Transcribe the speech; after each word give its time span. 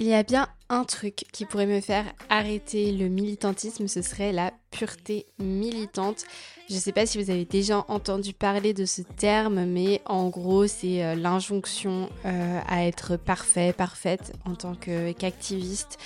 S'il 0.00 0.08
y 0.08 0.14
a 0.14 0.22
bien 0.22 0.48
un 0.70 0.84
truc 0.84 1.26
qui 1.30 1.44
pourrait 1.44 1.66
me 1.66 1.82
faire 1.82 2.06
arrêter 2.30 2.90
le 2.90 3.08
militantisme, 3.08 3.86
ce 3.86 4.00
serait 4.00 4.32
la 4.32 4.50
pureté 4.70 5.26
militante. 5.38 6.24
Je 6.70 6.76
ne 6.76 6.80
sais 6.80 6.92
pas 6.92 7.04
si 7.04 7.22
vous 7.22 7.30
avez 7.30 7.44
déjà 7.44 7.84
entendu 7.86 8.32
parler 8.32 8.72
de 8.72 8.86
ce 8.86 9.02
terme, 9.02 9.66
mais 9.66 10.00
en 10.06 10.30
gros, 10.30 10.66
c'est 10.66 11.04
euh, 11.04 11.16
l'injonction 11.16 12.08
euh, 12.24 12.60
à 12.66 12.86
être 12.86 13.18
parfait, 13.18 13.74
parfaite 13.74 14.32
en 14.46 14.54
tant 14.54 14.74
qu'activiste, 14.74 15.98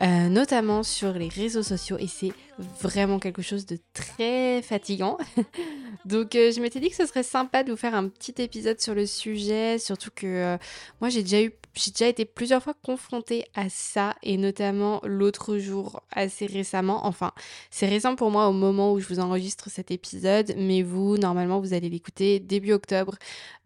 euh, 0.00 0.28
notamment 0.28 0.84
sur 0.84 1.14
les 1.14 1.28
réseaux 1.28 1.64
sociaux, 1.64 1.96
et 1.98 2.06
c'est 2.06 2.32
vraiment 2.80 3.18
quelque 3.18 3.42
chose 3.42 3.66
de 3.66 3.78
très 3.94 4.62
fatigant. 4.62 5.18
Donc 6.04 6.34
je 6.34 6.60
m'étais 6.60 6.78
dit 6.78 6.88
que 6.88 6.96
ce 6.96 7.06
serait 7.06 7.24
sympa 7.24 7.64
de 7.64 7.72
vous 7.72 7.76
faire 7.76 7.96
un 7.96 8.06
petit 8.06 8.40
épisode 8.40 8.80
sur 8.80 8.94
le 8.94 9.06
sujet, 9.06 9.80
surtout 9.80 10.10
que 10.14 10.56
moi 11.00 11.10
j'ai 11.10 11.22
déjà 11.22 11.42
eu 11.42 11.50
j'ai 11.74 11.90
déjà 11.90 12.08
été 12.08 12.24
plusieurs 12.24 12.62
fois 12.62 12.74
confrontée 12.84 13.44
à 13.54 13.68
ça 13.68 14.14
et 14.22 14.36
notamment 14.36 15.00
l'autre 15.04 15.58
jour 15.58 16.02
assez 16.10 16.46
récemment. 16.46 17.06
Enfin, 17.06 17.32
c'est 17.70 17.88
récent 17.88 18.16
pour 18.16 18.30
moi 18.30 18.48
au 18.48 18.52
moment 18.52 18.92
où 18.92 19.00
je 19.00 19.08
vous 19.08 19.20
enregistre 19.20 19.70
cet 19.70 19.90
épisode, 19.90 20.54
mais 20.56 20.82
vous, 20.82 21.16
normalement, 21.16 21.60
vous 21.60 21.74
allez 21.74 21.88
l'écouter 21.88 22.40
début 22.40 22.72
octobre. 22.72 23.16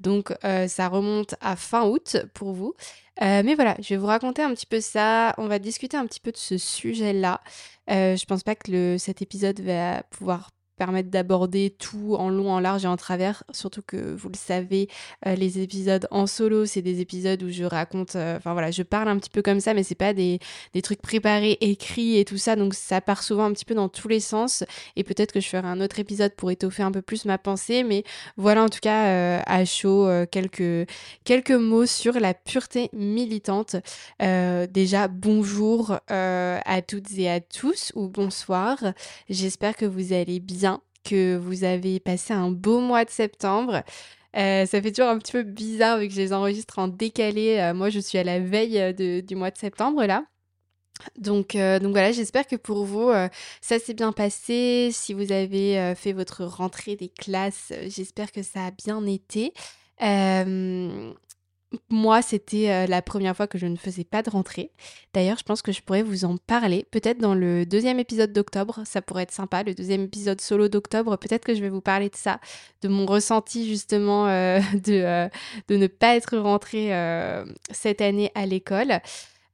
Donc, 0.00 0.32
euh, 0.45 0.68
ça 0.68 0.88
remonte 0.88 1.34
à 1.40 1.56
fin 1.56 1.86
août 1.86 2.16
pour 2.34 2.52
vous. 2.52 2.74
Euh, 3.22 3.42
mais 3.45 3.54
voilà, 3.54 3.76
je 3.80 3.90
vais 3.90 3.96
vous 3.96 4.06
raconter 4.06 4.42
un 4.42 4.52
petit 4.54 4.66
peu 4.66 4.80
ça. 4.80 5.34
On 5.38 5.46
va 5.46 5.59
discuter 5.59 5.96
un 5.96 6.06
petit 6.06 6.20
peu 6.20 6.32
de 6.32 6.36
ce 6.36 6.59
sujet-là. 6.59 7.40
Euh, 7.90 8.16
je 8.16 8.24
pense 8.26 8.42
pas 8.42 8.54
que 8.54 8.70
le, 8.70 8.98
cet 8.98 9.23
épisode 9.23 9.60
va 9.60 10.02
pouvoir 10.04 10.50
permettre 10.77 11.10
d'aborder 11.10 11.70
tout 11.70 12.16
en 12.16 12.28
long, 12.28 12.51
en 12.51 12.60
large 12.60 12.84
et 12.84 12.88
en 12.88 12.96
travers. 12.96 13.45
Surtout 13.52 13.82
que 13.82 14.15
vous 14.15 14.29
le 14.29 14.37
savez, 14.37 14.88
euh, 15.26 15.35
les 15.35 15.60
épisodes 15.60 16.07
en 16.10 16.26
solo, 16.26 16.66
c'est 16.66 16.82
des 16.82 17.01
épisodes 17.01 17.43
où 17.43 17.51
je 17.51 17.65
raconte, 17.65 18.16
euh, 18.16 18.37
enfin 18.37 18.52
voilà, 18.52 18.71
je 18.71 18.82
parle 18.82 19.09
un 19.09 19.18
petit 19.18 19.30
peu 19.30 19.43
comme 19.43 19.60
ça, 19.60 19.74
mais 19.74 19.82
c'est 19.82 19.95
pas 19.95 20.13
des, 20.13 20.38
des, 20.73 20.82
trucs 20.82 21.01
préparés, 21.01 21.59
écrits 21.60 22.18
et 22.18 22.24
tout 22.24 22.38
ça. 22.38 22.57
Donc 22.57 22.74
ça 22.74 23.01
part 23.01 23.23
souvent 23.23 23.45
un 23.45 23.52
petit 23.52 23.65
peu 23.65 23.74
dans 23.74 23.88
tous 23.88 24.09
les 24.09 24.21
sens. 24.21 24.65
Et 24.96 25.04
peut-être 25.04 25.32
que 25.32 25.40
je 25.40 25.48
ferai 25.48 25.66
un 25.66 25.80
autre 25.80 25.98
épisode 25.98 26.35
pour 26.35 26.51
étoffer 26.51 26.82
un 26.82 26.93
peu 26.93 27.02
plus 27.02 27.24
ma 27.24 27.38
pensée. 27.38 27.85
Mais 27.85 28.04
voilà 28.37 28.65
en 28.65 28.68
tout 28.68 28.80
cas 28.80 29.07
euh, 29.07 29.41
à 29.46 29.65
chaud 29.65 30.09
quelques, 30.30 30.88
quelques 31.24 31.51
mots 31.51 31.87
sur 31.87 32.15
la 32.15 32.35
pureté 32.35 32.91
militante. 32.93 33.76
déjà, 34.20 35.09
bonjour 35.09 35.98
à 36.09 36.82
toutes 36.87 37.13
et 37.16 37.30
à 37.30 37.41
tous 37.41 37.93
ou 37.95 38.09
bonsoir. 38.09 38.79
J'espère 39.29 39.76
que 39.76 39.85
vous 39.85 40.13
allez 40.13 40.41
bien 40.41 40.63
que 41.05 41.37
vous 41.37 41.65
avez 41.65 42.01
passé 42.01 42.33
un 42.33 42.51
beau 42.51 42.80
mois 42.80 43.05
de 43.05 43.10
septembre. 43.10 43.83
Euh, 44.37 44.66
ça 44.66 44.83
fait 44.83 44.91
toujours 44.91 45.10
un 45.10 45.19
petit 45.19 45.33
peu 45.33 45.43
bizarre 45.43 45.99
vu 45.99 46.09
que 46.09 46.15
je 46.15 46.21
les 46.21 46.33
enregistre 46.33 46.79
en 46.79 46.88
décalé. 46.88 47.59
Euh, 47.59 47.74
moi, 47.74 47.88
je 47.91 48.01
suis 48.01 48.19
à 48.19 48.24
la 48.24 48.41
veille 48.41 48.79
euh, 48.80 49.21
du 49.21 49.37
mois 49.37 49.51
de 49.51 49.59
septembre 49.59 50.05
là. 50.05 50.25
Donc, 51.19 51.57
donc 51.57 51.91
voilà, 51.91 52.13
j'espère 52.13 52.47
que 52.47 52.55
pour 52.55 52.85
vous, 52.85 53.10
ça 53.60 53.79
s'est 53.80 53.95
bien 53.95 54.13
passé. 54.13 54.91
Si 54.93 55.13
vous 55.13 55.32
avez 55.32 55.93
fait 55.97 56.13
votre 56.13 56.45
rentrée 56.45 56.95
des 56.95 57.09
classes, 57.09 57.73
j'espère 57.88 58.30
que 58.30 58.45
ça 58.45 58.66
a 58.66 58.71
bien 58.71 59.05
été. 59.05 59.52
Moi, 61.88 62.22
c'était 62.22 62.70
euh, 62.70 62.86
la 62.86 63.02
première 63.02 63.36
fois 63.36 63.46
que 63.46 63.58
je 63.58 63.66
ne 63.66 63.76
faisais 63.76 64.04
pas 64.04 64.22
de 64.22 64.30
rentrée. 64.30 64.70
D'ailleurs, 65.12 65.38
je 65.38 65.44
pense 65.44 65.62
que 65.62 65.72
je 65.72 65.82
pourrais 65.82 66.03
vous 66.03 66.25
en 66.25 66.36
parler. 66.36 66.86
Peut-être 66.91 67.19
dans 67.19 67.34
le 67.34 67.66
deuxième 67.66 67.98
épisode 67.98 68.32
d'octobre, 68.32 68.80
ça 68.84 69.03
pourrait 69.03 69.25
être 69.25 69.32
sympa. 69.32 69.62
Le 69.62 69.75
deuxième 69.75 70.02
épisode 70.02 70.41
solo 70.41 70.69
d'octobre, 70.69 71.16
peut-être 71.16 71.44
que 71.44 71.54
je 71.54 71.60
vais 71.60 71.69
vous 71.69 71.80
parler 71.80 72.08
de 72.08 72.16
ça, 72.16 72.41
de 72.82 72.88
mon 72.88 73.06
ressenti 73.06 73.69
justement 73.69 74.26
euh, 74.28 74.60
de, 74.75 74.92
euh, 74.92 75.28
de 75.69 75.76
ne 75.76 75.86
pas 75.86 76.16
être 76.16 76.36
rentrée 76.36 76.91
cette 77.70 78.00
année 78.00 78.30
à 78.34 78.46
l'école. 78.46 79.00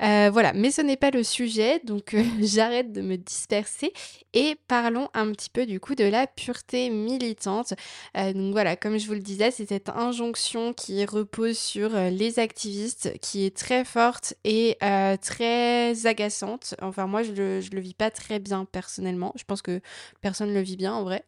Euh, 0.02 0.30
voilà, 0.32 0.54
mais 0.54 0.70
ce 0.70 0.80
n'est 0.80 0.96
pas 0.96 1.10
le 1.10 1.22
sujet, 1.22 1.80
donc 1.84 2.14
euh, 2.14 2.22
j'arrête 2.40 2.90
de 2.92 3.02
me 3.02 3.16
disperser 3.16 3.92
et 4.32 4.56
parlons 4.66 5.10
un 5.12 5.30
petit 5.32 5.50
peu 5.50 5.66
du 5.66 5.78
coup 5.78 5.94
de 5.94 6.04
la 6.04 6.26
pureté 6.26 6.88
militante. 6.88 7.74
Euh, 8.16 8.32
donc 8.32 8.52
voilà, 8.52 8.76
comme 8.76 8.98
je 8.98 9.06
vous 9.06 9.12
le 9.12 9.20
disais, 9.20 9.50
c'est 9.50 9.66
cette 9.66 9.90
injonction 9.90 10.72
qui 10.72 11.04
repose 11.04 11.58
sur 11.58 11.90
les 11.90 12.38
activistes 12.38 13.12
qui 13.20 13.44
est 13.44 13.54
très 13.54 13.84
forte 13.84 14.34
et 14.44 14.78
très 15.20 16.06
agaçante. 16.06 16.74
Enfin 16.80 17.06
moi 17.06 17.22
je 17.22 17.32
le, 17.32 17.60
le 17.60 17.80
vis 17.80 17.94
pas 17.94 18.10
très 18.10 18.38
bien 18.38 18.64
personnellement, 18.64 19.32
je 19.36 19.44
pense 19.44 19.60
que 19.62 19.80
personne 20.22 20.48
ne 20.50 20.54
le 20.54 20.62
vit 20.62 20.76
bien 20.76 20.94
en 20.94 21.04
vrai. 21.04 21.24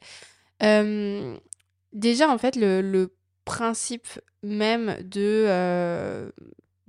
déjà 1.92 2.30
en 2.30 2.38
fait 2.38 2.56
le, 2.56 2.80
le 2.80 3.14
principe 3.44 4.06
même 4.42 4.96
de 5.02 6.32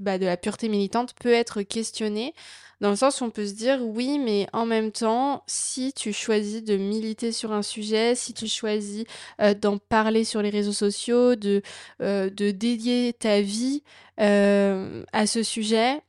bah, 0.03 0.17
de 0.17 0.25
la 0.25 0.37
pureté 0.37 0.69
militante 0.69 1.13
peut 1.15 1.33
être 1.33 1.61
questionnée. 1.63 2.33
Dans 2.81 2.89
le 2.89 2.95
sens 2.97 3.21
où 3.21 3.23
on 3.23 3.29
peut 3.29 3.47
se 3.47 3.53
dire 3.53 3.79
oui, 3.81 4.19
mais 4.19 4.47
en 4.51 4.65
même 4.65 4.91
temps, 4.91 5.43
si 5.47 5.93
tu 5.93 6.11
choisis 6.11 6.63
de 6.63 6.75
militer 6.75 7.31
sur 7.31 7.53
un 7.53 7.61
sujet, 7.61 8.13
si 8.13 8.33
tu 8.33 8.47
choisis 8.47 9.05
euh, 9.41 9.53
d'en 9.53 9.77
parler 9.77 10.25
sur 10.25 10.41
les 10.41 10.49
réseaux 10.49 10.73
sociaux, 10.73 11.35
de, 11.35 11.61
euh, 12.01 12.29
dédier 12.29 13.13
ta 13.13 13.39
vie 13.39 13.83
euh, 14.19 15.03
à 15.13 15.27
ce 15.27 15.43
sujet, 15.43 16.01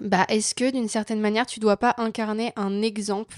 bah, 0.00 0.26
est-ce 0.28 0.56
que 0.56 0.70
d'une 0.72 0.88
certaine 0.88 1.20
manière, 1.20 1.46
tu 1.46 1.60
dois 1.60 1.76
pas 1.76 1.94
incarner 1.98 2.52
un 2.56 2.82
exemple 2.82 3.36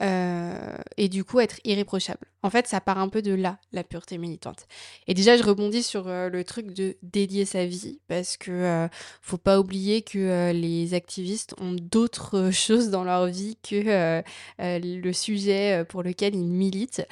et 0.00 1.08
du 1.08 1.24
coup 1.24 1.38
être 1.38 1.60
irréprochable? 1.64 2.26
En 2.44 2.50
fait, 2.50 2.66
ça 2.68 2.82
part 2.82 2.98
un 2.98 3.08
peu 3.08 3.22
de 3.22 3.32
là, 3.32 3.56
la 3.72 3.82
pureté 3.82 4.18
militante. 4.18 4.66
Et 5.06 5.14
déjà, 5.14 5.38
je 5.38 5.42
rebondis 5.42 5.82
sur 5.82 6.08
euh, 6.08 6.28
le 6.28 6.44
truc 6.44 6.74
de 6.74 6.94
dédier 7.02 7.46
sa 7.46 7.64
vie, 7.64 8.00
parce 8.06 8.36
que 8.36 8.50
euh, 8.50 8.88
faut 9.22 9.38
pas 9.38 9.58
oublier 9.58 10.02
que 10.02 10.18
euh, 10.18 10.52
les 10.52 10.92
activistes 10.92 11.54
ont 11.58 11.72
d'autres 11.72 12.50
choses 12.52 12.90
dans 12.90 13.02
leur 13.02 13.26
vie 13.28 13.56
que 13.62 14.22
le 14.58 15.12
sujet 15.12 15.86
pour 15.88 16.02
lequel 16.02 16.34
ils 16.34 16.44
militent. 16.44 17.06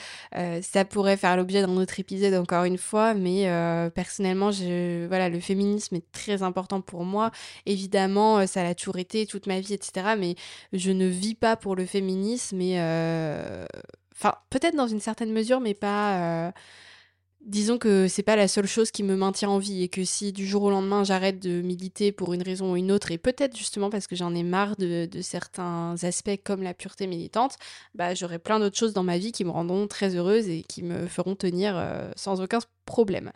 ça 0.61 0.85
pourrait 0.85 1.17
faire 1.17 1.37
l'objet 1.39 1.63
d'un 1.63 1.77
autre 1.79 1.99
épisode 1.99 2.35
encore 2.35 2.65
une 2.65 2.77
fois, 2.77 3.15
mais 3.15 3.47
personnellement, 3.95 4.51
je, 4.51 5.07
voilà, 5.07 5.31
le 5.31 5.41
féminisme 5.41 5.97
est 5.97 6.13
très 6.13 6.43
important 6.43 6.83
pour 6.83 7.05
moi. 7.05 7.31
Évidemment, 7.65 8.47
ça 8.47 8.63
l'a 8.63 8.75
toujours 8.75 8.99
été 8.99 9.25
toute 9.27 9.47
ma 9.47 9.61
vie, 9.61 9.73
etc. 9.73 10.15
Mais 10.19 10.35
je 10.75 10.91
ne 10.91 11.07
vis 11.07 11.35
pas 11.35 11.57
pour 11.57 11.75
le 11.75 11.87
féminisme 11.87 12.61
et 12.61 12.79
Enfin, 14.13 14.35
peut-être 14.51 14.77
dans 14.77 14.87
une 14.89 15.01
certaine 15.01 15.33
mesure, 15.33 15.61
mais 15.61 15.75
pas. 15.75 16.47
Euh, 16.49 16.53
disons 17.45 17.79
que 17.79 18.09
c'est 18.09 18.23
pas 18.23 18.37
la 18.37 18.49
seule 18.49 18.67
chose 18.67 18.91
qui 18.91 19.03
me 19.03 19.17
maintient 19.17 19.51
en 19.51 19.59
vie 19.59 19.83
et 19.83 19.89
que 19.89 20.05
si 20.05 20.33
du 20.33 20.47
jour 20.47 20.63
au 20.63 20.71
lendemain 20.71 21.05
j'arrête 21.05 21.41
de 21.41 21.61
militer 21.61 22.13
pour 22.13 22.35
une 22.35 22.43
raison 22.43 22.73
ou 22.73 22.77
une 22.77 22.93
autre, 22.93 23.11
et 23.11 23.19
peut-être 23.19 23.57
justement 23.57 23.91
parce 23.91 24.07
que 24.07 24.17
j'en 24.17 24.35
ai 24.35 24.43
marre 24.43 24.77
de, 24.77 25.09
certains 25.23 25.97
aspects 26.03 26.41
comme 26.45 26.63
la 26.63 26.75
pureté 26.75 27.07
militante, 27.07 27.57
bah 27.95 28.15
j'aurai 28.15 28.39
plein 28.39 28.61
d'autres 28.61 28.79
choses 28.79 28.93
dans 28.93 29.03
ma 29.03 29.19
vie 29.19 29.33
qui 29.33 29.45
me 29.45 29.51
rendront 29.51 29.87
très 29.89 30.15
heureuse 30.15 30.49
et 30.49 30.63
qui 30.63 30.83
me 30.83 31.07
feront 31.07 31.35
tenir 31.35 31.77
euh, 31.77 32.11
sans 32.17 32.41
aucun 32.41 32.61
problème. 32.87 33.33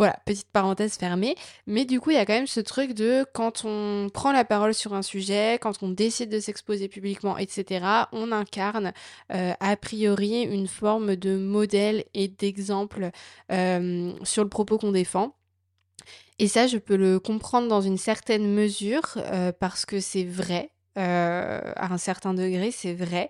Voilà, 0.00 0.18
petite 0.24 0.48
parenthèse 0.50 0.94
fermée. 0.94 1.34
Mais 1.66 1.84
du 1.84 2.00
coup, 2.00 2.08
il 2.08 2.14
y 2.14 2.18
a 2.18 2.24
quand 2.24 2.32
même 2.32 2.46
ce 2.46 2.60
truc 2.60 2.94
de 2.94 3.26
quand 3.34 3.66
on 3.66 4.08
prend 4.08 4.32
la 4.32 4.46
parole 4.46 4.72
sur 4.72 4.94
un 4.94 5.02
sujet, 5.02 5.58
quand 5.60 5.82
on 5.82 5.90
décide 5.90 6.30
de 6.30 6.40
s'exposer 6.40 6.88
publiquement, 6.88 7.36
etc., 7.36 7.84
on 8.12 8.32
incarne 8.32 8.94
euh, 9.30 9.52
a 9.60 9.76
priori 9.76 10.44
une 10.44 10.68
forme 10.68 11.16
de 11.16 11.36
modèle 11.36 12.06
et 12.14 12.28
d'exemple 12.28 13.10
euh, 13.52 14.14
sur 14.22 14.42
le 14.42 14.48
propos 14.48 14.78
qu'on 14.78 14.92
défend. 14.92 15.36
Et 16.38 16.48
ça, 16.48 16.66
je 16.66 16.78
peux 16.78 16.96
le 16.96 17.20
comprendre 17.20 17.68
dans 17.68 17.82
une 17.82 17.98
certaine 17.98 18.50
mesure 18.54 19.18
euh, 19.18 19.52
parce 19.52 19.84
que 19.84 20.00
c'est 20.00 20.24
vrai. 20.24 20.70
à 20.96 21.92
un 21.92 21.98
certain 21.98 22.32
degré, 22.32 22.70
c'est 22.70 22.94
vrai. 22.94 23.28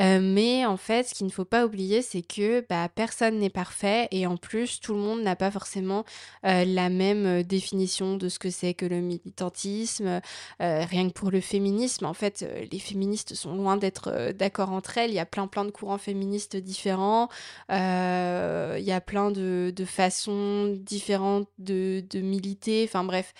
Euh, 0.00 0.20
mais 0.22 0.64
en 0.64 0.76
fait, 0.76 1.08
ce 1.08 1.14
qu'il 1.14 1.26
ne 1.26 1.32
faut 1.32 1.44
pas 1.44 1.66
oublier, 1.66 2.02
c'est 2.02 2.22
que 2.22 2.64
bah, 2.68 2.88
personne 2.88 3.38
n'est 3.38 3.50
parfait 3.50 4.08
et 4.10 4.26
en 4.26 4.36
plus, 4.36 4.80
tout 4.80 4.94
le 4.94 5.00
monde 5.00 5.22
n'a 5.22 5.36
pas 5.36 5.50
forcément 5.50 6.04
euh, 6.46 6.64
la 6.64 6.88
même 6.88 7.26
euh, 7.26 7.42
définition 7.42 8.16
de 8.16 8.28
ce 8.28 8.38
que 8.38 8.50
c'est 8.50 8.74
que 8.74 8.86
le 8.86 9.00
militantisme. 9.00 10.20
rien 10.58 11.08
que 11.08 11.12
pour 11.12 11.30
le 11.30 11.40
féminisme, 11.40 12.06
en 12.06 12.14
fait, 12.14 12.46
les 12.70 12.78
féministes 12.78 13.34
sont 13.34 13.54
loin 13.54 13.76
d'être 13.76 14.32
d'accord 14.32 14.72
entre 14.72 14.98
elles. 14.98 15.10
Il 15.10 15.14
y 15.14 15.18
a 15.18 15.26
plein 15.26 15.46
plein 15.46 15.64
de 15.64 15.70
courants 15.70 15.98
féministes 15.98 16.56
différents. 16.56 17.28
il 17.68 17.74
y 17.74 18.92
a 18.92 19.00
plein 19.00 19.30
de, 19.30 19.72
façons 19.86 20.74
différentes 20.78 21.48
de 21.58 22.20
militer. 22.20 22.84
Enfin 22.84 23.04
bref, 23.04 23.34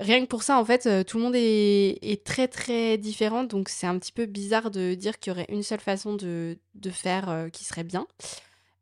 rien 0.00 0.20
que 0.22 0.26
pour 0.26 0.42
ça, 0.42 0.58
en 0.58 0.64
fait, 0.64 0.86
euh, 0.86 1.04
tout 1.04 1.18
le 1.18 1.24
monde 1.24 1.34
est, 1.36 2.24
très 2.24 2.48
très 2.48 2.98
différent. 2.98 3.44
Donc 3.44 3.68
c'est 3.68 3.86
un 3.86 3.98
petit 3.98 4.12
peu 4.12 4.26
bizarre 4.26 4.70
de 4.70 4.94
dire 4.94 5.18
qu'il 5.18 5.32
y 5.32 5.34
aurait 5.36 5.46
une 5.48 5.62
seule 5.62 5.80
façon 5.80 6.14
de, 6.14 6.56
faire 6.90 7.28
euh, 7.28 7.48
qui 7.48 7.64
serait 7.64 7.84
bien. 7.84 8.06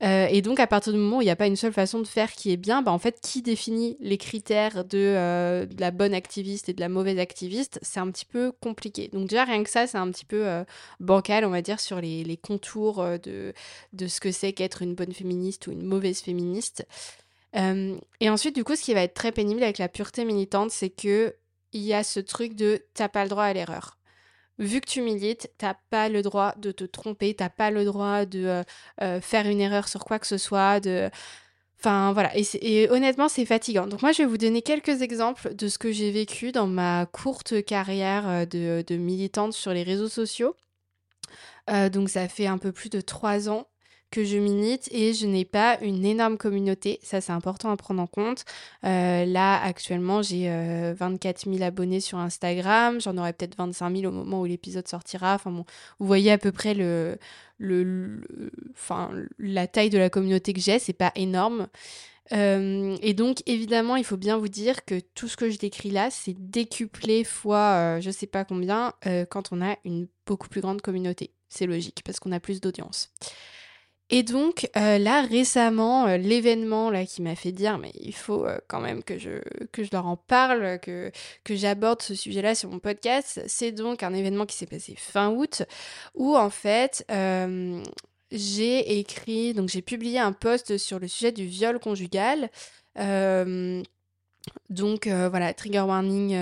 Euh, 0.05 0.29
et 0.31 0.43
donc 0.43 0.61
à 0.61 0.69
partir 0.69 0.93
du 0.93 0.99
moment 0.99 1.19
où 1.19 1.23
il 1.23 1.25
n'y 1.25 1.31
a 1.31 1.37
pas 1.37 1.49
une 1.49 1.57
seule 1.57 1.73
façon 1.73 1.99
de 1.99 2.07
faire 2.07 2.31
qui 2.31 2.53
est 2.53 2.57
bien, 2.57 2.83
bah 2.83 2.93
en 2.93 3.01
fait 3.01 3.21
qui 3.21 3.43
définit 3.43 3.97
les 3.99 4.17
critères 4.17 4.85
de, 4.85 5.67
la 5.77 5.91
bonne 5.91 6.15
activiste 6.15 6.69
et 6.69 6.73
de 6.73 6.81
la 6.81 6.89
mauvaise 6.89 7.19
activiste, 7.19 7.81
c'est 7.83 7.99
un 7.99 8.09
petit 8.13 8.25
peu 8.25 8.53
compliqué. 8.53 9.09
Donc 9.13 9.29
déjà 9.29 9.43
rien 9.43 9.65
que 9.65 9.71
ça, 9.71 9.89
c'est 9.89 9.99
un 9.99 10.09
petit 10.13 10.25
peu 10.25 10.47
bancal, 11.01 11.45
on 11.45 11.51
va 11.51 11.63
dire, 11.63 11.81
sur 11.81 12.01
les, 12.01 12.23
les 12.23 12.37
contours 12.37 13.03
de, 13.25 13.53
de 13.93 14.07
ce 14.07 14.21
que 14.21 14.31
c'est 14.31 14.53
qu'être 14.53 14.83
une 14.83 14.95
bonne 14.95 15.13
féministe 15.13 15.67
ou 15.67 15.73
une 15.73 15.83
mauvaise 15.83 16.21
féministe 16.21 16.87
et 17.55 18.31
ensuite, 18.31 18.55
du 18.55 18.65
coup, 18.65 18.77
ce 18.77 18.83
qui 18.83 18.95
va 18.95 19.03
être 19.03 19.15
très 19.15 19.33
pénible 19.33 19.63
avec 19.63 19.79
la 19.79 19.89
pureté 19.89 20.25
militante, 20.25 20.71
c'est 20.71 20.91
que 20.91 21.35
il 21.73 21.83
y 21.83 21.95
a 21.95 22.03
ce 22.03 22.21
truc 22.21 22.55
de 22.55 22.83
t'as 22.95 23.09
pas 23.09 23.25
le 23.25 23.31
droit 23.31 23.45
à 23.45 23.53
l'erreur. 23.53 23.99
Vu 24.59 24.81
que 24.81 24.87
tu 24.89 25.03
milites, 25.03 25.51
t'as 25.57 25.75
pas 25.91 26.09
le 26.09 26.23
droit 26.23 26.53
de 26.57 26.73
te 26.73 26.85
tromper, 26.85 27.35
t'as 27.35 27.49
pas 27.49 27.71
le 27.71 27.85
droit 27.85 28.25
de 28.25 28.45
euh, 28.45 28.63
euh, 29.03 29.21
faire 29.21 29.47
une 29.47 29.61
erreur 29.61 29.87
sur 29.89 30.05
quoi 30.05 30.19
que 30.19 30.27
ce 30.27 30.39
soit. 30.39 30.81
Enfin 31.79 32.13
voilà, 32.13 32.33
et, 32.35 32.91
honnêtement 32.91 33.29
c'est 33.29 33.45
fatigant. 33.45 33.87
Donc 33.87 34.03
moi 34.03 34.11
je 34.11 34.23
vais 34.23 34.29
vous 34.29 34.39
donner 34.39 34.63
quelques 34.63 35.03
exemples 35.03 35.55
de 35.55 35.69
ce 35.69 35.79
que 35.79 35.93
j'ai 35.93 36.11
vécu 36.11 36.51
dans 36.51 36.67
ma 36.67 37.07
courte 37.07 37.65
carrière 37.65 38.29
euh, 38.29 38.47
de 38.47 38.97
militante 38.97 39.53
sur 39.53 39.73
les 39.73 39.85
réseaux 39.85 40.09
sociaux. 40.09 40.57
donc 41.93 42.09
ça 42.09 42.29
fait 42.29 42.47
un 42.47 42.59
peu 42.59 42.73
plus 42.73 42.89
de 42.91 43.01
trois 43.01 43.49
ans 43.49 43.67
que 44.11 44.25
je 44.25 44.39
milite 44.39 44.89
et 44.93 45.13
je 45.13 45.27
n'ai 45.27 45.45
pas 45.45 45.79
une 45.83 46.05
énorme 46.05 46.39
communauté. 46.39 46.99
Ça, 47.03 47.21
c'est 47.21 47.33
important 47.33 47.71
à 47.71 47.77
prendre 47.77 48.01
en 48.01 48.07
compte. 48.07 48.45
Euh, 48.85 49.25
là, 49.25 49.63
actuellement, 49.63 50.23
j'ai 50.23 50.49
24 50.95 51.47
euh, 51.47 51.53
000 51.53 51.65
abonnés 51.65 52.01
sur 52.01 52.19
Instagram. 52.19 53.01
J'en 53.01 53.17
aurai 53.19 53.33
peut-être 53.33 53.57
25 53.57 53.97
000 53.97 54.13
au 54.13 54.15
moment 54.15 54.41
où 54.41 54.45
l'épisode 54.47 54.89
sortira. 54.89 55.35
Enfin 55.35 55.51
bon, 55.51 55.65
vous 55.99 56.07
voyez 56.07 56.33
à 56.33 56.39
peu 56.39 56.53
près 56.53 56.75
le, 56.75 57.19
le, 57.59 58.23
la 59.39 59.67
taille 59.67 59.91
de 59.91 59.99
la 59.99 60.11
communauté 60.11 60.53
que 60.53 60.61
j'ai. 60.61 60.79
C'est 60.79 60.93
pas 60.93 61.13
énorme. 61.15 61.69
Euh, 62.33 62.97
et 63.03 63.15
donc, 63.15 63.43
évidemment, 63.47 63.97
il 63.97 64.05
faut 64.05 64.19
bien 64.19 64.39
vous 64.39 64.49
dire 64.49 64.85
que 64.85 65.01
tout 65.15 65.29
ce 65.29 65.37
que 65.37 65.51
je 65.51 65.59
décris 65.59 65.91
là, 65.91 66.11
c'est 66.11 66.35
décuplé 66.39 67.25
fois 67.25 68.01
je 68.01 68.11
sais 68.11 68.27
pas 68.27 68.45
combien 68.45 68.93
quand 69.31 69.53
on 69.53 69.63
a 69.63 69.77
une 69.85 70.09
beaucoup 70.27 70.49
plus 70.49 70.61
grande 70.61 70.81
communauté. 70.81 71.33
C'est 71.49 71.67
logique 71.67 72.03
parce 72.05 72.21
qu'on 72.21 72.33
a 72.33 72.41
plus 72.41 72.61
d'audience. 72.61 73.11
Et 74.11 74.23
donc 74.23 74.71
euh, 74.77 74.99
là 74.99 75.21
récemment, 75.23 76.07
euh, 76.07 76.17
l'événement 76.17 76.91
là 76.91 77.05
qui 77.05 77.21
m'a 77.21 77.35
fait 77.35 77.53
dire 77.53 77.77
mais 77.77 77.93
il 78.01 78.15
faut 78.15 78.47
euh, 78.47 78.59
quand 78.67 78.81
même 78.81 79.03
que 79.03 79.19
je 79.19 79.43
que 79.71 79.85
je 79.85 79.91
leur 79.93 80.07
en 80.07 80.17
parle, 80.17 80.79
que 80.81 81.13
que 81.45 81.55
j'aborde 81.55 82.01
ce 82.01 82.15
sujet-là 82.15 82.55
sur 82.55 82.71
mon 82.71 82.79
podcast, 82.79 83.43
c'est 83.47 83.73
donc 83.73 84.03
un 84.03 84.15
événement 84.15 84.47
qui 84.47 84.57
s'est 84.57 84.67
passé 84.67 84.95
fin 84.97 85.29
août 85.31 85.63
où 86.15 86.37
en 86.37 86.49
fait 86.49 87.05
j'ai 88.31 88.99
écrit 88.99 89.53
donc 89.55 89.69
j'ai 89.69 89.83
publié 89.83 90.19
un 90.19 90.33
post 90.33 90.79
sur 90.79 90.99
le 90.99 91.09
sujet 91.09 91.33
du 91.33 91.45
viol 91.47 91.79
conjugal. 91.79 92.51
donc 94.71 95.07
voilà, 95.07 95.53
trigger 95.55 95.81
warning, 95.81 96.35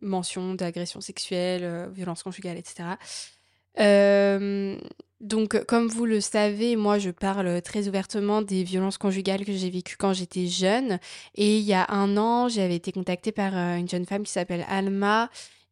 mention 0.00 0.54
d'agression 0.54 1.00
sexuelle, 1.00 1.88
violence 1.92 2.24
conjugale, 2.24 2.58
etc. 2.58 2.96
Donc, 5.20 5.64
comme 5.64 5.88
vous 5.88 6.04
le 6.04 6.20
savez, 6.20 6.76
moi, 6.76 6.98
je 6.98 7.10
parle 7.10 7.62
très 7.62 7.88
ouvertement 7.88 8.42
des 8.42 8.62
violences 8.64 8.98
conjugales 8.98 9.46
que 9.46 9.52
j'ai 9.52 9.70
vécues 9.70 9.96
quand 9.96 10.12
j'étais 10.12 10.46
jeune. 10.46 10.98
Et 11.34 11.56
il 11.56 11.64
y 11.64 11.72
a 11.72 11.86
un 11.88 12.18
an, 12.18 12.48
j'avais 12.48 12.76
été 12.76 12.92
contactée 12.92 13.32
par 13.32 13.56
euh, 13.56 13.76
une 13.76 13.88
jeune 13.88 14.04
femme 14.04 14.24
qui 14.24 14.32
s'appelle 14.32 14.66
Alma, 14.68 15.30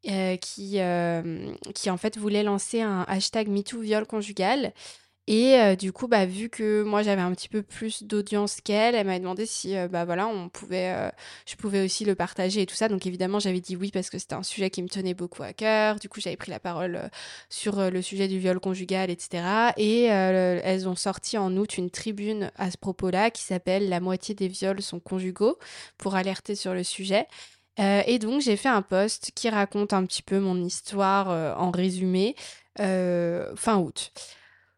euh, 0.08 0.36
qui, 0.36 0.80
euh, 0.80 1.52
qui 1.74 1.90
en 1.90 1.98
fait 1.98 2.16
voulait 2.16 2.42
lancer 2.42 2.80
un 2.80 3.04
hashtag 3.06 3.48
MeTooViol 3.48 4.06
conjugal. 4.06 4.72
Et 5.26 5.54
euh, 5.58 5.74
du 5.74 5.90
coup, 5.90 6.06
bah, 6.06 6.26
vu 6.26 6.50
que 6.50 6.82
moi 6.82 7.02
j'avais 7.02 7.22
un 7.22 7.32
petit 7.32 7.48
peu 7.48 7.62
plus 7.62 8.02
d'audience 8.02 8.60
qu'elle, 8.60 8.94
elle 8.94 9.06
m'a 9.06 9.18
demandé 9.18 9.46
si 9.46 9.74
euh, 9.74 9.88
bah 9.88 10.04
voilà, 10.04 10.26
on 10.26 10.50
pouvait, 10.50 10.92
euh, 10.94 11.08
je 11.46 11.56
pouvais 11.56 11.82
aussi 11.82 12.04
le 12.04 12.14
partager 12.14 12.62
et 12.62 12.66
tout 12.66 12.74
ça. 12.74 12.88
Donc 12.88 13.06
évidemment, 13.06 13.38
j'avais 13.38 13.60
dit 13.60 13.74
oui 13.74 13.90
parce 13.90 14.10
que 14.10 14.18
c'était 14.18 14.34
un 14.34 14.42
sujet 14.42 14.68
qui 14.68 14.82
me 14.82 14.88
tenait 14.88 15.14
beaucoup 15.14 15.42
à 15.42 15.54
cœur. 15.54 15.98
Du 15.98 16.10
coup, 16.10 16.20
j'avais 16.20 16.36
pris 16.36 16.50
la 16.50 16.60
parole 16.60 17.10
sur 17.48 17.90
le 17.90 18.02
sujet 18.02 18.28
du 18.28 18.38
viol 18.38 18.60
conjugal, 18.60 19.10
etc. 19.10 19.72
Et 19.78 20.04
elles 20.04 20.88
ont 20.88 20.96
sorti 20.96 21.38
en 21.38 21.56
août 21.56 21.78
une 21.78 21.90
tribune 21.90 22.50
à 22.56 22.70
ce 22.70 22.76
propos-là 22.76 23.30
qui 23.30 23.42
s'appelle 23.42 23.88
La 23.88 24.00
moitié 24.00 24.34
des 24.34 24.48
viols 24.48 24.82
sont 24.82 25.00
conjugaux 25.00 25.58
pour 25.96 26.16
alerter 26.16 26.54
sur 26.54 26.74
le 26.74 26.84
sujet. 26.84 27.26
et 27.78 28.18
donc 28.18 28.42
j'ai 28.42 28.56
fait 28.56 28.68
un 28.68 28.82
post 28.82 29.30
qui 29.34 29.48
raconte 29.48 29.92
un 29.94 30.04
petit 30.04 30.22
peu 30.22 30.38
mon 30.38 30.62
histoire 30.62 31.28
en 31.58 31.70
résumé 31.70 32.36
fin 32.76 33.78
août. 33.78 34.12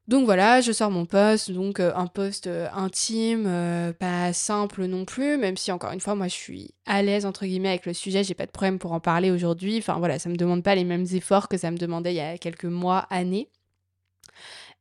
Donc 0.08 0.24
voilà, 0.24 0.60
je 0.60 0.70
sors 0.70 0.92
mon 0.92 1.04
poste, 1.04 1.50
donc 1.50 1.80
euh, 1.80 1.92
un 1.96 2.06
poste 2.06 2.46
euh, 2.46 2.68
intime, 2.72 3.44
euh, 3.48 3.92
pas 3.92 4.32
simple 4.32 4.84
non 4.84 5.04
plus, 5.04 5.36
même 5.36 5.56
si 5.56 5.72
encore 5.72 5.90
une 5.90 5.98
fois, 5.98 6.14
moi 6.14 6.28
je 6.28 6.34
suis 6.34 6.74
à 6.86 7.02
l'aise 7.02 7.26
entre 7.26 7.44
guillemets 7.44 7.70
avec 7.70 7.86
le 7.86 7.92
sujet, 7.92 8.22
j'ai 8.22 8.34
pas 8.34 8.46
de 8.46 8.52
problème 8.52 8.78
pour 8.78 8.92
en 8.92 9.00
parler 9.00 9.32
aujourd'hui. 9.32 9.78
Enfin 9.78 9.98
voilà, 9.98 10.20
ça 10.20 10.28
me 10.28 10.36
demande 10.36 10.62
pas 10.62 10.76
les 10.76 10.84
mêmes 10.84 11.06
efforts 11.12 11.48
que 11.48 11.56
ça 11.56 11.72
me 11.72 11.76
demandait 11.76 12.12
il 12.12 12.18
y 12.18 12.20
a 12.20 12.38
quelques 12.38 12.66
mois, 12.66 13.08
années. 13.10 13.50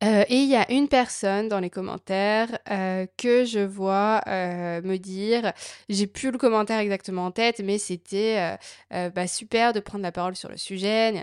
Euh, 0.04 0.26
et 0.28 0.36
il 0.36 0.50
y 0.50 0.56
a 0.56 0.70
une 0.72 0.90
personne 0.90 1.48
dans 1.48 1.60
les 1.60 1.70
commentaires 1.70 2.60
euh, 2.70 3.08
que 3.18 3.46
je 3.46 3.60
vois 3.60 4.22
euh, 4.28 4.82
me 4.82 4.98
dire, 4.98 5.54
j'ai 5.88 6.06
plus 6.06 6.32
le 6.32 6.38
commentaire 6.38 6.80
exactement 6.80 7.26
en 7.26 7.32
tête, 7.32 7.62
mais 7.64 7.78
c'était 7.78 8.58
bah, 8.92 9.28
super 9.28 9.74
de 9.74 9.80
prendre 9.80 10.04
la 10.04 10.12
parole 10.12 10.36
sur 10.36 10.50
le 10.50 10.58
sujet, 10.58 11.14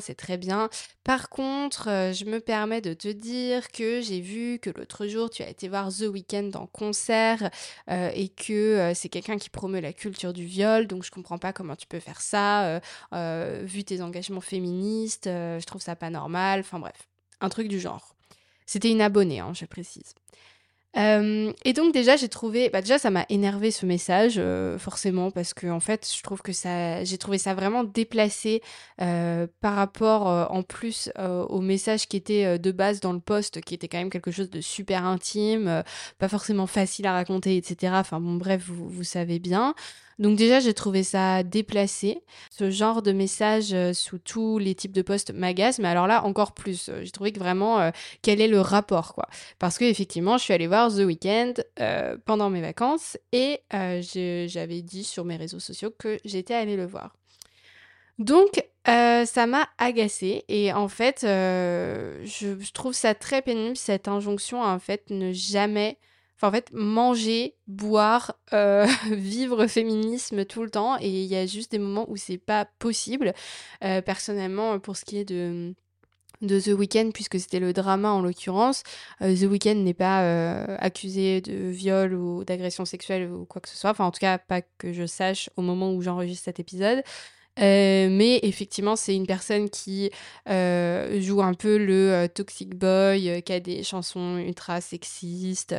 c'est 0.00 0.14
très 0.14 0.38
bien. 0.38 0.68
Par 1.04 1.28
contre, 1.28 1.86
je 2.12 2.24
me 2.24 2.40
permets 2.40 2.80
de 2.80 2.94
te 2.94 3.08
dire 3.08 3.68
que 3.72 4.00
j'ai 4.00 4.20
vu 4.20 4.58
que 4.60 4.70
l'autre 4.70 5.06
jour 5.06 5.28
tu 5.30 5.42
as 5.42 5.48
été 5.48 5.68
voir 5.68 5.88
The 5.88 6.02
Weeknd 6.02 6.50
en 6.54 6.66
concert 6.66 7.50
et 7.88 8.28
que 8.28 8.92
c'est 8.94 9.08
quelqu'un 9.08 9.38
qui 9.38 9.50
promeut 9.50 9.80
la 9.80 9.92
culture 9.92 10.32
du 10.32 10.44
viol, 10.44 10.86
donc 10.86 11.04
je 11.04 11.10
comprends 11.10 11.38
pas 11.38 11.52
comment 11.52 11.76
tu 11.76 11.86
peux 11.86 12.00
faire 12.00 12.20
ça, 12.20 12.80
vu 13.62 13.84
tes 13.84 14.02
engagements 14.02 14.40
féministes, 14.40 15.26
je 15.26 15.64
trouve 15.66 15.82
ça 15.82 15.96
pas 15.96 16.10
normal, 16.10 16.60
enfin 16.60 16.78
bref, 16.78 17.08
un 17.40 17.48
truc 17.48 17.68
du 17.68 17.80
genre. 17.80 18.14
C'était 18.70 18.92
une 18.92 19.00
abonnée, 19.00 19.40
hein, 19.40 19.50
je 19.52 19.64
précise. 19.64 20.14
Euh, 20.96 21.52
et 21.64 21.72
donc 21.72 21.92
déjà 21.92 22.14
j'ai 22.16 22.28
trouvé, 22.28 22.68
bah 22.68 22.80
déjà 22.80 22.98
ça 23.00 23.10
m'a 23.10 23.26
énervé 23.28 23.72
ce 23.72 23.84
message 23.84 24.34
euh, 24.38 24.78
forcément 24.78 25.30
parce 25.30 25.54
que 25.54 25.68
en 25.68 25.78
fait 25.80 26.08
je 26.16 26.22
trouve 26.22 26.40
que 26.42 26.52
ça, 26.52 27.02
j'ai 27.02 27.18
trouvé 27.18 27.38
ça 27.38 27.54
vraiment 27.54 27.82
déplacé 27.82 28.60
euh, 29.00 29.48
par 29.60 29.74
rapport 29.74 30.26
en 30.52 30.62
plus 30.62 31.10
au 31.18 31.60
message 31.60 32.06
qui 32.06 32.16
était 32.16 32.60
de 32.60 32.70
base 32.70 33.00
dans 33.00 33.12
le 33.12 33.18
poste, 33.20 33.60
qui 33.60 33.74
était 33.74 33.88
quand 33.88 33.98
même 33.98 34.10
quelque 34.10 34.30
chose 34.30 34.50
de 34.50 34.60
super 34.60 35.04
intime, 35.04 35.82
pas 36.18 36.28
forcément 36.28 36.68
facile 36.68 37.06
à 37.06 37.12
raconter, 37.12 37.56
etc. 37.56 37.94
Enfin 37.96 38.20
bon 38.20 38.36
bref 38.36 38.62
vous, 38.64 38.88
vous 38.88 39.04
savez 39.04 39.40
bien. 39.40 39.74
Donc 40.20 40.36
déjà, 40.36 40.60
j'ai 40.60 40.74
trouvé 40.74 41.02
ça 41.02 41.42
déplacé. 41.42 42.22
Ce 42.50 42.70
genre 42.70 43.00
de 43.00 43.10
message 43.10 43.72
euh, 43.72 43.94
sous 43.94 44.18
tous 44.18 44.58
les 44.58 44.74
types 44.74 44.92
de 44.92 45.00
postes 45.00 45.32
m'agace, 45.32 45.78
mais 45.78 45.88
alors 45.88 46.06
là, 46.06 46.24
encore 46.24 46.52
plus. 46.52 46.90
Euh, 46.90 47.00
j'ai 47.02 47.10
trouvé 47.10 47.32
que 47.32 47.38
vraiment, 47.38 47.80
euh, 47.80 47.90
quel 48.20 48.42
est 48.42 48.46
le 48.46 48.60
rapport, 48.60 49.14
quoi. 49.14 49.26
Parce 49.58 49.78
que 49.78 49.84
effectivement, 49.86 50.36
je 50.36 50.44
suis 50.44 50.52
allée 50.52 50.66
voir 50.66 50.90
The 50.90 51.00
Weeknd 51.00 51.54
pendant 52.26 52.50
mes 52.50 52.60
vacances 52.60 53.16
et 53.32 53.60
j'avais 53.72 54.82
dit 54.82 55.04
sur 55.04 55.24
mes 55.24 55.36
réseaux 55.36 55.58
sociaux 55.58 55.90
que 55.98 56.18
j'étais 56.26 56.54
allée 56.54 56.76
le 56.76 56.86
voir. 56.86 57.16
Donc, 58.18 58.62
ça 58.84 59.46
m'a 59.46 59.68
agacée 59.78 60.44
et 60.48 60.72
en 60.74 60.88
fait, 60.88 61.20
je, 61.22 62.72
trouve 62.72 62.92
ça 62.92 63.14
très 63.14 63.40
pénible, 63.40 63.76
cette 63.76 64.08
injonction 64.08 64.62
à 64.62 64.68
en 64.74 64.78
fait 64.78 65.08
ne 65.08 65.32
jamais 65.32 65.96
en 66.48 66.52
fait, 66.52 66.70
manger, 66.72 67.54
boire, 67.66 68.34
euh, 68.52 68.86
vivre 69.10 69.66
féminisme 69.66 70.44
tout 70.44 70.62
le 70.62 70.70
temps. 70.70 70.98
Et 71.00 71.08
il 71.08 71.26
y 71.26 71.36
a 71.36 71.46
juste 71.46 71.72
des 71.72 71.78
moments 71.78 72.06
où 72.08 72.16
c'est 72.16 72.38
pas 72.38 72.64
possible. 72.78 73.34
Euh, 73.84 74.00
personnellement, 74.00 74.78
pour 74.78 74.96
ce 74.96 75.04
qui 75.04 75.18
est 75.18 75.24
de 75.24 75.74
de 76.40 76.58
The 76.58 76.68
Weeknd, 76.68 77.10
puisque 77.12 77.38
c'était 77.38 77.60
le 77.60 77.74
drama 77.74 78.12
en 78.12 78.22
l'occurrence. 78.22 78.82
Euh, 79.20 79.36
The 79.36 79.42
Weeknd 79.42 79.74
n'est 79.74 79.92
pas 79.92 80.64
accusé 80.78 81.42
de 81.42 81.68
viol 81.68 82.14
ou 82.14 82.44
d'agression 82.44 82.86
sexuelle 82.86 83.30
ou 83.30 83.44
quoi 83.44 83.60
que 83.60 83.68
ce 83.68 83.76
soit. 83.76 83.90
Enfin, 83.90 84.06
en 84.06 84.10
tout 84.10 84.20
cas, 84.20 84.38
pas 84.38 84.62
que 84.62 84.94
je 84.94 85.04
sache 85.04 85.50
au 85.56 85.62
moment 85.62 85.92
où 85.92 86.00
j'enregistre 86.00 86.44
cet 86.44 86.58
épisode. 86.58 87.02
mais 87.58 88.40
effectivement, 88.42 88.96
c'est 88.96 89.14
une 89.14 89.26
personne 89.26 89.68
qui 89.68 90.10
joue 90.46 91.42
un 91.42 91.52
peu 91.52 91.76
le 91.76 92.26
toxic 92.32 92.74
boy, 92.74 93.42
qui 93.42 93.52
a 93.52 93.60
des 93.60 93.82
chansons 93.82 94.38
ultra 94.38 94.80
sexistes 94.80 95.74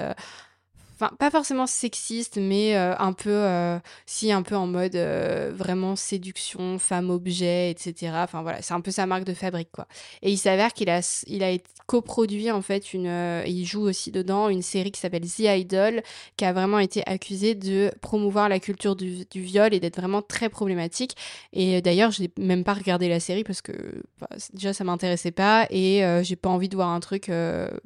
enfin 1.02 1.16
pas 1.18 1.32
forcément 1.32 1.68
sexiste, 1.68 2.38
mais 2.38 2.76
euh, 2.76 2.96
un 2.98 3.14
peu, 3.14 3.32
euh, 3.32 3.80
si 4.06 4.32
un 4.32 4.44
peu 4.44 4.56
en 4.56 4.68
mode 4.68 4.96
euh, 4.96 5.52
vraiment 5.54 5.96
séduction, 5.96 6.78
femme 6.78 7.10
objet, 7.10 7.72
etc. 7.72 8.14
Enfin 8.18 8.42
voilà, 8.44 8.62
c'est 8.62 8.74
un 8.74 8.82
peu 8.82 8.92
sa 8.92 9.06
marque 9.06 9.24
de 9.24 9.34
fabrique 9.34 9.72
quoi. 9.72 9.88
Et 10.22 10.32
il 10.32 10.38
s'avère 10.38 10.74
qu'il 10.74 10.90
a, 10.90 11.02
il 11.28 11.44
a 11.44 11.58
coproduit 11.88 12.52
en 12.52 12.62
fait 12.62 12.94
une, 12.94 13.44
il 13.46 13.66
joue 13.66 13.82
aussi 13.82 14.12
dedans 14.12 14.50
une 14.50 14.62
série 14.62 14.92
qui 14.92 15.00
s'appelle 15.00 15.28
The 15.28 15.40
Idol, 15.40 16.04
qui 16.38 16.46
a 16.46 16.54
vraiment 16.54 16.80
été 16.80 17.04
accusée 17.08 17.56
de 17.56 17.92
promouvoir 18.02 18.48
la 18.48 18.60
culture 18.60 18.96
du, 18.96 19.26
viol 19.34 19.74
et 19.74 19.80
d'être 19.80 19.98
vraiment 19.98 20.22
très 20.22 20.50
problématique. 20.50 21.16
Et 21.54 21.82
d'ailleurs, 21.82 22.12
je 22.12 22.24
n'ai 22.24 22.32
même 22.38 22.64
pas 22.64 22.74
regardé 22.74 23.10
la 23.10 23.20
série 23.20 23.44
parce 23.44 23.62
que 23.62 23.74
bah, 24.20 24.30
déjà 24.54 24.74
ça 24.74 24.84
m'intéressait 24.84 25.32
pas 25.32 25.68
et 25.70 26.04
j'ai 26.24 26.36
pas 26.36 26.50
envie 26.50 26.70
de 26.70 26.76
voir 26.76 26.90
un 26.90 27.00
truc 27.00 27.32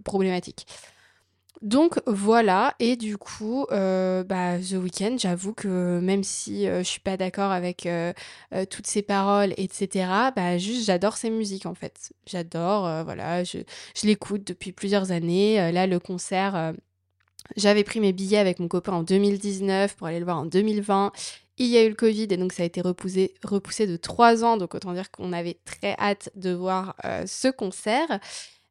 problématique. 0.04 0.68
Donc 1.62 2.00
voilà, 2.06 2.76
et 2.80 2.96
du 2.96 3.18
coup, 3.18 3.66
euh, 3.72 4.24
bah, 4.24 4.60
The 4.60 4.74
Weeknd, 4.74 5.16
j'avoue 5.18 5.54
que 5.54 6.00
même 6.00 6.24
si 6.24 6.68
euh, 6.68 6.80
je 6.80 6.84
suis 6.84 7.00
pas 7.00 7.18
d'accord 7.18 7.52
avec 7.52 7.86
euh, 7.86 8.14
toutes 8.70 8.88
ses 8.88 9.02
paroles, 9.02 9.54
etc., 9.58 10.08
bah, 10.36 10.58
juste 10.58 10.86
j'adore 10.86 11.18
ses 11.18 11.30
musiques 11.30 11.66
en 11.66 11.74
fait. 11.74 12.12
J'adore, 12.28 13.04
voilà, 13.06 13.44
je, 13.44 13.60
je 13.96 14.06
l'écoute 14.06 14.46
depuis 14.46 14.74
plusieurs 14.74 15.12
années. 15.12 15.72
là, 15.72 15.88
le 15.88 16.00
concert, 16.00 16.74
j'avais 17.56 17.84
pris 17.84 18.00
mes 18.00 18.14
billets 18.14 18.38
avec 18.38 18.60
mon 18.60 18.68
copain 18.68 18.94
en 18.94 19.04
2019 19.04 19.96
pour 19.96 20.08
aller 20.08 20.20
le 20.20 20.26
voir 20.26 20.40
en 20.40 20.46
2020. 20.46 21.12
Il 21.58 21.68
y 21.68 21.78
a 21.78 21.84
eu 21.86 21.90
le 21.90 21.96
Covid 21.96 22.28
et 22.30 22.38
donc 22.38 22.52
ça 22.52 22.64
a 22.64 22.66
été 22.66 22.82
repoussé, 22.82 23.34
repoussé 23.44 23.88
de 23.88 23.96
trois 23.98 24.44
ans. 24.44 24.58
Donc 24.58 24.76
autant 24.76 24.94
dire 24.94 25.10
qu'on 25.12 25.32
avait 25.34 25.58
très 25.66 25.96
hâte 26.00 26.30
de 26.36 26.52
voir 26.52 26.96
ce 27.26 27.48
concert. 27.50 28.20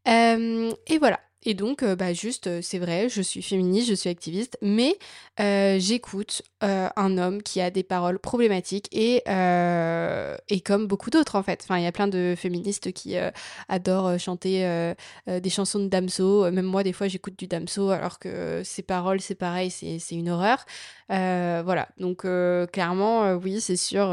et 0.06 0.98
voilà, 0.98 1.20
et 1.44 1.54
donc, 1.54 1.82
euh, 1.82 1.94
bah, 1.94 2.12
juste, 2.12 2.46
euh, 2.46 2.60
c'est 2.62 2.78
vrai, 2.78 3.08
je 3.08 3.20
suis 3.20 3.42
féministe, 3.42 3.88
je 3.88 3.94
suis 3.94 4.08
activiste, 4.08 4.56
mais 4.62 4.98
euh, 5.40 5.76
j'écoute 5.78 6.42
un 6.60 7.18
homme 7.18 7.42
qui 7.42 7.60
a 7.60 7.70
des 7.70 7.82
paroles 7.82 8.18
problématiques 8.18 8.88
et, 8.90 9.22
et 10.48 10.60
comme 10.62 10.86
beaucoup 10.86 11.10
d'autres 11.10 11.36
en 11.36 11.42
fait. 11.42 11.60
Enfin, 11.62 11.76
il 11.76 11.84
y 11.84 11.86
a 11.86 11.92
plein 11.92 12.08
de 12.08 12.32
féministes 12.38 12.90
qui 12.92 13.16
adorent 13.68 14.18
chanter 14.18 14.94
des 15.26 15.50
chansons 15.50 15.80
de 15.80 15.88
Damso. 15.88 16.50
Même 16.50 16.64
moi, 16.64 16.82
des 16.82 16.94
fois, 16.94 17.06
j'écoute 17.06 17.38
du 17.38 17.48
Damso 17.48 17.90
alors 17.90 18.18
que 18.18 18.62
ses 18.64 18.82
paroles, 18.82 19.20
c'est 19.20 19.34
pareil, 19.34 19.70
c'est 19.70 20.00
une 20.12 20.30
horreur. 20.30 20.64
voilà, 21.10 21.88
donc 21.98 22.26
clairement, 22.72 23.34
oui, 23.34 23.60
c'est 23.60 23.76
sûr, 23.76 24.06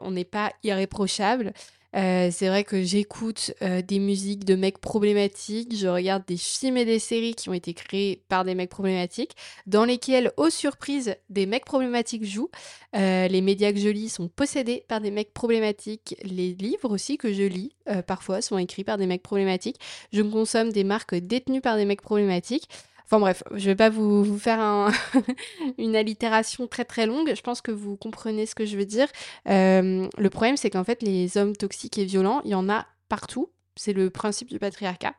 on 0.00 0.10
n'est 0.10 0.24
pas 0.24 0.54
irréprochable. 0.62 1.52
Euh, 1.96 2.28
c'est 2.30 2.48
vrai 2.48 2.64
que 2.64 2.82
j'écoute 2.82 3.52
euh, 3.62 3.80
des 3.80 3.98
musiques 3.98 4.44
de 4.44 4.54
mecs 4.56 4.78
problématiques, 4.78 5.74
je 5.74 5.88
regarde 5.88 6.22
des 6.26 6.36
films 6.36 6.76
et 6.76 6.84
des 6.84 6.98
séries 6.98 7.34
qui 7.34 7.48
ont 7.48 7.54
été 7.54 7.72
créés 7.72 8.22
par 8.28 8.44
des 8.44 8.54
mecs 8.54 8.68
problématiques, 8.68 9.34
dans 9.66 9.84
lesquels, 9.84 10.32
aux 10.36 10.50
surprises, 10.50 11.16
des 11.30 11.46
mecs 11.46 11.64
problématiques 11.64 12.24
jouent. 12.24 12.50
Euh, 12.94 13.26
les 13.28 13.40
médias 13.40 13.72
que 13.72 13.78
je 13.78 13.88
lis 13.88 14.10
sont 14.10 14.28
possédés 14.28 14.84
par 14.88 15.00
des 15.00 15.10
mecs 15.10 15.32
problématiques. 15.32 16.16
Les 16.22 16.52
livres 16.52 16.90
aussi 16.90 17.16
que 17.16 17.32
je 17.32 17.44
lis, 17.44 17.72
parfois, 18.06 18.42
sont 18.42 18.58
écrits 18.58 18.84
par 18.84 18.98
des 18.98 19.06
mecs 19.06 19.22
problématiques. 19.22 19.80
Je 20.12 20.22
consomme 20.22 20.72
des 20.72 20.84
marques 20.84 21.14
détenues 21.14 21.62
par 21.62 21.76
des 21.76 21.86
mecs 21.86 22.02
problématiques. 22.02 22.68
Enfin 23.10 23.20
bref, 23.20 23.42
je 23.54 23.64
vais 23.64 23.74
pas 23.74 23.88
vous, 23.88 24.38
faire 24.38 24.92
une 25.78 25.96
allitération 25.96 26.66
très 26.66 26.84
très 26.84 27.06
longue. 27.06 27.32
Je 27.34 27.40
pense 27.40 27.62
que 27.62 27.70
vous 27.70 27.96
comprenez 27.96 28.44
ce 28.44 28.54
que 28.54 28.66
je 28.66 28.76
veux 28.76 28.84
dire. 28.84 29.08
Euh, 29.48 30.06
le 30.18 30.30
problème, 30.30 30.58
c'est 30.58 30.68
qu'en 30.68 30.84
fait, 30.84 31.02
les 31.02 31.38
hommes 31.38 31.56
toxiques 31.56 31.96
et 31.96 32.04
violents, 32.04 32.42
il 32.44 32.50
y 32.50 32.54
en 32.54 32.68
a 32.68 32.86
partout. 33.08 33.50
C'est 33.76 33.94
le 33.94 34.10
principe 34.10 34.50
du 34.50 34.58
patriarcat. 34.58 35.14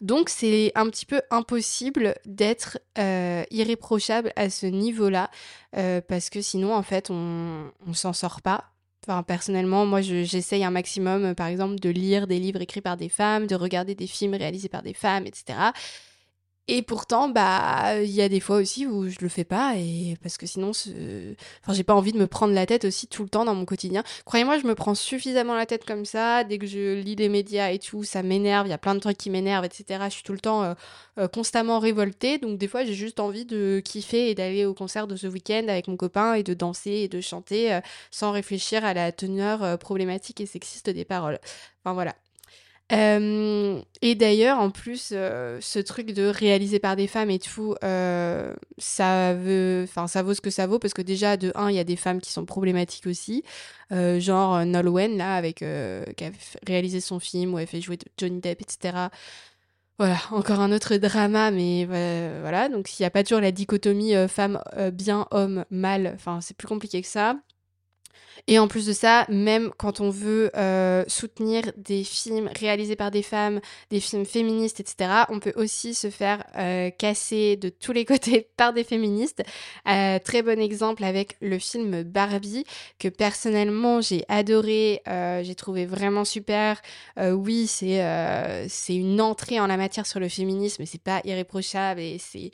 Donc 0.00 0.28
c'est 0.28 0.72
un 0.74 0.90
petit 0.90 1.06
peu 1.06 1.22
impossible 1.30 2.16
d'être 2.26 2.80
euh, 2.98 3.44
irréprochable 3.52 4.32
à 4.34 4.50
ce 4.50 4.66
niveau-là, 4.66 5.30
euh, 5.76 6.00
parce 6.00 6.28
que 6.28 6.42
sinon, 6.42 6.74
en 6.74 6.82
fait, 6.82 7.08
on, 7.08 7.70
on 7.86 7.92
s'en 7.92 8.12
sort 8.12 8.42
pas. 8.42 8.72
Enfin, 9.06 9.22
personnellement, 9.22 9.86
moi, 9.86 10.00
j'essaye 10.00 10.64
un 10.64 10.72
maximum, 10.72 11.36
par 11.36 11.46
exemple, 11.46 11.76
de 11.76 11.90
lire 11.90 12.26
des 12.26 12.40
livres 12.40 12.62
écrits 12.62 12.80
par 12.80 12.96
des 12.96 13.08
femmes, 13.10 13.46
de 13.46 13.54
regarder 13.54 13.94
des 13.94 14.08
films 14.08 14.34
réalisés 14.34 14.68
par 14.68 14.82
des 14.82 14.94
femmes, 14.94 15.26
etc. 15.26 15.54
Et 16.66 16.80
pourtant, 16.80 17.28
bah, 17.28 18.00
il 18.02 18.10
y 18.10 18.22
a 18.22 18.28
des 18.30 18.40
fois 18.40 18.56
aussi 18.56 18.86
où 18.86 19.06
je 19.10 19.18
le 19.20 19.28
fais 19.28 19.44
pas 19.44 19.74
et 19.76 20.16
parce 20.22 20.38
que 20.38 20.46
sinon, 20.46 20.70
enfin, 20.70 21.74
j'ai 21.74 21.84
pas 21.84 21.94
envie 21.94 22.12
de 22.12 22.18
me 22.18 22.26
prendre 22.26 22.54
la 22.54 22.64
tête 22.64 22.86
aussi 22.86 23.06
tout 23.06 23.22
le 23.22 23.28
temps 23.28 23.44
dans 23.44 23.54
mon 23.54 23.66
quotidien. 23.66 24.02
Croyez-moi, 24.24 24.58
je 24.58 24.66
me 24.66 24.74
prends 24.74 24.94
suffisamment 24.94 25.54
la 25.54 25.66
tête 25.66 25.84
comme 25.84 26.06
ça. 26.06 26.42
Dès 26.42 26.56
que 26.56 26.66
je 26.66 26.94
lis 26.94 27.16
des 27.16 27.28
médias 27.28 27.70
et 27.70 27.78
tout, 27.78 28.02
ça 28.02 28.22
m'énerve. 28.22 28.66
Il 28.66 28.70
y 28.70 28.72
a 28.72 28.78
plein 28.78 28.94
de 28.94 29.00
trucs 29.00 29.18
qui 29.18 29.28
m'énervent, 29.28 29.66
etc. 29.66 30.04
Je 30.06 30.14
suis 30.14 30.22
tout 30.22 30.32
le 30.32 30.40
temps 30.40 30.62
euh, 30.62 30.74
euh, 31.18 31.28
constamment 31.28 31.80
révoltée. 31.80 32.38
Donc 32.38 32.56
des 32.56 32.68
fois, 32.68 32.82
j'ai 32.84 32.94
juste 32.94 33.20
envie 33.20 33.44
de 33.44 33.82
kiffer 33.84 34.30
et 34.30 34.34
d'aller 34.34 34.64
au 34.64 34.72
concert 34.72 35.06
de 35.06 35.16
ce 35.16 35.26
week-end 35.26 35.66
avec 35.68 35.86
mon 35.86 35.98
copain 35.98 36.32
et 36.32 36.42
de 36.42 36.54
danser 36.54 36.92
et 36.92 37.08
de 37.08 37.20
chanter 37.20 37.74
euh, 37.74 37.80
sans 38.10 38.32
réfléchir 38.32 38.86
à 38.86 38.94
la 38.94 39.12
teneur 39.12 39.78
problématique 39.78 40.40
et 40.40 40.46
sexiste 40.46 40.88
des 40.88 41.04
paroles. 41.04 41.38
Enfin 41.84 41.92
voilà 41.92 42.14
et 42.90 44.14
d'ailleurs, 44.14 44.58
en 44.58 44.70
plus, 44.70 45.08
ce 45.08 45.78
truc 45.80 46.12
de 46.12 46.26
réaliser 46.26 46.78
par 46.78 46.96
des 46.96 47.06
femmes 47.06 47.30
et 47.30 47.38
tout, 47.38 47.74
ça 47.80 49.34
veut, 49.34 49.86
ça 50.06 50.22
vaut 50.22 50.34
ce 50.34 50.40
que 50.40 50.50
ça 50.50 50.66
vaut 50.66 50.78
parce 50.78 50.94
que 50.94 51.02
déjà, 51.02 51.36
de 51.36 51.52
un, 51.54 51.70
il 51.70 51.76
y 51.76 51.78
a 51.78 51.84
des 51.84 51.96
femmes 51.96 52.20
qui 52.20 52.30
sont 52.32 52.44
problématiques 52.44 53.06
aussi, 53.06 53.42
genre 53.90 54.64
Nolwenn 54.64 55.16
là, 55.16 55.34
avec 55.34 55.56
qui 55.56 55.64
a 56.24 56.30
réalisé 56.66 57.00
son 57.00 57.18
film 57.20 57.54
où 57.54 57.58
elle 57.58 57.66
fait 57.66 57.80
jouer 57.80 57.98
Johnny 58.18 58.40
Depp, 58.40 58.60
etc. 58.60 59.08
Voilà, 59.98 60.18
encore 60.32 60.58
un 60.60 60.72
autre 60.72 60.96
drama, 60.96 61.50
mais 61.50 61.84
voilà. 61.86 62.68
Donc, 62.68 62.88
s'il 62.88 63.04
n'y 63.04 63.06
a 63.06 63.10
pas 63.10 63.22
toujours 63.22 63.40
la 63.40 63.52
dichotomie 63.52 64.14
femme 64.28 64.60
bien, 64.92 65.26
homme 65.30 65.64
mal, 65.70 66.12
enfin, 66.14 66.40
c'est 66.40 66.56
plus 66.56 66.68
compliqué 66.68 67.00
que 67.00 67.08
ça. 67.08 67.36
Et 68.46 68.58
en 68.58 68.68
plus 68.68 68.86
de 68.86 68.92
ça, 68.92 69.26
même 69.28 69.70
quand 69.76 70.00
on 70.00 70.10
veut 70.10 70.50
euh, 70.56 71.04
soutenir 71.08 71.62
des 71.76 72.04
films 72.04 72.50
réalisés 72.58 72.96
par 72.96 73.10
des 73.10 73.22
femmes, 73.22 73.60
des 73.90 74.00
films 74.00 74.26
féministes, 74.26 74.80
etc., 74.80 75.10
on 75.30 75.40
peut 75.40 75.52
aussi 75.56 75.94
se 75.94 76.10
faire 76.10 76.44
euh, 76.56 76.90
casser 76.90 77.56
de 77.56 77.68
tous 77.68 77.92
les 77.92 78.04
côtés 78.04 78.48
par 78.56 78.72
des 78.72 78.84
féministes. 78.84 79.42
Euh, 79.88 80.18
très 80.18 80.42
bon 80.42 80.60
exemple 80.60 81.04
avec 81.04 81.36
le 81.40 81.58
film 81.58 82.02
Barbie, 82.02 82.64
que 82.98 83.08
personnellement 83.08 84.00
j'ai 84.00 84.24
adoré, 84.28 85.02
j'ai 85.06 85.54
trouvé 85.54 85.86
vraiment 85.86 86.24
super. 86.24 86.80
oui, 87.18 87.66
c'est 87.66 87.98
une 88.88 89.20
entrée 89.20 89.60
en 89.60 89.66
la 89.66 89.76
matière 89.76 90.06
sur 90.06 90.20
le 90.20 90.28
féminisme, 90.28 90.84
c'est 90.86 91.02
pas 91.02 91.20
irréprochable 91.24 92.00
et 92.00 92.18
c'est 92.18 92.50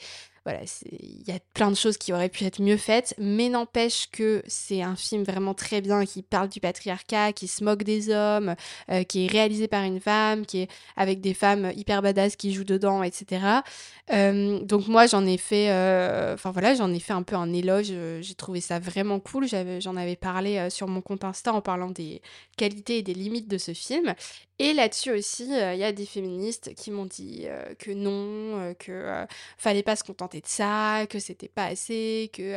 voilà, 0.47 0.61
il 0.90 1.28
y 1.28 1.32
a 1.32 1.38
plein 1.52 1.70
de 1.70 1.76
choses 1.76 1.99
qui 1.99 2.14
auraient 2.14 2.30
pu 2.30 2.44
être 2.44 2.62
mieux 2.62 2.78
faites, 2.78 3.14
mais 3.18 3.50
n'empêche 3.50 4.09
que 4.11 4.42
c'est 4.47 4.80
un 4.80 4.97
film 4.97 5.23
vraiment 5.23 5.52
très 5.52 5.82
bien 5.82 6.06
qui 6.06 6.23
parle 6.23 6.49
du 6.49 6.61
patriarcat, 6.61 7.35
qui 7.35 7.47
se 7.47 7.62
moque 7.62 7.82
des 7.82 8.09
hommes, 8.09 8.54
euh, 8.90 9.02
qui 9.02 9.26
est 9.26 9.30
réalisé 9.30 9.68
par 9.68 9.85
une 9.85 10.00
femme, 10.00 10.47
qui 10.47 10.61
est 10.61 10.70
avec 10.97 11.20
des 11.20 11.35
femmes 11.35 11.70
hyper 11.76 12.00
badass 12.00 12.37
qui 12.37 12.54
jouent 12.54 12.64
dedans, 12.64 13.02
etc. 13.02 13.61
Euh, 14.12 14.61
donc 14.61 14.88
moi 14.88 15.06
j'en 15.06 15.26
ai 15.26 15.37
fait, 15.37 15.70
euh, 15.70 16.35
enfin 16.35 16.52
voilà, 16.52 16.75
j'en 16.75 16.90
ai 16.92 17.00
fait 17.00 17.12
un 17.12 17.23
peu 17.23 17.37
un 17.37 17.52
éloge. 17.52 17.92
J'ai 18.20 18.35
trouvé 18.35 18.62
ça 18.62 18.78
vraiment 18.78 19.20
cool. 19.20 19.47
J'en 19.80 19.97
avais 19.97 20.16
parlé 20.16 20.70
sur 20.70 20.88
mon 20.88 21.02
compte 21.02 21.23
Insta 21.25 21.52
en 21.52 21.61
parlant 21.61 21.90
des 21.90 22.23
qualités 22.56 22.99
et 22.99 23.02
des 23.02 23.14
limites 23.14 23.49
de 23.49 23.59
ce 23.59 23.75
film. 23.75 24.14
Et 24.59 24.75
là-dessus 24.75 25.11
aussi, 25.12 25.44
il 25.44 25.78
y 25.78 25.85
a 25.85 25.92
des 25.92 26.04
féministes 26.04 26.75
qui 26.75 26.90
m'ont 26.90 27.06
dit 27.06 27.47
que 27.78 27.92
non, 27.92 28.75
que 28.78 29.26
fallait 29.56 29.82
pas 29.82 29.97
se 29.97 30.04
contenter 30.04 30.29
de 30.38 30.46
ça, 30.46 31.06
que 31.08 31.18
c'était 31.18 31.49
pas 31.49 31.66
assez, 31.66 32.30
que 32.32 32.54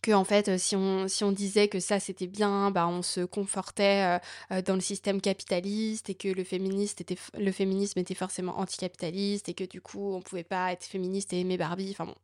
que 0.00 0.12
en 0.12 0.24
fait 0.24 0.58
si 0.58 0.76
on, 0.76 1.32
disait 1.32 1.68
que 1.68 1.80
ça 1.80 1.98
c'était 1.98 2.28
bien 2.28 2.70
bah 2.70 2.86
on 2.86 3.02
se 3.02 3.20
confortait 3.22 4.20
dans 4.64 4.74
le 4.74 4.80
système 4.80 5.20
capitaliste 5.20 6.08
et 6.10 6.14
que 6.14 6.28
le 6.28 6.44
féministe 6.44 7.00
était 7.00 7.18
le 7.36 7.52
féminisme 7.52 7.98
était 7.98 8.14
forcément 8.14 8.58
anticapitaliste 8.58 9.48
et 9.48 9.54
que 9.54 9.64
du 9.64 9.80
coup 9.80 10.14
on 10.14 10.20
pouvait 10.22 10.44
pas 10.44 10.72
être 10.72 10.84
féministe 10.84 11.32
et 11.32 11.40
aimer 11.40 11.56
Barbie 11.56 11.90
enfin 11.90 12.06
bon 12.06 12.14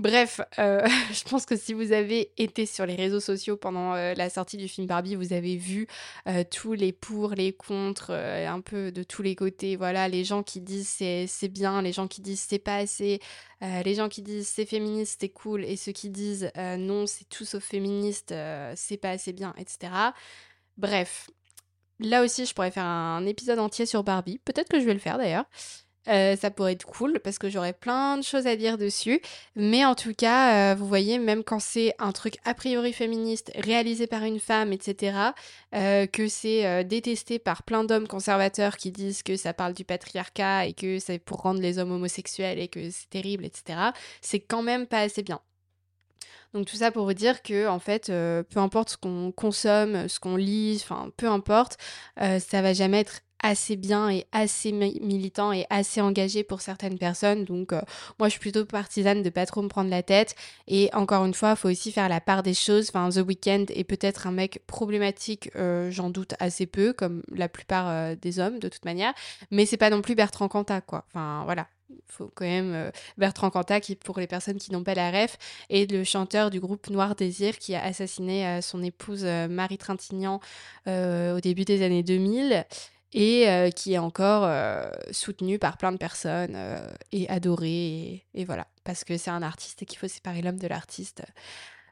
Bref, 0.00 0.40
euh, 0.58 0.80
je 1.12 1.24
pense 1.24 1.44
que 1.44 1.56
si 1.56 1.74
vous 1.74 1.92
avez 1.92 2.32
été 2.38 2.64
sur 2.64 2.86
les 2.86 2.94
réseaux 2.94 3.20
sociaux 3.20 3.58
pendant 3.58 3.92
euh, 3.92 4.14
la 4.14 4.30
sortie 4.30 4.56
du 4.56 4.66
film 4.66 4.86
Barbie, 4.86 5.14
vous 5.14 5.34
avez 5.34 5.56
vu 5.58 5.88
euh, 6.26 6.42
tous 6.50 6.72
les 6.72 6.90
pour, 6.90 7.32
les 7.32 7.52
contre, 7.52 8.12
un 8.12 8.62
peu 8.62 8.92
de 8.92 9.02
tous 9.02 9.20
les 9.20 9.34
côtés. 9.34 9.76
Voilà, 9.76 10.08
les 10.08 10.24
gens 10.24 10.42
qui 10.42 10.62
disent 10.62 10.88
c'est 10.88 11.48
bien, 11.48 11.82
les 11.82 11.92
gens 11.92 12.08
qui 12.08 12.22
disent 12.22 12.40
c'est 12.40 12.58
pas 12.58 12.76
assez, 12.76 13.20
les 13.60 13.94
gens 13.94 14.08
qui 14.08 14.22
disent 14.22 14.48
c'est 14.48 14.64
féministe, 14.64 15.18
c'est 15.20 15.28
cool, 15.28 15.66
et 15.66 15.76
ceux 15.76 15.92
qui 15.92 16.08
disent 16.08 16.50
non, 16.56 17.06
c'est 17.06 17.28
tout 17.28 17.44
sauf 17.44 17.62
féministe, 17.62 18.34
c'est 18.76 18.96
pas 18.96 19.10
assez 19.10 19.34
bien, 19.34 19.54
etc. 19.58 19.92
Bref, 20.78 21.28
là 21.98 22.22
aussi, 22.22 22.46
je 22.46 22.54
pourrais 22.54 22.70
faire 22.70 22.86
un 22.86 23.26
épisode 23.26 23.58
entier 23.58 23.84
sur 23.84 24.02
Barbie. 24.02 24.38
Peut-être 24.46 24.70
que 24.70 24.80
je 24.80 24.86
vais 24.86 24.94
le 24.94 25.00
faire 25.00 25.18
d'ailleurs. 25.18 25.44
Euh, 26.10 26.36
ça 26.36 26.50
pourrait 26.50 26.72
être 26.72 26.86
cool 26.86 27.20
parce 27.20 27.38
que 27.38 27.48
j'aurais 27.48 27.72
plein 27.72 28.16
de 28.16 28.22
choses 28.22 28.46
à 28.46 28.56
dire 28.56 28.78
dessus. 28.78 29.20
Mais 29.54 29.84
en 29.84 29.94
tout 29.94 30.14
cas, 30.14 30.72
euh, 30.72 30.74
vous 30.74 30.86
voyez, 30.86 31.18
même 31.18 31.44
quand 31.44 31.60
c'est 31.60 31.94
un 31.98 32.12
truc 32.12 32.36
a 32.44 32.54
priori 32.54 32.92
féministe, 32.92 33.52
réalisé 33.54 34.06
par 34.06 34.24
une 34.24 34.40
femme, 34.40 34.72
etc., 34.72 35.18
euh, 35.74 36.06
que 36.06 36.28
c'est 36.28 36.84
détesté 36.84 37.38
par 37.38 37.62
plein 37.62 37.84
d'hommes 37.84 38.08
conservateurs 38.08 38.76
qui 38.76 38.90
disent 38.90 39.22
que 39.22 39.36
ça 39.36 39.54
parle 39.54 39.72
du 39.74 39.84
patriarcat 39.84 40.66
et 40.66 40.72
que 40.72 40.98
c'est 40.98 41.18
pour 41.18 41.42
rendre 41.42 41.60
les 41.60 41.78
hommes 41.78 41.92
homosexuels 41.92 42.58
et 42.58 42.68
que 42.68 42.90
c'est 42.90 43.08
terrible, 43.10 43.44
etc., 43.44 43.78
c'est 44.20 44.40
quand 44.40 44.62
même 44.62 44.86
pas 44.86 45.00
assez 45.00 45.22
bien. 45.22 45.40
Donc 46.52 46.66
tout 46.66 46.76
ça 46.76 46.90
pour 46.90 47.04
vous 47.04 47.14
dire 47.14 47.42
que 47.42 47.68
en 47.68 47.78
fait, 47.78 48.06
peu 48.06 48.58
importe 48.58 48.90
ce 48.90 48.96
qu'on 48.96 49.30
consomme, 49.30 50.08
ce 50.08 50.18
qu'on 50.18 50.36
lit, 50.36 50.80
enfin 50.82 51.10
peu 51.16 51.28
importe, 51.28 51.78
ça 52.16 52.62
va 52.62 52.72
jamais 52.72 53.00
être 53.00 53.20
assez 53.42 53.76
bien 53.76 54.10
et 54.10 54.26
assez 54.32 54.72
militant 54.72 55.52
et 55.52 55.66
assez 55.70 56.00
engagé 56.00 56.44
pour 56.44 56.60
certaines 56.60 56.98
personnes. 56.98 57.44
Donc 57.44 57.72
euh, 57.72 57.80
moi 58.18 58.28
je 58.28 58.32
suis 58.32 58.40
plutôt 58.40 58.64
partisane 58.64 59.22
de 59.22 59.30
pas 59.30 59.46
trop 59.46 59.62
me 59.62 59.68
prendre 59.68 59.90
la 59.90 60.02
tête. 60.02 60.34
Et 60.68 60.90
encore 60.92 61.24
une 61.24 61.34
fois, 61.34 61.50
il 61.50 61.56
faut 61.56 61.68
aussi 61.68 61.92
faire 61.92 62.08
la 62.08 62.20
part 62.20 62.42
des 62.42 62.54
choses. 62.54 62.90
Enfin, 62.90 63.08
The 63.10 63.26
Weeknd 63.26 63.66
est 63.70 63.84
peut-être 63.84 64.26
un 64.26 64.32
mec 64.32 64.62
problématique, 64.66 65.50
euh, 65.56 65.90
j'en 65.90 66.10
doute 66.10 66.34
assez 66.38 66.66
peu, 66.66 66.92
comme 66.92 67.22
la 67.32 67.48
plupart 67.48 67.88
euh, 67.88 68.14
des 68.20 68.38
hommes 68.38 68.58
de 68.58 68.68
toute 68.68 68.84
manière. 68.84 69.12
Mais 69.50 69.66
c'est 69.66 69.76
pas 69.76 69.90
non 69.90 70.02
plus 70.02 70.14
Bertrand 70.14 70.48
Cantat, 70.48 70.82
quoi. 70.82 71.04
Enfin 71.08 71.42
voilà. 71.44 71.66
Il 71.92 71.96
faut 72.06 72.30
quand 72.32 72.44
même 72.44 72.92
Bertrand 73.18 73.50
Cantat, 73.50 73.80
qui 73.80 73.96
pour 73.96 74.20
les 74.20 74.28
personnes 74.28 74.58
qui 74.58 74.70
n'ont 74.70 74.84
pas 74.84 74.94
la 74.94 75.10
ref, 75.10 75.38
est 75.70 75.90
le 75.90 76.04
chanteur 76.04 76.50
du 76.50 76.60
groupe 76.60 76.88
Noir 76.88 77.16
Désir 77.16 77.58
qui 77.58 77.74
a 77.74 77.82
assassiné 77.82 78.60
son 78.62 78.80
épouse 78.84 79.24
Marie 79.24 79.76
Trintignant 79.76 80.38
au 80.86 81.40
début 81.40 81.64
des 81.64 81.82
années 81.82 82.04
2000. 82.04 82.64
Et 83.12 83.70
qui 83.74 83.94
est 83.94 83.98
encore 83.98 84.50
soutenu 85.10 85.58
par 85.58 85.76
plein 85.76 85.92
de 85.92 85.98
personnes 85.98 86.56
et 87.12 87.28
adoré. 87.28 88.26
Et, 88.34 88.44
voilà, 88.44 88.66
parce 88.84 89.04
que 89.04 89.16
c'est 89.16 89.30
un 89.30 89.42
artiste 89.42 89.82
et 89.82 89.86
qu'il 89.86 89.98
faut 89.98 90.08
séparer 90.08 90.42
l'homme 90.42 90.58
de 90.58 90.68
l'artiste. 90.68 91.22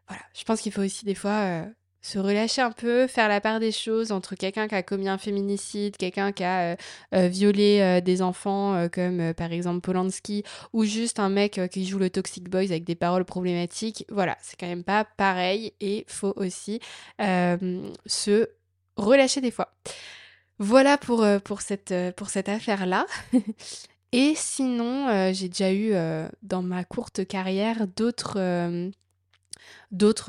Voilà, 0.09 0.23
je 0.35 0.45
pense 0.45 0.61
qu'il 0.61 0.73
faut 0.73 0.83
aussi 0.83 1.05
des 1.05 1.15
fois 1.15 1.65
se 2.01 2.21
relâcher 2.21 2.63
un 2.63 2.71
peu, 2.71 3.09
faire 3.09 3.29
la 3.29 3.41
part 3.41 3.59
des 3.59 3.73
choses 3.73 4.13
entre 4.13 4.37
quelqu'un 4.37 4.69
qui 4.69 4.75
a 4.77 4.85
commis 4.85 5.09
un 5.09 5.19
féminicide, 5.19 5.97
quelqu'un 5.97 6.31
qui 6.31 6.45
a 6.45 6.77
violé 7.13 8.01
des 8.03 8.23
enfants, 8.23 8.89
comme 8.93 9.35
par 9.35 9.53
exemple 9.53 9.81
Polanski, 9.81 10.45
ou 10.73 10.85
juste 10.85 11.19
un 11.19 11.29
mec 11.29 11.61
qui 11.73 11.85
joue 11.85 11.99
le 11.99 12.09
Toxic 12.09 12.49
Boys 12.49 12.71
avec 12.71 12.85
des 12.85 12.95
paroles 12.95 13.25
problématiques. 13.25 14.05
Voilà, 14.11 14.39
c'est 14.41 14.59
quand 14.59 14.69
même 14.69 14.85
pas 14.85 15.05
pareil 15.17 15.73
et 15.81 16.05
faut 16.07 16.33
aussi 16.37 16.79
se 17.19 18.49
relâcher 18.97 19.41
des 19.41 19.51
fois. 19.51 19.75
Voilà 20.59 20.99
pour, 20.99 21.23
euh, 21.23 21.39
euh, 21.91 22.13
pour 22.13 22.31
cette 22.31 22.49
affaire-là. 22.49 23.07
Et 24.13 24.35
sinon, 24.35 25.09
euh, 25.09 25.33
j'ai 25.33 25.49
déjà 25.49 25.73
eu 25.73 25.93
dans 26.43 26.63
ma 26.63 26.83
courte 26.85 27.27
carrière 27.27 27.87
d'autres 27.87 28.39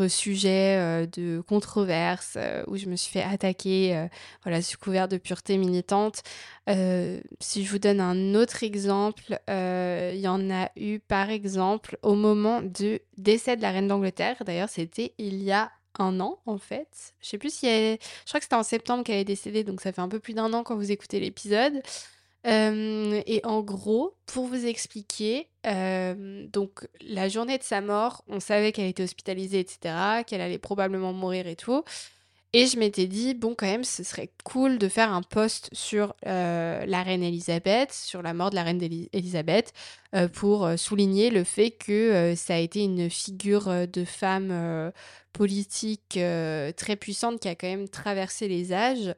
sujets 0.09 1.07
de 1.07 1.41
controverses 1.47 2.37
où 2.67 2.75
je 2.75 2.87
me 2.87 2.97
suis 2.97 3.13
fait 3.13 3.23
attaquer, 3.23 4.07
voilà, 4.43 4.61
sous 4.61 4.77
couvert 4.77 5.07
de 5.07 5.15
pureté 5.15 5.57
militante. 5.57 6.23
si 6.67 7.63
je 7.63 7.71
vous 7.71 7.79
donne 7.79 8.01
un 8.01 8.35
autre 8.35 8.63
exemple, 8.63 9.39
il 9.47 10.19
y 10.19 10.27
en 10.27 10.51
a 10.51 10.69
eu 10.75 10.99
par 10.99 11.29
exemple 11.29 11.97
au 12.03 12.15
moment 12.15 12.61
du 12.61 12.99
décès 13.17 13.55
de 13.55 13.61
la 13.61 13.71
reine 13.71 13.87
d'Angleterre. 13.87 14.43
D'ailleurs, 14.45 14.69
c'était 14.69 15.13
il 15.17 15.41
y 15.41 15.53
a 15.53 15.71
un 15.97 16.19
an 16.19 16.39
en 16.45 16.57
fait. 16.57 17.13
Je 17.21 17.29
sais 17.29 17.37
plus 17.37 17.53
si. 17.53 17.65
Je 17.67 17.97
crois 18.27 18.39
que 18.39 18.45
c'était 18.45 18.55
en 18.55 18.63
septembre 18.63 19.03
qu'elle 19.03 19.19
est 19.19 19.25
décédée, 19.25 19.63
donc 19.63 19.81
ça 19.81 19.91
fait 19.91 20.01
un 20.01 20.09
peu 20.09 20.19
plus 20.19 20.33
d'un 20.33 20.53
an 20.53 20.63
quand 20.63 20.75
vous 20.75 20.91
écoutez 20.91 21.19
l'épisode. 21.19 21.81
Euh, 22.47 23.21
et 23.25 23.41
en 23.43 23.61
gros, 23.61 24.15
pour 24.25 24.45
vous 24.45 24.65
expliquer, 24.65 25.49
euh, 25.67 26.47
donc 26.47 26.87
la 27.01 27.27
journée 27.27 27.57
de 27.57 27.63
sa 27.63 27.81
mort, 27.81 28.23
on 28.27 28.39
savait 28.39 28.71
qu'elle 28.71 28.87
était 28.87 29.03
hospitalisée, 29.03 29.59
etc., 29.59 30.23
qu'elle 30.25 30.41
allait 30.41 30.57
probablement 30.57 31.11
mourir 31.11 31.47
et 31.47 31.55
tout. 31.55 31.83
Et 32.53 32.65
je 32.65 32.79
m'étais 32.79 33.05
dit, 33.05 33.35
bon, 33.35 33.53
quand 33.55 33.67
même, 33.67 33.83
ce 33.83 34.03
serait 34.03 34.31
cool 34.43 34.79
de 34.79 34.89
faire 34.89 35.13
un 35.13 35.21
post 35.21 35.69
sur 35.71 36.15
euh, 36.25 36.83
la 36.87 37.03
reine 37.03 37.21
Elisabeth, 37.21 37.93
sur 37.93 38.23
la 38.23 38.33
mort 38.33 38.49
de 38.49 38.55
la 38.55 38.63
reine 38.63 38.81
Elisabeth, 39.13 39.71
euh, 40.15 40.27
pour 40.27 40.65
euh, 40.65 40.75
souligner 40.75 41.29
le 41.29 41.43
fait 41.43 41.69
que 41.69 42.33
ça 42.35 42.55
a 42.55 42.57
été 42.57 42.83
une 42.83 43.07
figure 43.11 43.87
de 43.87 44.03
femme 44.03 44.91
politique 45.31 46.19
très 46.75 46.95
puissante 46.99 47.39
qui 47.39 47.47
a 47.47 47.55
quand 47.55 47.67
même 47.67 47.87
traversé 47.87 48.47
les 48.47 48.73
âges. 48.73 49.13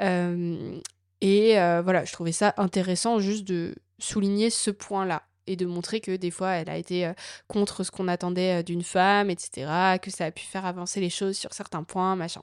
et 0.00 1.54
voilà, 1.54 2.04
je 2.04 2.12
trouvais 2.12 2.32
ça 2.32 2.54
intéressant 2.56 3.18
juste 3.18 3.44
de 3.44 3.74
souligner 3.98 4.48
ce 4.50 4.70
point-là 4.70 5.24
et 5.48 5.56
de 5.56 5.66
montrer 5.66 6.00
que 6.00 6.14
des 6.14 6.30
fois 6.30 6.50
elle 6.52 6.70
a 6.70 6.76
été 6.76 7.10
contre 7.48 7.82
ce 7.84 7.90
qu'on 7.90 8.08
attendait 8.08 8.62
d'une 8.62 8.82
femme, 8.82 9.30
etc., 9.30 9.98
que 10.00 10.10
ça 10.10 10.26
a 10.26 10.30
pu 10.30 10.44
faire 10.44 10.66
avancer 10.66 11.00
les 11.00 11.10
choses 11.10 11.36
sur 11.36 11.52
certains 11.52 11.82
points, 11.82 12.14
machin 12.14 12.42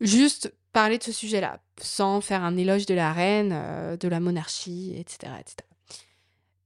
juste 0.00 0.54
parler 0.72 0.98
de 0.98 1.02
ce 1.02 1.12
sujet-là, 1.12 1.60
sans 1.80 2.20
faire 2.20 2.44
un 2.44 2.56
éloge 2.56 2.86
de 2.86 2.94
la 2.94 3.12
reine, 3.12 3.52
euh, 3.52 3.96
de 3.96 4.08
la 4.08 4.20
monarchie, 4.20 4.94
etc. 4.96 5.32
etc. 5.40 5.56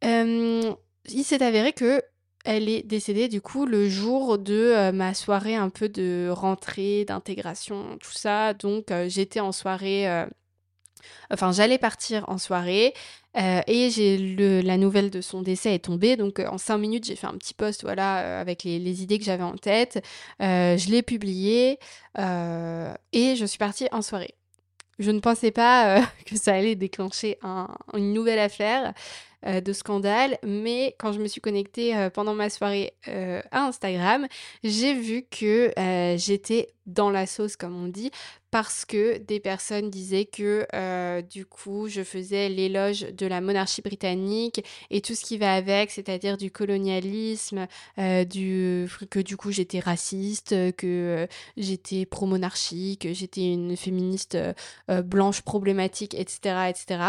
Euh, 0.05 0.75
il 1.09 1.25
s'est 1.25 1.43
avéré 1.43 1.73
que 1.73 2.03
elle 2.45 2.69
est 2.69 2.83
décédée 2.83 3.29
du 3.29 3.41
coup 3.41 3.65
le 3.65 3.89
jour 3.89 4.39
de 4.39 4.53
euh, 4.55 4.93
ma 4.93 5.15
soirée 5.15 5.55
un 5.55 5.71
peu 5.71 5.89
de 5.89 6.29
rentrée, 6.31 7.07
d'intégration, 7.07 7.97
tout 7.99 8.13
ça. 8.13 8.53
Donc 8.53 8.93
j'étais 9.09 9.41
en 9.41 9.53
soirée 9.53 10.27
Enfin, 11.31 11.53
j'allais 11.53 11.79
partir 11.79 12.25
en 12.29 12.39
soirée 12.39 12.95
euh, 13.37 13.61
et 13.67 13.91
j'ai 13.91 14.63
la 14.63 14.77
nouvelle 14.77 15.11
de 15.11 15.21
son 15.21 15.43
décès 15.43 15.75
est 15.75 15.85
tombée. 15.85 16.17
Donc, 16.17 16.39
euh, 16.39 16.47
en 16.49 16.59
cinq 16.59 16.79
minutes, 16.79 17.05
j'ai 17.07 17.17
fait 17.17 17.27
un 17.27 17.37
petit 17.37 17.55
post 17.55 17.83
voilà, 17.83 18.21
euh, 18.21 18.41
avec 18.41 18.65
les, 18.65 19.03
idées 19.03 19.19
que 19.19 19.25
j'avais 19.25 19.43
en 19.43 19.57
tête. 19.57 20.03
je 20.41 20.91
l'ai 20.91 21.03
publié 21.03 21.79
et 22.17 23.37
je 23.37 23.45
suis 23.45 23.59
partie 23.59 23.89
en 23.93 24.03
soirée. 24.03 24.35
Je 24.99 25.11
ne 25.11 25.19
pensais 25.19 25.51
pas 25.51 26.07
que 26.27 26.37
ça 26.37 26.55
allait 26.55 26.77
déclencher 26.77 27.39
une 27.95 28.13
nouvelle 28.13 28.39
affaire. 28.39 28.93
De 29.47 29.75
scandale, 29.75 30.39
mais 30.43 30.97
quand 30.99 31.13
je 31.13 31.21
me 31.21 31.27
suis 31.27 31.43
connectée 31.43 32.09
pendant 32.15 32.33
ma 32.33 32.49
soirée 32.49 32.95
à 33.07 33.67
Instagram, 33.67 34.27
j'ai 34.63 34.95
vu 34.95 35.27
que 35.31 35.71
j'étais 36.17 36.74
dans 36.87 37.11
la 37.11 37.27
sauce, 37.27 37.57
comme 37.57 37.77
on 37.77 37.89
dit, 37.89 38.11
parce 38.51 38.85
que 38.85 39.19
des 39.19 39.41
personnes 39.41 39.91
disaient 39.91 40.27
que 40.27 40.67
du 41.23 41.45
coup, 41.45 41.89
je 41.89 42.03
faisais 42.05 42.49
l'éloge 42.49 43.01
de 43.01 43.27
la 43.27 43.41
monarchie 43.41 43.83
britannique 43.83 44.65
et 44.91 45.01
tout 45.01 45.15
ce 45.17 45.25
qui 45.25 45.39
va 45.39 45.55
avec, 45.55 45.91
c'est-à-dire 45.91 46.37
du 46.37 46.53
colonialisme, 46.53 47.67
du, 47.99 48.89
que 49.11 49.19
du 49.19 49.37
coup 49.37 49.51
j'étais 49.51 49.81
raciste, 49.81 50.55
que 50.77 51.27
j'étais 51.57 52.07
pro-monarchie, 52.07 52.97
que 52.99 53.13
j'étais 53.13 53.53
une 53.53 53.77
féministe 53.77 54.39
blanche 54.89 55.43
problématique, 55.43 56.15
etc., 56.15 56.69
etc. 56.69 57.01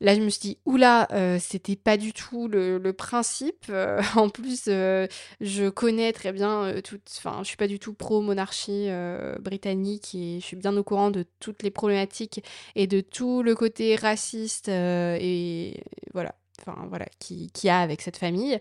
Là, 0.00 0.14
je 0.14 0.20
me 0.20 0.28
suis 0.28 0.40
dit, 0.40 0.58
oula, 0.66 1.08
c'était 1.40 1.74
pas 1.74 1.96
du 1.96 2.12
tout 2.12 2.48
le, 2.48 2.92
principe. 2.92 3.66
Euh, 3.70 4.00
en 4.16 4.28
plus, 4.28 4.64
euh, 4.68 5.06
je 5.40 5.68
connais 5.68 6.12
très 6.12 6.32
bien 6.32 6.64
euh, 6.64 6.80
toute. 6.80 7.02
Enfin, 7.18 7.38
je 7.42 7.48
suis 7.48 7.56
pas 7.56 7.66
du 7.66 7.78
tout 7.78 7.94
pro-monarchie 7.94 8.88
britannique 9.40 10.14
et 10.14 10.40
je 10.40 10.44
suis 10.44 10.56
bien 10.56 10.76
au 10.76 10.82
courant 10.82 11.10
de 11.10 11.24
toutes 11.40 11.62
les 11.62 11.70
problématiques 11.70 12.44
et 12.74 12.86
de 12.86 13.00
tout 13.00 13.42
le 13.42 13.54
côté 13.54 13.96
raciste 13.96 14.68
et 14.68 15.82
voilà. 16.14 16.34
Enfin, 16.60 16.86
voilà, 16.88 17.06
qui, 17.18 17.50
qui 17.50 17.68
a 17.68 17.80
avec 17.80 18.02
cette 18.02 18.16
famille. 18.16 18.60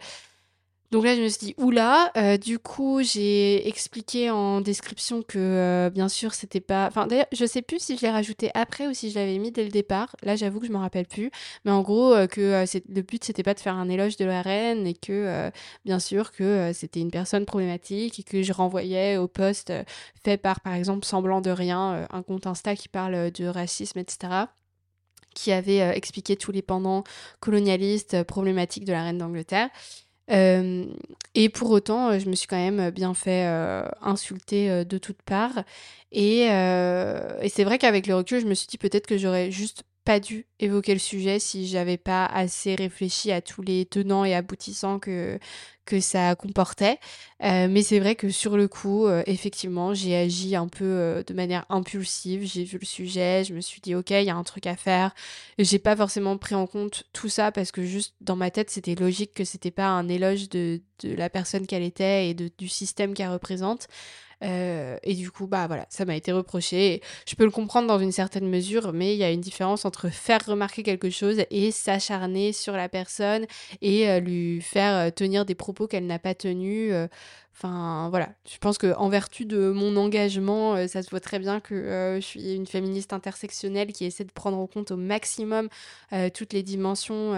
Donc 0.91 1.05
là, 1.05 1.15
je 1.15 1.21
me 1.21 1.29
suis 1.29 1.39
dit, 1.39 1.55
oula, 1.57 2.11
euh, 2.17 2.35
du 2.35 2.59
coup, 2.59 3.01
j'ai 3.01 3.65
expliqué 3.65 4.29
en 4.29 4.59
description 4.59 5.21
que, 5.21 5.39
euh, 5.39 5.89
bien 5.89 6.09
sûr, 6.09 6.33
c'était 6.33 6.59
pas... 6.59 6.87
Enfin, 6.87 7.07
d'ailleurs, 7.07 7.27
je 7.31 7.45
sais 7.45 7.61
plus 7.61 7.79
si 7.79 7.95
je 7.95 8.01
l'ai 8.01 8.09
rajouté 8.09 8.51
après 8.55 8.87
ou 8.87 8.93
si 8.93 9.09
je 9.09 9.15
l'avais 9.15 9.37
mis 9.37 9.51
dès 9.51 9.63
le 9.63 9.69
départ. 9.69 10.13
Là, 10.21 10.35
j'avoue 10.35 10.59
que 10.59 10.67
je 10.67 10.73
m'en 10.73 10.81
rappelle 10.81 11.05
plus. 11.05 11.31
Mais 11.63 11.71
en 11.71 11.81
gros, 11.81 12.13
euh, 12.13 12.27
que 12.27 12.65
le 12.89 13.01
but, 13.03 13.23
c'était 13.23 13.41
pas 13.41 13.53
de 13.53 13.61
faire 13.61 13.75
un 13.75 13.87
éloge 13.87 14.17
de 14.17 14.25
la 14.25 14.41
reine 14.41 14.85
et 14.85 14.93
que, 14.93 15.49
bien 15.85 15.99
sûr, 15.99 16.33
que 16.33 16.71
c'était 16.73 16.99
une 16.99 17.11
personne 17.11 17.45
problématique 17.45 18.19
et 18.19 18.23
que 18.23 18.41
je 18.41 18.51
renvoyais 18.51 19.15
au 19.15 19.29
poste 19.29 19.71
fait 20.25 20.35
par, 20.35 20.59
par 20.59 20.73
exemple, 20.73 21.05
Semblant 21.05 21.39
de 21.39 21.51
Rien, 21.51 22.05
un 22.11 22.21
compte 22.21 22.47
Insta 22.47 22.75
qui 22.75 22.89
parle 22.89 23.31
de 23.31 23.45
racisme, 23.45 23.99
etc 23.99 24.45
qui 25.33 25.53
avait 25.53 25.77
expliqué 25.95 26.35
tous 26.35 26.51
les 26.51 26.61
pendants 26.61 27.05
colonialistes 27.39 28.23
problématiques 28.23 28.83
de 28.83 28.91
la 28.91 29.03
reine 29.03 29.17
d'Angleterre. 29.17 29.69
Euh, 30.29 30.85
et 31.35 31.49
pour 31.49 31.71
autant, 31.71 32.11
euh, 32.11 32.19
je 32.19 32.29
me 32.29 32.35
suis 32.35 32.47
quand 32.47 32.57
même 32.57 32.91
bien 32.91 33.13
fait 33.13 33.45
euh, 33.47 33.83
insulter 34.01 34.85
de 34.85 34.97
toutes 34.97 35.21
parts. 35.21 35.63
Et, 36.11 36.41
et 36.41 37.49
c'est 37.49 37.63
vrai 37.63 37.77
qu'avec 37.77 38.07
le 38.07 38.15
recul, 38.15 38.41
je 38.41 38.45
me 38.45 38.53
suis 38.53 38.67
dit 38.67 38.77
peut-être 38.77 39.07
que 39.07 39.17
j'aurais 39.17 39.49
juste 39.51 39.83
pas 40.03 40.19
dû 40.19 40.47
évoquer 40.59 40.93
le 40.93 40.99
sujet 40.99 41.39
si 41.39 41.67
j'avais 41.67 41.97
pas 41.97 42.25
assez 42.25 42.75
réfléchi 42.75 43.31
à 43.31 43.41
tous 43.41 43.61
les 43.61 43.85
tenants 43.85 44.25
et 44.25 44.33
aboutissants 44.33 44.97
que, 44.99 45.37
que 45.85 45.99
ça 45.99 46.35
comportait. 46.35 46.99
Euh, 47.43 47.67
mais 47.69 47.83
c'est 47.83 47.99
vrai 47.99 48.15
que 48.15 48.29
sur 48.29 48.57
le 48.57 48.67
coup, 48.67 49.05
euh, 49.05 49.21
effectivement, 49.27 49.93
j'ai 49.93 50.15
agi 50.15 50.55
un 50.55 50.67
peu 50.67 50.85
euh, 50.85 51.23
de 51.23 51.33
manière 51.33 51.65
impulsive. 51.69 52.45
J'ai 52.45 52.63
vu 52.63 52.79
le 52.79 52.85
sujet, 52.85 53.43
je 53.43 53.53
me 53.53 53.61
suis 53.61 53.81
dit, 53.81 53.93
ok, 53.93 54.09
il 54.11 54.23
y 54.23 54.29
a 54.29 54.35
un 54.35 54.43
truc 54.43 54.65
à 54.67 54.75
faire. 54.75 55.13
J'ai 55.59 55.79
pas 55.79 55.95
forcément 55.95 56.37
pris 56.37 56.55
en 56.55 56.65
compte 56.65 57.03
tout 57.13 57.29
ça 57.29 57.51
parce 57.51 57.71
que 57.71 57.83
juste 57.83 58.15
dans 58.21 58.35
ma 58.35 58.49
tête, 58.51 58.71
c'était 58.71 58.95
logique 58.95 59.33
que 59.33 59.43
c'était 59.43 59.71
pas 59.71 59.87
un 59.87 60.07
éloge 60.07 60.49
de, 60.49 60.81
de 61.03 61.13
la 61.13 61.29
personne 61.29 61.67
qu'elle 61.67 61.83
était 61.83 62.29
et 62.29 62.33
de, 62.33 62.49
du 62.57 62.67
système 62.67 63.13
qu'elle 63.13 63.29
représente. 63.29 63.87
Euh, 64.43 64.97
et 65.03 65.13
du 65.13 65.31
coup, 65.31 65.47
bah 65.47 65.67
voilà, 65.67 65.85
ça 65.89 66.05
m'a 66.05 66.15
été 66.15 66.31
reproché. 66.31 67.01
Je 67.27 67.35
peux 67.35 67.45
le 67.45 67.51
comprendre 67.51 67.87
dans 67.87 67.99
une 67.99 68.11
certaine 68.11 68.49
mesure, 68.49 68.93
mais 68.93 69.13
il 69.13 69.17
y 69.17 69.23
a 69.23 69.31
une 69.31 69.41
différence 69.41 69.85
entre 69.85 70.09
faire 70.09 70.39
remarquer 70.45 70.83
quelque 70.83 71.09
chose 71.09 71.43
et 71.49 71.71
s'acharner 71.71 72.53
sur 72.53 72.73
la 72.73 72.89
personne 72.89 73.45
et 73.81 74.09
euh, 74.09 74.19
lui 74.19 74.61
faire 74.61 74.95
euh, 74.95 75.09
tenir 75.11 75.45
des 75.45 75.55
propos 75.55 75.87
qu'elle 75.87 76.07
n'a 76.07 76.19
pas 76.19 76.35
tenus. 76.35 76.93
Enfin, 77.53 78.09
voilà. 78.09 78.29
Je 78.49 78.57
pense 78.57 78.77
que 78.77 78.95
en 78.95 79.09
vertu 79.09 79.45
de 79.45 79.71
mon 79.71 79.95
engagement, 79.97 80.75
euh, 80.75 80.87
ça 80.87 81.03
se 81.03 81.09
voit 81.09 81.19
très 81.19 81.37
bien 81.37 81.59
que 81.59 81.75
euh, 81.75 82.15
je 82.15 82.25
suis 82.25 82.55
une 82.55 82.65
féministe 82.65 83.13
intersectionnelle 83.13 83.91
qui 83.91 84.05
essaie 84.05 84.23
de 84.23 84.31
prendre 84.31 84.57
en 84.57 84.67
compte 84.67 84.91
au 84.91 84.97
maximum 84.97 85.67
euh, 86.13 86.29
toutes 86.33 86.53
les 86.53 86.63
dimensions 86.63 87.33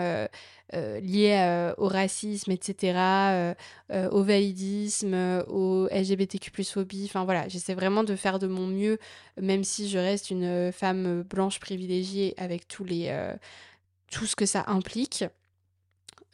liées 0.73 1.73
au 1.78 1.88
racisme, 1.88 2.52
etc., 2.52 3.56
au 4.12 4.23
validisme, 4.23 5.43
au 5.47 5.88
LGBTQ 5.91 6.63
phobie. 6.63 7.06
Enfin, 7.06 7.26
voilà. 7.26 7.47
J'essaie 7.47 7.76
vraiment 7.76 8.04
de 8.04 8.15
faire 8.15 8.39
de 8.39 8.47
mon 8.47 8.67
mieux, 8.67 8.97
même 9.39 9.63
si 9.63 9.89
je 9.89 9.97
reste 9.97 10.32
une 10.32 10.71
femme 10.71 11.23
blanche 11.23 11.60
privilégiée 11.60 12.34
avec 12.38 12.67
tous 12.67 12.86
les, 12.86 13.13
tout 14.12 14.26
ce 14.26 14.36
que 14.36 14.45
ça 14.45 14.63
implique. 14.67 15.26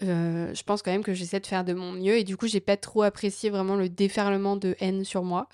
Euh, 0.03 0.53
je 0.53 0.63
pense 0.63 0.81
quand 0.81 0.91
même 0.91 1.03
que 1.03 1.13
j'essaie 1.13 1.39
de 1.39 1.47
faire 1.47 1.65
de 1.65 1.73
mon 1.73 1.91
mieux 1.91 2.17
et 2.17 2.23
du 2.23 2.37
coup 2.37 2.47
j'ai 2.47 2.61
pas 2.61 2.77
trop 2.77 3.03
apprécié 3.03 3.49
vraiment 3.49 3.75
le 3.75 3.89
déferlement 3.89 4.55
de 4.55 4.75
haine 4.79 5.03
sur 5.03 5.23
moi. 5.23 5.49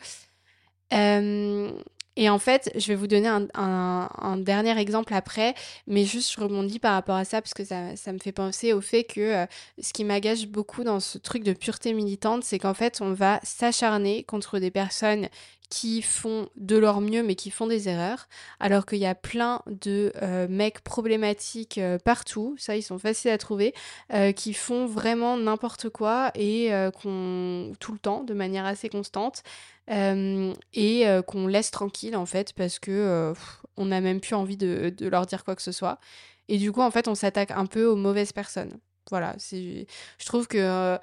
Euh, 0.94 1.72
Et 2.18 2.30
en 2.30 2.40
fait, 2.40 2.72
je 2.76 2.88
vais 2.88 2.96
vous 2.96 3.08
donner 3.08 3.28
un, 3.28 4.38
dernier 4.38 4.78
exemple 4.80 5.14
après, 5.14 5.54
mais 5.88 6.06
juste 6.06 6.34
je 6.34 6.40
rebondis 6.40 6.80
par 6.80 6.94
rapport 6.94 7.16
à 7.16 7.26
ça 7.26 7.42
parce 7.42 7.54
que 7.54 7.66
ça, 7.66 8.14
me 8.14 8.20
fait 8.20 8.32
penser 8.32 8.74
au 8.74 8.82
fait 8.82 9.04
que 9.04 9.20
euh, 9.20 9.46
ce 9.82 9.92
qui 9.92 10.04
m'agage 10.04 10.48
beaucoup 10.48 10.84
dans 10.84 11.00
ce 11.00 11.18
truc 11.18 11.44
de 11.44 11.54
pureté 11.54 11.94
militante, 11.94 12.44
c'est 12.44 12.60
qu'en 12.60 12.74
fait, 12.74 13.00
on 13.02 13.14
va 13.14 13.40
s'acharner 13.44 14.24
contre 14.24 14.60
des 14.60 14.72
personnes 14.72 15.28
qui 15.70 16.04
font 16.04 16.48
de 16.58 16.78
leur 16.78 17.02
mieux 17.02 17.24
mais 17.24 17.34
qui 17.34 17.50
font 17.50 17.66
des 17.66 17.90
erreurs, 17.90 18.28
alors 18.60 18.86
qu'il 18.86 19.00
y 19.00 19.08
a 19.08 19.16
plein 19.16 19.64
de 19.66 20.14
euh, 20.22 20.48
mecs 20.48 20.82
problématiques 20.82 21.80
euh, 21.80 21.98
partout, 21.98 22.56
ça 22.60 22.78
ils 22.78 22.84
sont 22.84 23.00
faciles 23.00 23.32
à 23.32 23.38
trouver, 23.38 23.74
qui 24.36 24.54
font 24.54 24.86
vraiment 24.86 25.38
n'importe 25.38 25.90
quoi 25.90 26.32
et 26.36 26.70
tout 26.94 27.92
le 27.92 28.00
temps 28.00 28.24
de 28.24 28.34
manière 28.34 28.66
assez 28.66 28.90
constante 28.90 29.44
et 29.88 31.06
qu'on 31.28 31.48
laisse 31.48 31.72
tranquille 31.72 32.16
en 32.16 32.26
fait 32.26 32.54
parce 32.54 32.80
que 32.80 33.34
on 33.78 33.86
n'a 33.86 34.02
même 34.02 34.22
plus 34.22 34.36
envie 34.36 34.58
de, 34.58 34.94
de, 34.96 35.08
leur 35.08 35.26
dire 35.26 35.44
quoi 35.44 35.56
que 35.56 35.62
ce 35.62 35.72
soit. 35.72 36.00
Et 36.48 36.58
du 36.58 36.72
coup, 36.72 36.82
en 36.82 36.92
fait, 36.92 37.08
on 37.08 37.16
s'attaque 37.16 37.52
un 37.52 37.66
peu 37.66 37.86
aux 37.86 37.96
mauvaises 37.96 38.32
personnes. 38.32 38.80
Voilà, 39.12 39.36
je 39.40 39.86
trouve 40.26 40.48
que 40.48 40.98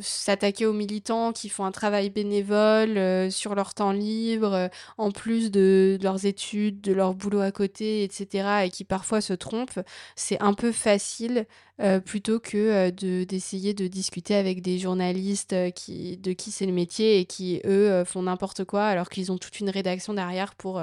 s'attaquer 0.00 0.66
aux 0.66 0.72
militants 0.72 1.32
qui 1.32 1.48
font 1.48 1.64
un 1.64 1.72
travail 1.72 2.10
bénévole 2.10 2.98
euh, 2.98 3.30
sur 3.30 3.54
leur 3.54 3.74
temps 3.74 3.92
libre, 3.92 4.52
euh, 4.52 4.68
en 4.98 5.10
plus 5.10 5.50
de, 5.50 5.98
leurs 6.02 6.24
études, 6.26 6.80
de 6.80 6.92
leur 6.92 7.14
boulot 7.14 7.40
à 7.40 7.52
côté, 7.52 8.04
etc., 8.04 8.64
et 8.64 8.70
qui 8.70 8.84
parfois 8.84 9.20
se 9.20 9.32
trompent, 9.32 9.80
c'est 10.16 10.40
un 10.40 10.54
peu 10.54 10.72
facile 10.72 11.46
euh, 11.80 12.00
plutôt 12.00 12.38
que 12.38 12.90
de, 12.90 13.24
d'essayer 13.24 13.74
de 13.74 13.86
discuter 13.86 14.34
avec 14.34 14.62
des 14.62 14.78
journalistes 14.78 15.54
de 15.54 16.32
qui 16.32 16.50
c'est 16.50 16.66
le 16.66 16.72
métier 16.72 17.18
et 17.18 17.24
qui, 17.24 17.60
eux, 17.64 18.04
font 18.04 18.22
n'importe 18.22 18.64
quoi 18.64 18.84
alors 18.84 19.08
qu'ils 19.08 19.32
ont 19.32 19.38
toute 19.38 19.60
une 19.60 19.70
rédaction 19.70 20.14
derrière 20.14 20.54
pour 20.54 20.80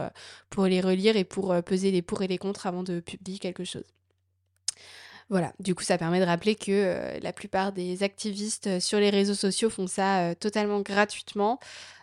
les 0.65 0.81
relire 0.81 1.15
et 1.15 1.23
pour 1.23 1.55
peser 1.63 1.91
les 1.91 2.01
pour 2.01 2.21
et 2.21 2.27
les 2.27 2.37
contre 2.37 2.67
avant 2.67 2.83
de 2.83 2.99
publier 2.99 3.39
quelque 3.39 3.63
chose. 3.63 3.98
Voilà, 5.29 5.53
du 5.59 5.75
coup, 5.75 5.83
ça 5.83 5.99
permet 5.99 6.19
de 6.19 6.25
rappeler 6.25 6.55
que 6.55 6.71
euh, 6.71 7.19
la 7.21 7.31
plupart 7.33 7.71
des 7.71 8.01
activistes 8.01 8.65
euh, 8.65 8.79
sur 8.79 8.99
les 8.99 9.11
réseaux 9.11 9.35
sociaux 9.35 9.69
font 9.69 9.85
ça 9.85 10.21
euh, 10.21 10.33
totalement 10.33 10.81
gratuitement 10.81 11.59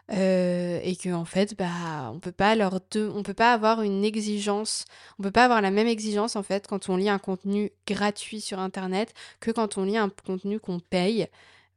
et 0.09 0.97
que 1.03 1.13
en 1.13 1.25
fait, 1.25 1.57
bah, 1.59 2.13
on 2.15 2.21
peut 2.21 2.31
pas 2.31 2.55
leur 2.55 2.79
on 2.95 3.25
peut 3.25 3.35
pas 3.35 3.53
avoir 3.53 3.83
une 3.83 4.05
exigence, 4.05 4.85
on 5.19 5.25
peut 5.25 5.33
pas 5.33 5.45
avoir 5.47 5.61
la 5.61 5.73
même 5.73 5.89
exigence 5.89 6.37
en 6.37 6.45
fait 6.45 6.69
quand 6.69 6.89
on 6.89 6.97
lit 6.97 7.09
un 7.09 7.19
contenu 7.19 7.73
gratuit 7.89 8.41
sur 8.41 8.61
internet 8.61 9.13
que 9.41 9.51
quand 9.51 9.79
on 9.79 9.83
lit 9.83 9.97
un 9.97 10.09
contenu 10.25 10.61
qu'on 10.61 10.79
paye. 10.79 11.27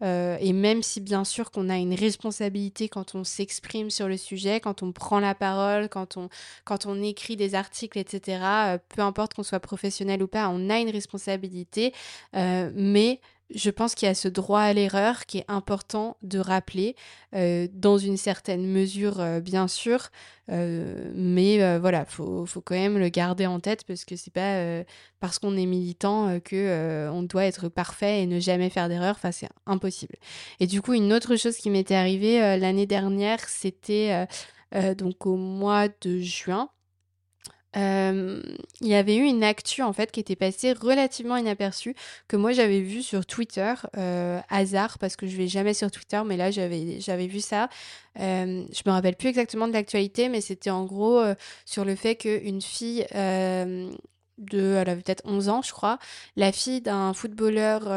Euh, 0.01 0.37
et 0.39 0.53
même 0.53 0.81
si 0.83 1.01
bien 1.01 1.23
sûr 1.23 1.51
qu'on 1.51 1.69
a 1.69 1.77
une 1.77 1.93
responsabilité 1.93 2.89
quand 2.89 3.15
on 3.15 3.23
s'exprime 3.23 3.89
sur 3.89 4.07
le 4.07 4.17
sujet, 4.17 4.59
quand 4.59 4.83
on 4.83 4.91
prend 4.91 5.19
la 5.19 5.35
parole, 5.35 5.89
quand 5.89 6.17
on, 6.17 6.29
quand 6.65 6.85
on 6.85 7.01
écrit 7.01 7.35
des 7.35 7.55
articles, 7.55 7.97
etc., 7.97 8.41
euh, 8.43 8.77
peu 8.89 9.01
importe 9.01 9.33
qu'on 9.33 9.43
soit 9.43 9.59
professionnel 9.59 10.23
ou 10.23 10.27
pas, 10.27 10.49
on 10.49 10.69
a 10.69 10.79
une 10.79 10.89
responsabilité. 10.89 11.93
Euh, 12.35 12.71
mais 12.73 13.19
je 13.53 13.69
pense 13.71 13.95
qu'il 13.95 14.07
y 14.07 14.11
a 14.11 14.15
ce 14.15 14.27
droit 14.27 14.61
à 14.61 14.73
l'erreur 14.73 15.25
qui 15.25 15.39
est 15.39 15.45
important 15.47 16.17
de 16.21 16.39
rappeler, 16.39 16.95
euh, 17.35 17.67
dans 17.73 17.97
une 17.97 18.17
certaine 18.17 18.65
mesure, 18.65 19.19
euh, 19.19 19.39
bien 19.39 19.67
sûr, 19.67 20.09
euh, 20.51 21.11
mais 21.15 21.77
voilà, 21.79 22.05
faut, 22.05 22.45
faut 22.45 22.61
quand 22.61 22.75
même 22.75 22.97
le 22.97 23.09
garder 23.09 23.45
en 23.45 23.59
tête 23.59 23.83
parce 23.85 24.05
que 24.05 24.15
c'est 24.15 24.33
pas 24.33 24.83
parce 25.19 25.37
qu'on 25.37 25.55
est 25.57 25.65
militant 25.65 26.39
que 26.39 27.07
on 27.11 27.23
doit 27.23 27.45
être 27.45 27.69
parfait 27.69 28.23
et 28.23 28.25
ne 28.25 28.39
jamais 28.39 28.69
faire 28.69 28.89
d'erreur. 28.89 29.15
Enfin, 29.15 29.31
c'est 29.31 29.49
impossible. 29.67 30.15
Et 30.59 30.67
du 30.67 30.81
coup, 30.81 30.93
une 30.93 31.13
autre 31.13 31.35
chose 31.35 31.57
qui 31.57 31.69
m'était 31.69 31.95
arrivée 31.95 32.57
l'année 32.57 32.87
dernière, 32.87 33.47
c'était 33.47 34.27
donc 34.97 35.27
au 35.27 35.35
mois 35.35 35.87
de 36.01 36.19
juin 36.19 36.69
il 37.75 38.87
y 38.87 38.95
avait 38.95 39.15
eu 39.15 39.23
une 39.23 39.43
actu 39.43 39.81
en 39.83 39.93
fait 39.93 40.11
qui 40.11 40.19
était 40.19 40.35
passée 40.35 40.73
relativement 40.73 41.37
inaperçue 41.37 41.95
que 42.27 42.35
moi 42.35 42.51
j'avais 42.51 42.81
vu 42.81 43.03
sur 43.03 43.25
Twitter, 43.25 43.73
hasard 44.49 44.97
parce 44.99 45.15
que 45.15 45.27
je 45.27 45.37
vais 45.37 45.47
jamais 45.47 45.73
sur 45.73 45.91
Twitter 45.91 46.21
mais 46.25 46.37
là 46.37 46.51
j'avais 46.51 46.99
j'avais 46.99 47.27
vu 47.27 47.39
ça. 47.39 47.69
je 48.15 48.81
me 48.85 48.91
rappelle 48.91 49.15
plus 49.15 49.29
exactement 49.29 49.67
de 49.67 49.73
l'actualité 49.73 50.29
mais 50.29 50.41
c'était 50.41 50.71
en 50.71 50.85
gros, 50.85 51.21
sur 51.65 51.85
le 51.85 51.95
fait 51.95 52.15
qu'une 52.15 52.61
fille, 52.61 53.05
de 53.13 54.75
elle 54.75 54.89
avait 54.89 55.01
peut-être 55.01 55.25
11 55.25 55.49
ans 55.49 55.61
je 55.61 55.71
crois, 55.71 55.99
la 56.35 56.51
fille 56.51 56.81
d'un 56.81 57.13
footballeur, 57.13 57.87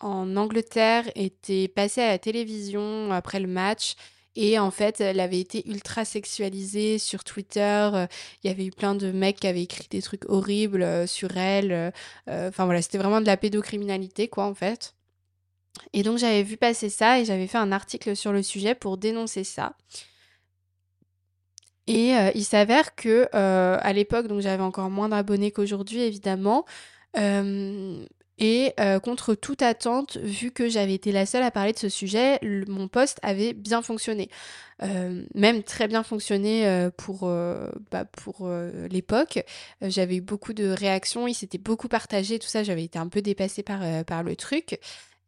en 0.00 0.36
Angleterre 0.36 1.04
était 1.16 1.68
passée 1.68 2.02
à 2.02 2.08
la 2.08 2.18
télévision 2.18 3.10
après 3.10 3.40
le 3.40 3.48
match 3.48 3.94
et 4.40 4.56
en 4.60 4.70
fait, 4.70 5.00
elle 5.00 5.18
avait 5.18 5.40
été 5.40 5.68
ultra 5.68 6.04
sexualisée 6.04 6.98
sur 6.98 7.24
Twitter. 7.24 7.90
Euh, 7.92 8.06
il 8.44 8.46
y 8.46 8.50
avait 8.52 8.66
eu 8.66 8.70
plein 8.70 8.94
de 8.94 9.10
mecs 9.10 9.40
qui 9.40 9.48
avaient 9.48 9.64
écrit 9.64 9.88
des 9.90 10.00
trucs 10.00 10.30
horribles 10.30 10.84
euh, 10.84 11.08
sur 11.08 11.36
elle. 11.36 11.72
Euh, 11.72 12.48
enfin 12.48 12.64
voilà, 12.64 12.80
c'était 12.80 12.98
vraiment 12.98 13.20
de 13.20 13.26
la 13.26 13.36
pédocriminalité, 13.36 14.28
quoi, 14.28 14.44
en 14.44 14.54
fait. 14.54 14.94
Et 15.92 16.04
donc 16.04 16.18
j'avais 16.18 16.44
vu 16.44 16.56
passer 16.56 16.88
ça 16.88 17.18
et 17.18 17.24
j'avais 17.24 17.48
fait 17.48 17.58
un 17.58 17.72
article 17.72 18.14
sur 18.14 18.32
le 18.32 18.44
sujet 18.44 18.76
pour 18.76 18.96
dénoncer 18.96 19.42
ça. 19.42 19.74
Et 21.88 22.12
il 22.34 22.44
s'avère 22.44 22.94
que 22.94 23.28
à 23.32 23.92
l'époque, 23.94 24.26
donc 24.26 24.40
j'avais 24.40 24.62
encore 24.62 24.90
moins 24.90 25.08
d'abonnés 25.08 25.52
qu'aujourd'hui, 25.52 26.02
évidemment. 26.02 26.66
Et 28.38 28.72
euh, 28.78 29.00
contre 29.00 29.34
toute 29.34 29.62
attente, 29.62 30.16
vu 30.18 30.52
que 30.52 30.68
j'avais 30.68 30.94
été 30.94 31.10
la 31.10 31.26
seule 31.26 31.42
à 31.42 31.50
parler 31.50 31.72
de 31.72 31.78
ce 31.78 31.88
sujet, 31.88 32.38
mon 32.68 32.86
poste 32.86 33.18
avait 33.22 33.52
bien 33.52 33.82
fonctionné. 33.82 34.30
Euh, 34.82 35.24
même 35.34 35.64
très 35.64 35.88
bien 35.88 36.04
fonctionné 36.04 36.66
euh, 36.68 36.90
pour, 36.96 37.28
bah, 37.90 38.04
l'époque. 38.90 39.44
j'avais 39.82 40.16
eu 40.16 40.20
beaucoup 40.20 40.52
de 40.52 40.68
réactions, 40.68 41.26
il 41.26 41.34
s'était 41.34 41.58
beaucoup 41.58 41.88
partagé, 41.88 42.38
tout 42.38 42.48
ça, 42.48 42.62
j'avais 42.62 42.84
été 42.84 42.98
un 42.98 43.08
peu 43.08 43.22
dépassée 43.22 43.64
par 43.64 44.22
le 44.22 44.36
truc. 44.36 44.78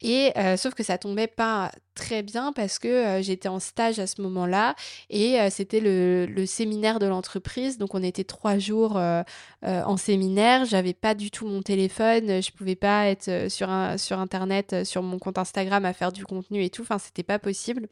Et 0.02 0.32
euh, 0.38 0.56
sauf 0.56 0.74
que 0.74 0.82
ça 0.82 0.98
tombait 0.98 1.26
pas 1.26 1.70
très 1.94 2.22
bien 2.22 2.52
parce 2.52 2.78
que 2.78 2.88
euh, 2.88 3.22
j'étais 3.22 3.48
en 3.48 3.60
stage 3.60 3.98
à 3.98 4.06
ce 4.06 4.22
moment-là 4.22 4.74
et 5.10 5.38
euh, 5.38 5.50
c'était 5.50 5.80
le, 5.80 6.46
séminaire 6.46 6.98
de 6.98 7.06
l'entreprise. 7.06 7.76
Donc 7.76 7.94
on 7.94 8.02
était 8.02 8.24
trois 8.24 8.58
jours 8.58 8.98
en 9.62 9.96
séminaire. 9.96 10.64
J'avais 10.64 10.94
pas 10.94 11.14
du 11.14 11.30
tout 11.30 11.46
mon 11.46 11.62
téléphone. 11.62 12.42
Je 12.42 12.50
pouvais 12.52 12.76
pas 12.76 13.08
être 13.08 13.50
sur, 13.50 13.68
un, 13.68 13.98
sur 13.98 14.18
internet, 14.18 14.84
sur 14.84 15.02
mon 15.02 15.18
compte 15.18 15.38
Instagram 15.38 15.84
à 15.84 15.92
faire 15.92 16.12
du 16.12 16.24
contenu 16.24 16.64
et 16.64 16.70
tout. 16.70 16.82
Enfin, 16.82 16.98
c'était 16.98 17.22
pas 17.22 17.38
possible. 17.38 17.88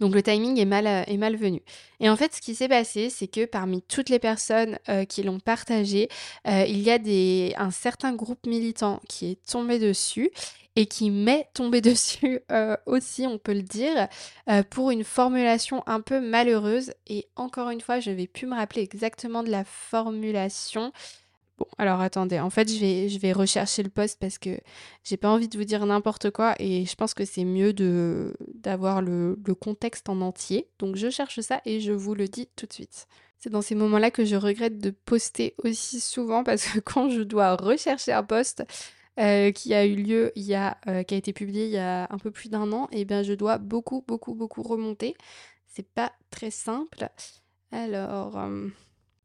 Donc 0.00 0.14
le 0.14 0.22
timing 0.22 0.58
est 0.58 0.64
mal, 0.64 0.86
est 0.86 1.16
malvenu. 1.16 1.62
Et 2.00 2.08
en 2.08 2.16
fait, 2.16 2.34
ce 2.34 2.40
qui 2.40 2.54
s'est 2.54 2.68
passé, 2.68 3.10
c'est 3.10 3.28
que 3.28 3.44
parmi 3.44 3.82
toutes 3.82 4.08
les 4.08 4.18
personnes 4.18 4.78
qui 5.08 5.22
l'ont 5.22 5.40
partagé, 5.40 6.08
il 6.46 6.80
y 6.80 6.90
a 6.90 6.98
des, 6.98 7.54
un 7.56 7.70
certain 7.70 8.14
groupe 8.14 8.46
militant 8.46 9.00
qui 9.08 9.30
est 9.32 9.46
tombé 9.46 9.78
dessus 9.78 10.30
et 10.78 10.86
qui 10.86 11.10
m'est 11.10 11.48
tombé 11.54 11.80
dessus 11.82 12.38
euh, 12.52 12.76
aussi, 12.86 13.26
on 13.26 13.36
peut 13.36 13.52
le 13.52 13.62
dire, 13.62 14.06
euh, 14.48 14.62
pour 14.62 14.92
une 14.92 15.02
formulation 15.02 15.82
un 15.86 16.00
peu 16.00 16.20
malheureuse. 16.20 16.92
Et 17.08 17.26
encore 17.34 17.70
une 17.70 17.80
fois, 17.80 17.98
je 17.98 18.10
ne 18.10 18.14
vais 18.14 18.28
plus 18.28 18.46
me 18.46 18.54
rappeler 18.54 18.82
exactement 18.82 19.42
de 19.42 19.50
la 19.50 19.64
formulation. 19.64 20.92
Bon, 21.58 21.66
alors 21.78 22.00
attendez, 22.00 22.38
en 22.38 22.50
fait, 22.50 22.72
je 22.72 22.78
vais, 22.78 23.08
je 23.08 23.36
rechercher 23.36 23.82
le 23.82 23.88
poste 23.88 24.20
parce 24.20 24.38
que 24.38 24.50
j'ai 25.02 25.16
pas 25.16 25.28
envie 25.28 25.48
de 25.48 25.58
vous 25.58 25.64
dire 25.64 25.84
n'importe 25.84 26.30
quoi 26.30 26.54
et 26.60 26.86
je 26.86 26.94
pense 26.94 27.12
que 27.12 27.24
c'est 27.24 27.44
mieux 27.44 27.72
d'avoir 28.54 29.02
le, 29.02 29.36
le 29.44 29.54
contexte 29.56 30.08
en 30.08 30.20
entier. 30.20 30.68
Donc 30.78 30.94
je 30.94 31.10
cherche 31.10 31.40
ça 31.40 31.60
et 31.64 31.80
je 31.80 31.90
vous 31.90 32.14
le 32.14 32.28
dis 32.28 32.48
tout 32.54 32.66
de 32.66 32.72
suite. 32.72 33.08
C'est 33.40 33.50
dans 33.50 33.62
ces 33.62 33.74
moments-là 33.74 34.12
que 34.12 34.24
je 34.24 34.36
regrette 34.36 34.78
de 34.78 34.90
poster 34.90 35.56
aussi 35.64 35.98
souvent 35.98 36.44
parce 36.44 36.64
que 36.66 36.78
quand 36.84 37.10
je 37.10 37.22
dois 37.22 37.56
rechercher 37.56 38.12
un 38.12 38.22
poste, 38.22 38.62
euh, 39.18 39.50
qui 39.50 39.74
a 39.74 39.84
eu 39.84 39.96
lieu 39.96 40.32
il 40.36 40.44
y 40.44 40.54
a, 40.54 40.78
euh, 40.86 41.02
qui 41.02 41.14
a 41.14 41.16
été 41.16 41.32
publié 41.32 41.64
il 41.64 41.72
y 41.72 41.78
a 41.78 42.06
un 42.10 42.18
peu 42.18 42.30
plus 42.30 42.48
d'un 42.48 42.72
an, 42.72 42.88
et 42.92 43.00
eh 43.00 43.04
bien 43.04 43.22
je 43.22 43.32
dois 43.32 43.58
beaucoup, 43.58 44.04
beaucoup, 44.06 44.34
beaucoup 44.34 44.62
remonter. 44.62 45.16
C'est 45.66 45.88
pas 45.88 46.12
très 46.30 46.50
simple. 46.50 47.08
Alors, 47.72 48.38
euh, 48.38 48.68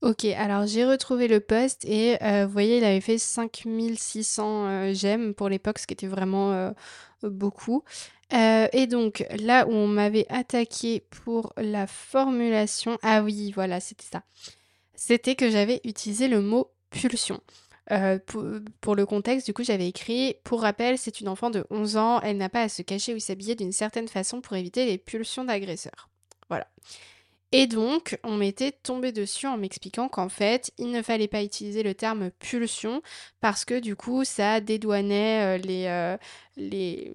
ok, 0.01 0.25
alors 0.25 0.65
j'ai 0.65 0.85
retrouvé 0.85 1.27
le 1.27 1.39
post 1.39 1.85
et 1.85 2.17
vous 2.21 2.51
voyez, 2.51 2.77
il 2.77 2.83
avait 2.83 3.01
fait 3.01 3.17
5600 3.17 4.93
j'aime 4.93 5.33
pour 5.33 5.47
l'époque, 5.47 5.79
ce 5.79 5.87
qui 5.87 5.93
était 5.93 6.07
vraiment 6.07 6.73
beaucoup. 7.21 7.83
et 8.31 8.87
donc 8.87 9.25
là 9.39 9.67
où 9.67 9.71
on 9.71 9.87
m'avait 9.87 10.25
attaqué 10.29 11.05
pour 11.23 11.53
la 11.57 11.87
formulation, 11.87 12.97
ah 13.03 13.23
oui, 13.23 13.51
voilà, 13.51 13.79
c'était 13.79 14.05
ça. 14.11 14.23
C'était 14.95 15.35
que 15.35 15.49
j'avais 15.49 15.81
utilisé 15.83 16.27
le 16.27 16.41
mot 16.41 16.71
pulsion. 16.89 17.41
Euh, 17.91 18.17
pour, 18.81 18.95
le 18.95 19.05
contexte, 19.05 19.45
du 19.45 19.53
coup, 19.53 19.63
j'avais 19.63 19.87
écrit 19.87 20.35
Pour 20.43 20.61
rappel, 20.61 20.97
c'est 20.97 21.19
une 21.19 21.27
enfant 21.27 21.49
de 21.49 21.65
11 21.69 21.97
ans, 21.97 22.21
elle 22.21 22.37
n'a 22.37 22.49
pas 22.49 22.61
à 22.61 22.69
se 22.69 22.81
cacher 22.81 23.13
ou 23.13 23.19
s'habiller 23.19 23.55
d'une 23.55 23.73
certaine 23.73 24.07
façon 24.07 24.41
pour 24.41 24.55
éviter 24.55 24.85
les 24.85 24.97
pulsions 24.97 25.43
d'agresseurs. 25.43 26.09
Voilà. 26.49 26.67
Et 27.51 27.67
donc, 27.67 28.17
on 28.23 28.35
m'était 28.35 28.71
tombé 28.71 29.11
dessus 29.11 29.45
en 29.45 29.57
m'expliquant 29.57 30.09
qu'en 30.09 30.27
fait, 30.27 30.71
il 30.79 30.89
ne 30.89 31.03
fallait 31.03 31.27
pas 31.27 31.43
utiliser 31.43 31.83
le 31.83 31.93
terme 31.93 32.31
pulsion 32.31 33.03
parce 33.41 33.63
que 33.63 33.79
du 33.79 33.95
coup, 33.95 34.23
ça 34.23 34.59
dédouanait 34.59 35.57
euh, 35.57 35.61
les, 35.61 35.85
euh, 35.85 36.17
les 36.57 37.13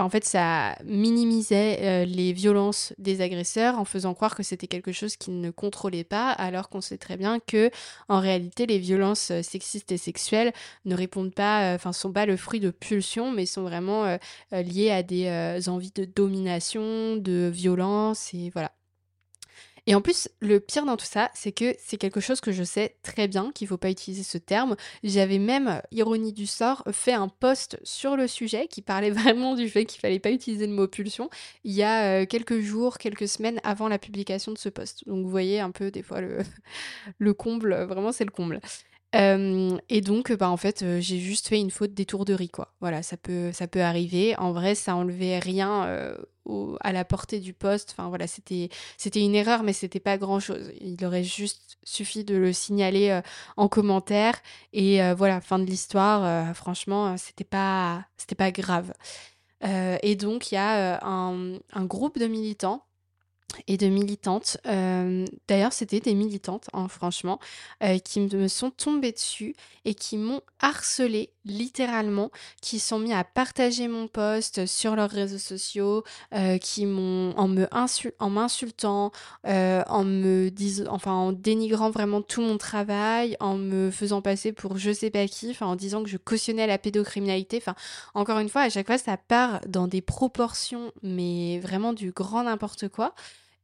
en 0.00 0.08
fait, 0.08 0.24
ça 0.24 0.76
minimisait 0.84 2.04
les 2.06 2.32
violences 2.32 2.92
des 2.98 3.20
agresseurs 3.20 3.78
en 3.78 3.84
faisant 3.84 4.14
croire 4.14 4.34
que 4.34 4.42
c'était 4.42 4.66
quelque 4.66 4.92
chose 4.92 5.16
qu'ils 5.16 5.40
ne 5.40 5.50
contrôlaient 5.50 6.04
pas, 6.04 6.30
alors 6.30 6.68
qu'on 6.68 6.80
sait 6.80 6.98
très 6.98 7.16
bien 7.16 7.38
que, 7.40 7.70
en 8.08 8.20
réalité, 8.20 8.66
les 8.66 8.78
violences 8.78 9.32
sexistes 9.42 9.92
et 9.92 9.98
sexuelles 9.98 10.52
ne 10.84 10.94
répondent 10.94 11.34
pas, 11.34 11.74
enfin, 11.74 11.92
sont 11.92 12.12
pas 12.12 12.26
le 12.26 12.36
fruit 12.36 12.60
de 12.60 12.70
pulsions, 12.70 13.30
mais 13.30 13.46
sont 13.46 13.62
vraiment 13.62 14.18
liées 14.52 14.90
à 14.90 15.02
des 15.02 15.68
envies 15.68 15.92
de 15.94 16.04
domination, 16.04 17.16
de 17.16 17.50
violence, 17.52 18.34
et 18.34 18.50
voilà. 18.50 18.72
Et 19.90 19.94
en 19.96 20.00
plus, 20.00 20.28
le 20.38 20.60
pire 20.60 20.86
dans 20.86 20.96
tout 20.96 21.04
ça, 21.04 21.32
c'est 21.34 21.50
que 21.50 21.74
c'est 21.80 21.96
quelque 21.96 22.20
chose 22.20 22.40
que 22.40 22.52
je 22.52 22.62
sais 22.62 22.94
très 23.02 23.26
bien 23.26 23.50
qu'il 23.52 23.64
ne 23.64 23.70
faut 23.70 23.76
pas 23.76 23.90
utiliser 23.90 24.22
ce 24.22 24.38
terme. 24.38 24.76
J'avais 25.02 25.40
même, 25.40 25.82
ironie 25.90 26.32
du 26.32 26.46
sort, 26.46 26.84
fait 26.92 27.12
un 27.12 27.26
post 27.26 27.76
sur 27.82 28.16
le 28.16 28.28
sujet 28.28 28.68
qui 28.68 28.82
parlait 28.82 29.10
vraiment 29.10 29.56
du 29.56 29.68
fait 29.68 29.86
qu'il 29.86 30.00
fallait 30.00 30.20
pas 30.20 30.30
utiliser 30.30 30.68
le 30.68 30.74
mot 30.74 30.86
pulsion 30.86 31.28
il 31.64 31.72
y 31.72 31.82
a 31.82 32.20
euh, 32.20 32.24
quelques 32.24 32.60
jours, 32.60 32.98
quelques 32.98 33.26
semaines 33.26 33.58
avant 33.64 33.88
la 33.88 33.98
publication 33.98 34.52
de 34.52 34.58
ce 34.58 34.68
post. 34.68 35.02
Donc 35.08 35.24
vous 35.24 35.30
voyez 35.30 35.58
un 35.58 35.72
peu 35.72 35.90
des 35.90 36.02
fois 36.02 36.20
le, 36.20 36.38
le 37.18 37.34
comble, 37.34 37.74
vraiment 37.88 38.12
c'est 38.12 38.24
le 38.24 38.30
comble 38.30 38.60
et 39.12 40.00
donc, 40.02 40.32
bah, 40.32 40.48
en 40.48 40.56
fait, 40.56 40.84
j'ai 41.00 41.18
juste 41.18 41.48
fait 41.48 41.58
une 41.58 41.72
faute 41.72 41.94
d'étourderie, 41.94 42.48
quoi. 42.48 42.74
Voilà, 42.80 43.02
ça 43.02 43.16
peut 43.16 43.50
ça 43.50 43.66
peut 43.66 43.80
arriver. 43.80 44.36
En 44.36 44.52
vrai, 44.52 44.76
ça 44.76 44.94
enlevait 44.94 45.40
rien, 45.40 46.14
à 46.80 46.92
la 46.92 47.04
portée 47.04 47.40
du 47.40 47.52
poste. 47.52 47.90
Enfin 47.92 48.08
voilà, 48.08 48.26
c'était 48.26 48.68
c'était 48.96 49.20
une 49.20 49.34
erreur, 49.34 49.62
mais 49.62 49.72
c'était 49.72 50.00
pas 50.00 50.18
grand-chose. 50.18 50.72
Il 50.80 51.04
aurait 51.04 51.24
juste 51.24 51.78
suffi 51.82 52.24
de 52.24 52.36
le 52.36 52.52
signaler, 52.52 53.20
en 53.56 53.68
commentaire 53.68 54.40
et 54.72 55.00
voilà, 55.14 55.40
fin 55.40 55.58
de 55.58 55.64
l'histoire. 55.64 56.54
franchement, 56.56 57.16
c'était 57.16 57.44
pas 57.44 58.04
c'était 58.16 58.34
pas 58.34 58.50
grave. 58.50 58.92
et 59.62 60.16
donc 60.16 60.52
il 60.52 60.54
y 60.56 60.58
a, 60.58 61.04
un 61.06 61.58
un 61.72 61.84
groupe 61.84 62.18
de 62.18 62.26
militants 62.26 62.84
et 63.66 63.76
de 63.76 63.86
militantes. 63.86 64.58
Euh, 64.66 65.24
d'ailleurs, 65.48 65.72
c'était 65.72 66.00
des 66.00 66.14
militantes, 66.14 66.68
hein, 66.72 66.88
franchement, 66.88 67.38
euh, 67.82 67.98
qui 67.98 68.20
me 68.20 68.48
sont 68.48 68.70
tombées 68.70 69.12
dessus 69.12 69.54
et 69.84 69.94
qui 69.94 70.16
m'ont 70.16 70.40
harcelé 70.60 71.32
littéralement, 71.44 72.30
qui 72.60 72.78
sont 72.78 72.98
mis 72.98 73.12
à 73.12 73.24
partager 73.24 73.88
mon 73.88 74.08
post 74.08 74.66
sur 74.66 74.96
leurs 74.96 75.10
réseaux 75.10 75.38
sociaux, 75.38 76.04
euh, 76.34 76.58
qui 76.58 76.86
m'ont 76.86 77.32
en 77.36 77.48
me 77.48 77.68
m'insultant, 78.28 79.12
en 79.44 80.04
me 80.04 80.50
disant, 80.50 80.84
enfin 80.90 81.12
en 81.12 81.32
dénigrant 81.32 81.90
vraiment 81.90 82.22
tout 82.22 82.42
mon 82.42 82.58
travail, 82.58 83.36
en 83.40 83.56
me 83.56 83.90
faisant 83.90 84.22
passer 84.22 84.52
pour 84.52 84.78
je 84.78 84.92
sais 84.92 85.10
pas 85.10 85.26
qui, 85.26 85.56
en 85.60 85.76
disant 85.76 86.02
que 86.02 86.08
je 86.08 86.16
cautionnais 86.16 86.66
la 86.66 86.78
pédocriminalité. 86.78 87.62
Encore 88.14 88.38
une 88.38 88.48
fois, 88.48 88.62
à 88.62 88.70
chaque 88.70 88.86
fois, 88.86 88.98
ça 88.98 89.16
part 89.16 89.60
dans 89.66 89.88
des 89.88 90.00
proportions, 90.00 90.92
mais 91.02 91.58
vraiment 91.60 91.92
du 91.92 92.12
grand 92.12 92.44
n'importe 92.44 92.88
quoi. 92.88 93.14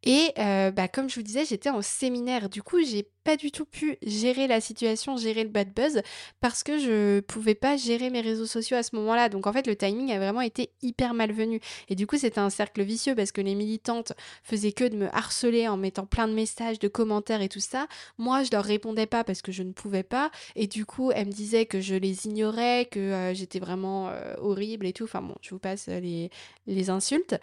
Et 0.02 0.32
bah, 0.36 0.88
comme 0.88 1.08
je 1.08 1.16
vous 1.16 1.22
disais, 1.22 1.44
j'étais 1.44 1.70
en 1.70 1.82
séminaire. 1.82 2.48
Du 2.48 2.62
coup, 2.62 2.82
j'ai 2.84 3.08
pas 3.24 3.36
du 3.36 3.50
tout 3.50 3.64
pu 3.64 3.98
gérer 4.02 4.46
la 4.46 4.60
situation, 4.60 5.16
gérer 5.16 5.42
le 5.42 5.48
bad 5.50 5.74
buzz, 5.74 6.00
parce 6.40 6.62
que 6.62 6.78
je 6.78 7.18
pouvais 7.18 7.56
pas 7.56 7.76
gérer 7.76 8.08
mes 8.08 8.20
réseaux 8.20 8.46
sociaux 8.46 8.76
à 8.76 8.84
ce 8.84 8.94
moment-là. 8.94 9.28
Donc 9.28 9.48
en 9.48 9.52
fait, 9.52 9.66
le 9.66 9.74
timing 9.74 10.12
a 10.12 10.18
vraiment 10.18 10.42
été 10.42 10.70
hyper 10.80 11.12
malvenu. 11.12 11.60
Et 11.88 11.96
du 11.96 12.06
coup, 12.06 12.16
c'était 12.18 12.38
un 12.38 12.50
cercle 12.50 12.84
vicieux 12.84 13.16
parce 13.16 13.32
que 13.32 13.40
les 13.40 13.56
militantes 13.56 14.12
faisaient 14.44 14.70
que 14.70 14.84
de 14.84 14.96
me 14.96 15.12
harceler 15.12 15.66
en 15.66 15.76
mettant 15.76 16.06
plein 16.06 16.28
de 16.28 16.34
messages, 16.34 16.78
de 16.78 16.86
commentaires 16.86 17.42
et 17.42 17.48
tout 17.48 17.58
ça. 17.58 17.88
Moi, 18.16 18.44
je 18.44 18.50
leur 18.52 18.62
répondais 18.62 19.06
pas 19.06 19.24
parce 19.24 19.42
que 19.42 19.50
je 19.50 19.64
ne 19.64 19.72
pouvais 19.72 20.04
pas. 20.04 20.30
Et 20.54 20.68
du 20.68 20.86
coup, 20.86 21.10
elles 21.10 21.26
me 21.26 21.32
disaient 21.32 21.66
que 21.66 21.80
je 21.80 21.96
les 21.96 22.26
ignorais, 22.26 22.86
que 22.88 23.32
j'étais 23.34 23.58
vraiment 23.58 24.12
horrible 24.38 24.86
et 24.86 24.92
tout. 24.92 25.04
Enfin 25.04 25.22
bon, 25.22 25.34
je 25.40 25.50
vous 25.50 25.58
passe 25.58 25.88
les 25.88 26.90
insultes 26.90 27.34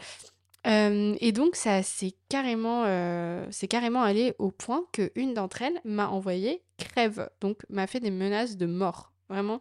et 0.65 1.31
donc 1.33 1.55
ça 1.55 1.83
c'est 1.83 2.13
carrément, 2.29 2.85
c'est 3.51 3.67
carrément 3.67 4.03
allé 4.03 4.33
au 4.39 4.51
point 4.51 4.85
qu'une 4.91 5.33
d'entre 5.33 5.61
elles 5.61 5.81
m'a 5.83 6.07
envoyé 6.07 6.63
crève, 6.77 7.29
donc 7.41 7.59
m'a 7.69 7.87
fait 7.87 7.99
des 7.99 8.11
menaces 8.11 8.57
de 8.57 8.65
mort. 8.65 9.11
Vraiment, 9.29 9.59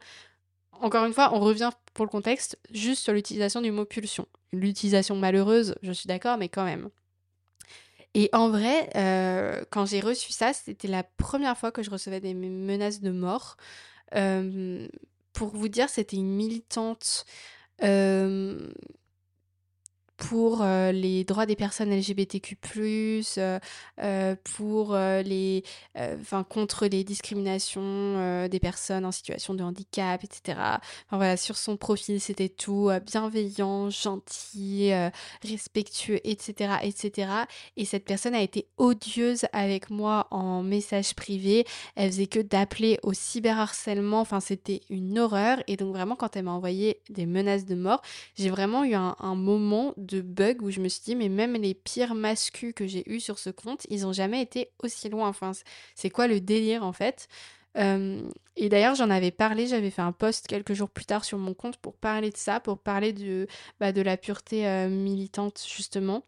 encore 0.80 1.04
une 1.04 1.12
fois, 1.12 1.34
on 1.34 1.40
revient 1.40 1.70
pour 1.94 2.04
le 2.04 2.10
contexte 2.10 2.58
juste 2.72 3.02
sur 3.02 3.12
l'utilisation 3.12 3.60
du 3.60 3.70
mot 3.70 3.84
pulsion. 3.84 4.26
L'utilisation 4.52 5.16
malheureuse, 5.16 5.76
je 5.82 5.92
suis 5.92 6.08
d'accord, 6.08 6.36
mais 6.36 6.48
quand 6.48 6.64
même. 6.64 6.88
Et 8.14 8.28
en 8.32 8.50
vrai, 8.50 8.90
quand 9.70 9.86
j'ai 9.86 10.00
reçu 10.00 10.32
ça, 10.32 10.52
c'était 10.52 10.88
la 10.88 11.02
première 11.02 11.56
fois 11.56 11.72
que 11.72 11.82
je 11.82 11.90
recevais 11.90 12.20
des 12.20 12.34
menaces 12.34 13.00
de 13.00 13.10
mort. 13.10 13.56
pour 15.32 15.48
vous 15.56 15.68
dire, 15.68 15.88
c'était 15.88 16.16
une 16.16 16.34
militante 16.34 17.24
pour 20.28 20.64
les 20.64 21.24
droits 21.24 21.46
des 21.46 21.56
personnes 21.56 21.90
LGBTQ+, 21.90 22.56
pour 24.54 24.94
les, 24.94 25.64
enfin 25.96 26.44
contre 26.44 26.87
les 26.87 27.02
discriminations 27.02 28.46
des 28.46 28.61
personnes 28.61 29.04
en 29.04 29.11
situation 29.11 29.54
de 29.54 29.64
handicap, 29.64 30.22
etc. 30.22 30.58
Enfin 30.58 31.16
voilà, 31.16 31.37
sur 31.37 31.56
son 31.56 31.76
profil, 31.76 32.20
c'était 32.20 32.48
tout 32.48 32.88
bienveillant, 33.04 33.90
gentil, 33.90 34.92
respectueux, 35.42 36.20
etc., 36.22 36.74
etc. 36.82 37.32
Et 37.76 37.85
cette 37.85 38.04
personne 38.04 38.37
a 38.37 38.42
été 38.42 38.68
odieuse 38.76 39.46
avec 39.52 39.90
moi 39.90 40.28
en 40.30 40.62
message 40.62 41.14
privé. 41.14 41.64
Elle 41.96 42.12
faisait 42.12 42.26
que 42.28 42.38
d'appeler 42.38 43.00
au 43.02 43.12
cyberharcèlement. 43.12 44.20
Enfin, 44.20 44.38
c'était 44.38 44.82
une 44.88 45.18
horreur. 45.18 45.58
Et 45.66 45.76
donc 45.76 45.94
vraiment, 45.94 46.14
quand 46.14 46.37
elle 46.37 46.44
m'a 46.44 46.52
envoyé 46.52 47.00
des 47.11 47.26
menaces 47.26 47.64
de 47.64 47.74
mort, 47.74 48.02
j'ai 48.37 48.50
vraiment 48.50 48.85
eu 48.85 48.94
un, 48.94 49.16
un 49.18 49.35
moment 49.35 49.94
de 49.96 50.12
bug 50.20 50.62
où 50.62 50.70
je 50.70 50.81
me 50.81 50.88
suis 50.88 51.03
dit, 51.03 51.16
mais 51.16 51.29
même 51.29 51.55
les 51.55 51.75
pires 51.75 52.14
mascus 52.14 52.72
que 52.75 52.87
j'ai 52.87 53.11
eus 53.11 53.20
sur 53.20 53.38
ce 53.38 53.51
compte, 53.51 53.87
ils 53.88 54.07
ont 54.07 54.12
jamais 54.12 54.42
été 54.42 54.70
aussi 54.83 55.09
loin. 55.09 55.29
Enfin, 55.29 55.53
c'est 55.94 56.11
quoi 56.11 56.27
le 56.27 56.40
délire 56.40 56.85
en 56.85 56.92
fait? 56.92 57.29
Et 57.77 58.68
d'ailleurs, 58.68 58.94
j'en 58.94 59.09
avais 59.09 59.31
parlé, 59.31 59.66
j'avais 59.66 59.90
fait 59.90 60.03
un 60.03 60.12
post 60.12 60.46
quelques 60.46 60.75
jours 60.75 60.90
plus 60.90 61.07
tard 61.07 61.25
sur 61.25 61.38
mon 61.38 61.55
compte 61.55 61.79
pour 61.79 61.96
parler 61.96 62.31
de 62.31 62.37
ça, 62.37 62.61
pour 62.61 62.79
parler 62.79 63.14
de, 63.14 63.46
bah, 63.81 63.92
de 63.92 64.03
la 64.03 64.18
pureté 64.18 64.66
militante, 64.88 65.64
justement. 65.75 66.22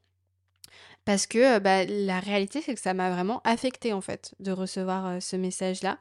Parce 1.05 1.27
que 1.27 1.59
bah, 1.59 1.85
la 1.85 2.19
réalité, 2.19 2.63
c'est 2.63 2.75
que 2.75 2.81
ça 2.81 2.95
m'a 2.95 3.11
vraiment 3.11 3.43
affecté 3.45 3.93
en 3.93 4.01
fait 4.01 4.35
de 4.41 4.53
recevoir 4.53 5.21
ce 5.21 5.37
message-là. 5.37 5.99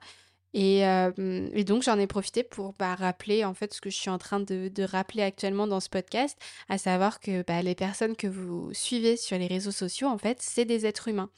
Et, 0.53 0.81
et 0.81 1.63
donc 1.63 1.83
j'en 1.83 1.97
ai 1.97 2.07
profité 2.07 2.43
pour 2.43 2.73
bah, 2.73 2.95
rappeler 2.95 3.43
en 3.43 3.53
fait 3.53 3.73
ce 3.73 3.81
que 3.81 3.89
je 3.89 3.95
suis 3.95 4.09
en 4.09 4.17
train 4.17 4.39
de, 4.39 4.83
rappeler 4.83 5.23
actuellement 5.23 5.67
dans 5.67 5.79
ce 5.79 5.89
podcast, 5.89 6.37
à 6.69 6.77
savoir 6.77 7.19
que 7.19 7.43
bah, 7.43 7.61
les 7.61 7.75
personnes 7.75 8.15
que 8.15 8.27
vous 8.27 8.73
suivez 8.73 9.17
sur 9.17 9.37
les 9.37 9.47
réseaux 9.47 9.71
sociaux, 9.71 10.07
en 10.07 10.17
fait, 10.17 10.37
c'est 10.41 10.65
des 10.65 10.85
êtres 10.85 11.07
humains. 11.07 11.29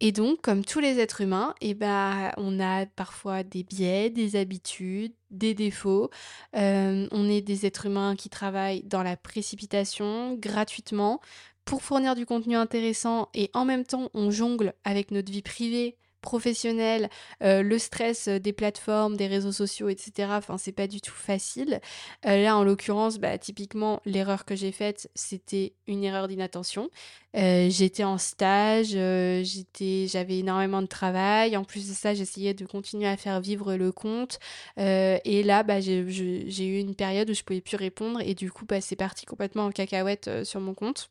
Et 0.00 0.12
donc, 0.12 0.42
comme 0.42 0.62
tous 0.62 0.80
les 0.80 0.98
êtres 0.98 1.22
humains, 1.22 1.54
et 1.62 1.72
bah, 1.72 2.32
on 2.36 2.60
a 2.60 2.84
parfois 2.84 3.42
des 3.42 3.62
biais, 3.62 4.10
des 4.10 4.36
habitudes, 4.36 5.14
des 5.30 5.54
défauts. 5.54 6.10
on 6.52 7.28
est 7.30 7.40
des 7.40 7.64
êtres 7.64 7.86
humains 7.86 8.16
qui 8.16 8.28
travaillent 8.28 8.82
dans 8.84 9.02
la 9.02 9.16
précipitation, 9.16 10.34
gratuitement, 10.34 11.20
pour 11.66 11.82
fournir 11.82 12.14
du 12.14 12.24
contenu 12.24 12.56
intéressant 12.56 13.28
et 13.34 13.50
en 13.52 13.64
même 13.66 13.84
temps 13.84 14.08
on 14.14 14.30
jongle 14.30 14.72
avec 14.84 15.10
notre 15.10 15.30
vie 15.30 15.42
privée 15.42 15.96
professionnel, 16.26 17.08
euh, 17.44 17.62
le 17.62 17.78
stress 17.78 18.26
des 18.26 18.52
plateformes, 18.52 19.16
des 19.16 19.28
réseaux 19.28 19.52
sociaux, 19.52 19.88
etc. 19.88 20.28
Enfin, 20.32 20.58
c'est 20.58 20.72
pas 20.72 20.88
du 20.88 21.00
tout 21.00 21.14
facile. 21.14 21.80
Euh, 22.26 22.42
là, 22.42 22.56
en 22.56 22.64
l'occurrence, 22.64 23.18
bah, 23.18 23.38
typiquement, 23.38 24.00
l'erreur 24.04 24.44
que 24.44 24.56
j'ai 24.56 24.72
faite, 24.72 25.08
c'était 25.14 25.72
une 25.86 26.02
erreur 26.02 26.26
d'inattention. 26.26 26.90
Euh, 27.36 27.68
j'étais 27.70 28.02
en 28.02 28.18
stage, 28.18 28.88
j'avais 28.90 30.38
énormément 30.38 30.82
de 30.82 30.88
travail. 30.88 31.56
En 31.56 31.62
plus 31.62 31.88
de 31.88 31.94
ça, 31.94 32.12
j'essayais 32.12 32.54
de 32.54 32.66
continuer 32.66 33.06
à 33.06 33.16
faire 33.16 33.40
vivre 33.40 33.76
le 33.76 33.92
compte. 33.92 34.40
et 34.76 35.42
là, 35.44 35.62
bah, 35.62 35.80
j'ai 35.80 36.66
eu 36.66 36.80
une 36.80 36.96
période 36.96 37.30
où 37.30 37.34
je 37.34 37.44
pouvais 37.44 37.60
plus 37.60 37.76
répondre 37.76 38.20
et 38.20 38.34
du 38.34 38.50
coup, 38.50 38.66
bah, 38.66 38.80
c'est 38.80 38.96
parti 38.96 39.26
complètement 39.26 39.66
en 39.66 39.70
cacahuète 39.70 40.44
sur 40.44 40.60
mon 40.60 40.74
compte. 40.74 41.08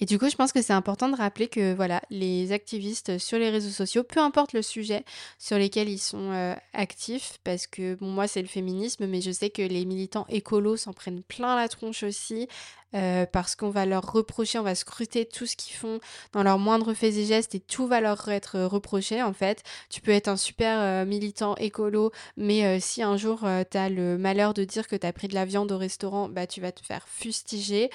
Et 0.00 0.06
du 0.06 0.18
coup, 0.18 0.28
je 0.30 0.36
pense 0.36 0.52
que 0.52 0.62
c'est 0.62 0.72
important 0.72 1.08
de 1.08 1.16
rappeler 1.16 1.48
que 1.48 1.74
voilà, 1.74 2.00
les 2.10 2.52
activistes 2.52 3.18
sur 3.18 3.38
les 3.38 3.50
réseaux 3.50 3.70
sociaux, 3.70 4.04
peu 4.04 4.20
importe 4.20 4.52
le 4.52 4.62
sujet 4.62 5.04
sur 5.38 5.58
lesquels 5.58 5.88
ils 5.88 5.98
sont 5.98 6.30
euh, 6.30 6.54
actifs, 6.72 7.38
parce 7.42 7.66
que 7.66 7.94
bon, 7.96 8.06
moi 8.06 8.28
c'est 8.28 8.42
le 8.42 8.48
féminisme, 8.48 9.06
mais 9.06 9.20
je 9.20 9.32
sais 9.32 9.50
que 9.50 9.62
les 9.62 9.84
militants 9.84 10.26
écolos 10.28 10.76
s'en 10.76 10.92
prennent 10.92 11.22
plein 11.22 11.56
la 11.56 11.68
tronche 11.68 12.04
aussi. 12.04 12.48
Euh, 12.94 13.26
parce 13.26 13.54
qu'on 13.54 13.68
va 13.68 13.84
leur 13.84 14.12
reprocher, 14.12 14.58
on 14.58 14.62
va 14.62 14.74
scruter 14.74 15.26
tout 15.26 15.44
ce 15.44 15.56
qu'ils 15.56 15.76
font 15.76 16.00
dans 16.32 16.42
leurs 16.42 16.58
moindres 16.58 16.94
faits 16.94 17.14
et 17.16 17.26
gestes 17.26 17.54
et 17.54 17.60
tout 17.60 17.86
va 17.86 18.00
leur 18.00 18.28
être 18.28 18.60
reproché 18.60 19.22
en 19.22 19.34
fait. 19.34 19.62
Tu 19.90 20.00
peux 20.00 20.10
être 20.10 20.28
un 20.28 20.38
super 20.38 20.80
euh, 20.80 21.04
militant 21.04 21.54
écolo, 21.56 22.12
mais 22.38 22.64
euh, 22.64 22.78
si 22.80 23.02
un 23.02 23.18
jour 23.18 23.40
tu 23.70 23.76
as 23.76 23.90
le 23.90 24.16
malheur 24.16 24.54
de 24.54 24.64
dire 24.64 24.88
que 24.88 24.96
tu 24.96 25.06
as 25.06 25.12
pris 25.12 25.28
de 25.28 25.34
la 25.34 25.44
viande 25.44 25.70
au 25.70 25.76
restaurant, 25.76 26.28
bah 26.30 26.46
tu 26.46 26.62
vas 26.62 26.72
te 26.72 26.84
faire 26.84 27.06
fustiger. 27.08 27.90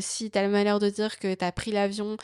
si 0.00 0.30
tu 0.30 0.38
as 0.38 0.42
le 0.42 0.48
malheur 0.48 0.80
de 0.80 0.90
dire 0.90 1.18
que 1.18 1.34
tu 1.46 1.52
pris 1.52 1.70
l'avion 1.70 2.16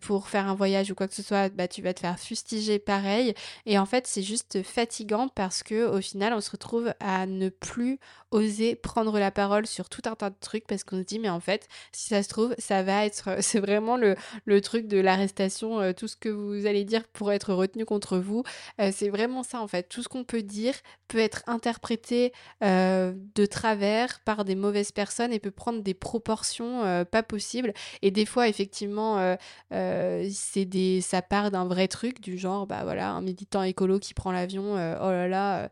pour 0.00 0.28
faire 0.28 0.46
un 0.48 0.54
voyage 0.54 0.90
ou 0.90 0.94
quoi 0.94 1.08
que 1.08 1.14
ce 1.14 1.22
soit, 1.22 1.48
bah, 1.54 1.68
tu 1.68 1.82
vas 1.82 1.94
te 1.94 2.00
faire 2.00 2.18
fustiger 2.18 2.78
pareil. 2.78 3.34
Et 3.66 3.78
en 3.78 3.86
fait, 3.86 4.06
c'est 4.06 4.22
juste 4.22 4.62
fatigant 4.62 5.28
parce 5.28 5.62
que 5.62 5.86
au 5.86 6.00
final, 6.00 6.32
on 6.32 6.40
se 6.40 6.50
retrouve 6.50 6.92
à 7.00 7.26
ne 7.26 7.48
plus 7.48 7.98
oser 8.30 8.74
prendre 8.76 9.18
la 9.18 9.30
parole 9.30 9.66
sur 9.66 9.88
tout 9.88 10.02
un 10.04 10.14
tas 10.14 10.30
de 10.30 10.36
trucs 10.40 10.66
parce 10.66 10.84
qu'on 10.84 10.98
se 10.98 11.04
dit, 11.04 11.18
mais 11.18 11.30
en 11.30 11.40
fait, 11.40 11.66
si 11.92 12.08
ça 12.08 12.22
se 12.22 12.28
trouve, 12.28 12.54
ça 12.58 12.82
va 12.82 13.04
être, 13.06 13.36
c'est 13.40 13.60
vraiment 13.60 13.96
le, 13.96 14.16
le 14.44 14.60
truc 14.60 14.86
de 14.86 14.98
l'arrestation, 14.98 15.92
tout 15.94 16.08
ce 16.08 16.16
que 16.16 16.28
vous 16.28 16.66
allez 16.66 16.84
dire 16.84 17.04
pour 17.08 17.32
être 17.32 17.54
retenu 17.54 17.84
contre 17.84 18.18
vous. 18.18 18.42
c'est 18.78 19.08
vraiment 19.08 19.42
ça, 19.42 19.60
en 19.60 19.68
fait. 19.68 19.88
Tout 19.88 20.02
ce 20.02 20.08
qu'on 20.08 20.24
peut 20.24 20.42
dire 20.42 20.74
peut 21.08 21.18
être 21.18 21.42
interprété 21.46 22.32
de 22.60 23.46
travers 23.46 24.20
par 24.20 24.44
des 24.44 24.54
mauvaises 24.54 24.92
personnes 24.92 25.32
et 25.32 25.38
peut 25.38 25.50
prendre 25.50 25.82
des 25.82 25.94
proportions 25.94 27.04
pas 27.10 27.22
possibles. 27.22 27.72
Et 28.02 28.10
des 28.10 28.26
fois, 28.26 28.48
effectivement, 28.58 29.36
c'est 29.70 30.64
des, 30.64 31.00
ça 31.00 31.22
part 31.22 31.50
d'un 31.50 31.66
vrai 31.66 31.86
truc, 31.86 32.20
du 32.20 32.38
genre, 32.38 32.66
bah 32.66 32.80
voilà, 32.82 33.10
un 33.10 33.20
militant 33.20 33.62
écolo 33.62 34.00
qui 34.00 34.14
prend 34.14 34.32
l'avion, 34.32 34.72
oh 34.72 35.10
là 35.10 35.28
là, 35.28 35.68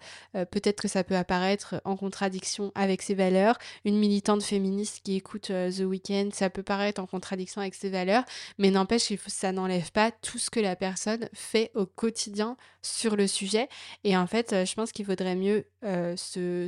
peut-être 0.47 0.83
que 0.83 0.89
ça 0.89 1.03
peut 1.03 1.17
apparaître 1.17 1.81
en 1.85 1.97
contradiction 1.97 2.71
avec 2.75 3.03
ses 3.03 3.15
valeurs. 3.15 3.59
Une 3.85 3.99
militante 3.99 4.43
féministe 4.43 5.01
qui 5.03 5.17
écoute 5.17 5.51
The 5.51 5.81
Weeknd, 5.81 6.29
ça 6.33 6.49
peut 6.49 6.63
paraître 6.63 7.01
en 7.01 7.07
contradiction 7.07 7.61
avec 7.61 7.75
ses 7.75 7.91
valeurs, 7.91 8.25
mais 8.59 8.71
n'empêche 8.71 9.13
ça 9.27 9.53
n'enlève 9.53 9.91
pas 9.91 10.11
tout 10.11 10.39
ce 10.39 10.51
que 10.51 10.61
la 10.61 10.77
personne 10.77 11.29
fait 11.33 11.71
au 11.75 11.87
quotidien 11.87 12.57
sur 12.83 13.17
le 13.17 13.27
sujet. 13.27 13.69
Et 14.05 14.17
en 14.17 14.29
fait, 14.29 14.65
je 14.65 14.75
pense 14.75 14.93
qu'il 14.93 15.05
faudrait 15.05 15.35
mieux 15.35 15.65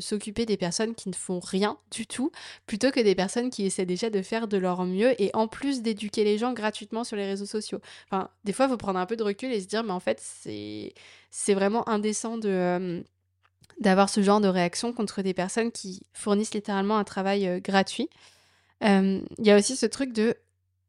s'occuper 0.00 0.46
des 0.46 0.56
personnes 0.56 0.94
qui 0.94 1.08
ne 1.08 1.14
font 1.14 1.38
rien 1.40 1.78
du 1.92 2.06
tout, 2.06 2.32
plutôt 2.66 2.90
que 2.90 3.00
des 3.00 3.14
personnes 3.14 3.50
qui 3.50 3.64
essaient 3.66 3.86
déjà 3.86 4.10
de 4.10 4.22
faire 4.22 4.48
de 4.48 4.56
leur 4.56 4.84
mieux 4.84 5.20
et 5.22 5.30
en 5.34 5.46
plus 5.46 5.82
d'éduquer 5.82 6.07
les 6.16 6.38
gens 6.38 6.52
gratuitement 6.52 7.04
sur 7.04 7.16
les 7.16 7.26
réseaux 7.26 7.46
sociaux. 7.46 7.80
Enfin, 8.10 8.30
des 8.44 8.52
fois, 8.52 8.66
il 8.66 8.70
faut 8.70 8.76
prendre 8.76 8.98
un 8.98 9.06
peu 9.06 9.16
de 9.16 9.22
recul 9.22 9.52
et 9.52 9.60
se 9.60 9.66
dire, 9.66 9.84
mais 9.84 9.92
en 9.92 10.00
fait, 10.00 10.20
c'est, 10.20 11.54
vraiment 11.54 11.88
indécent 11.88 12.38
de... 12.38 13.04
d'avoir 13.80 14.08
ce 14.08 14.22
genre 14.22 14.40
de 14.40 14.48
réaction 14.48 14.92
contre 14.92 15.22
des 15.22 15.34
personnes 15.34 15.72
qui 15.72 16.02
fournissent 16.12 16.54
littéralement 16.54 16.98
un 16.98 17.04
travail 17.04 17.60
gratuit. 17.60 18.08
Il 18.82 19.22
y 19.38 19.50
a 19.50 19.56
aussi 19.56 19.76
ce 19.76 19.86
truc 19.86 20.12
de 20.12 20.36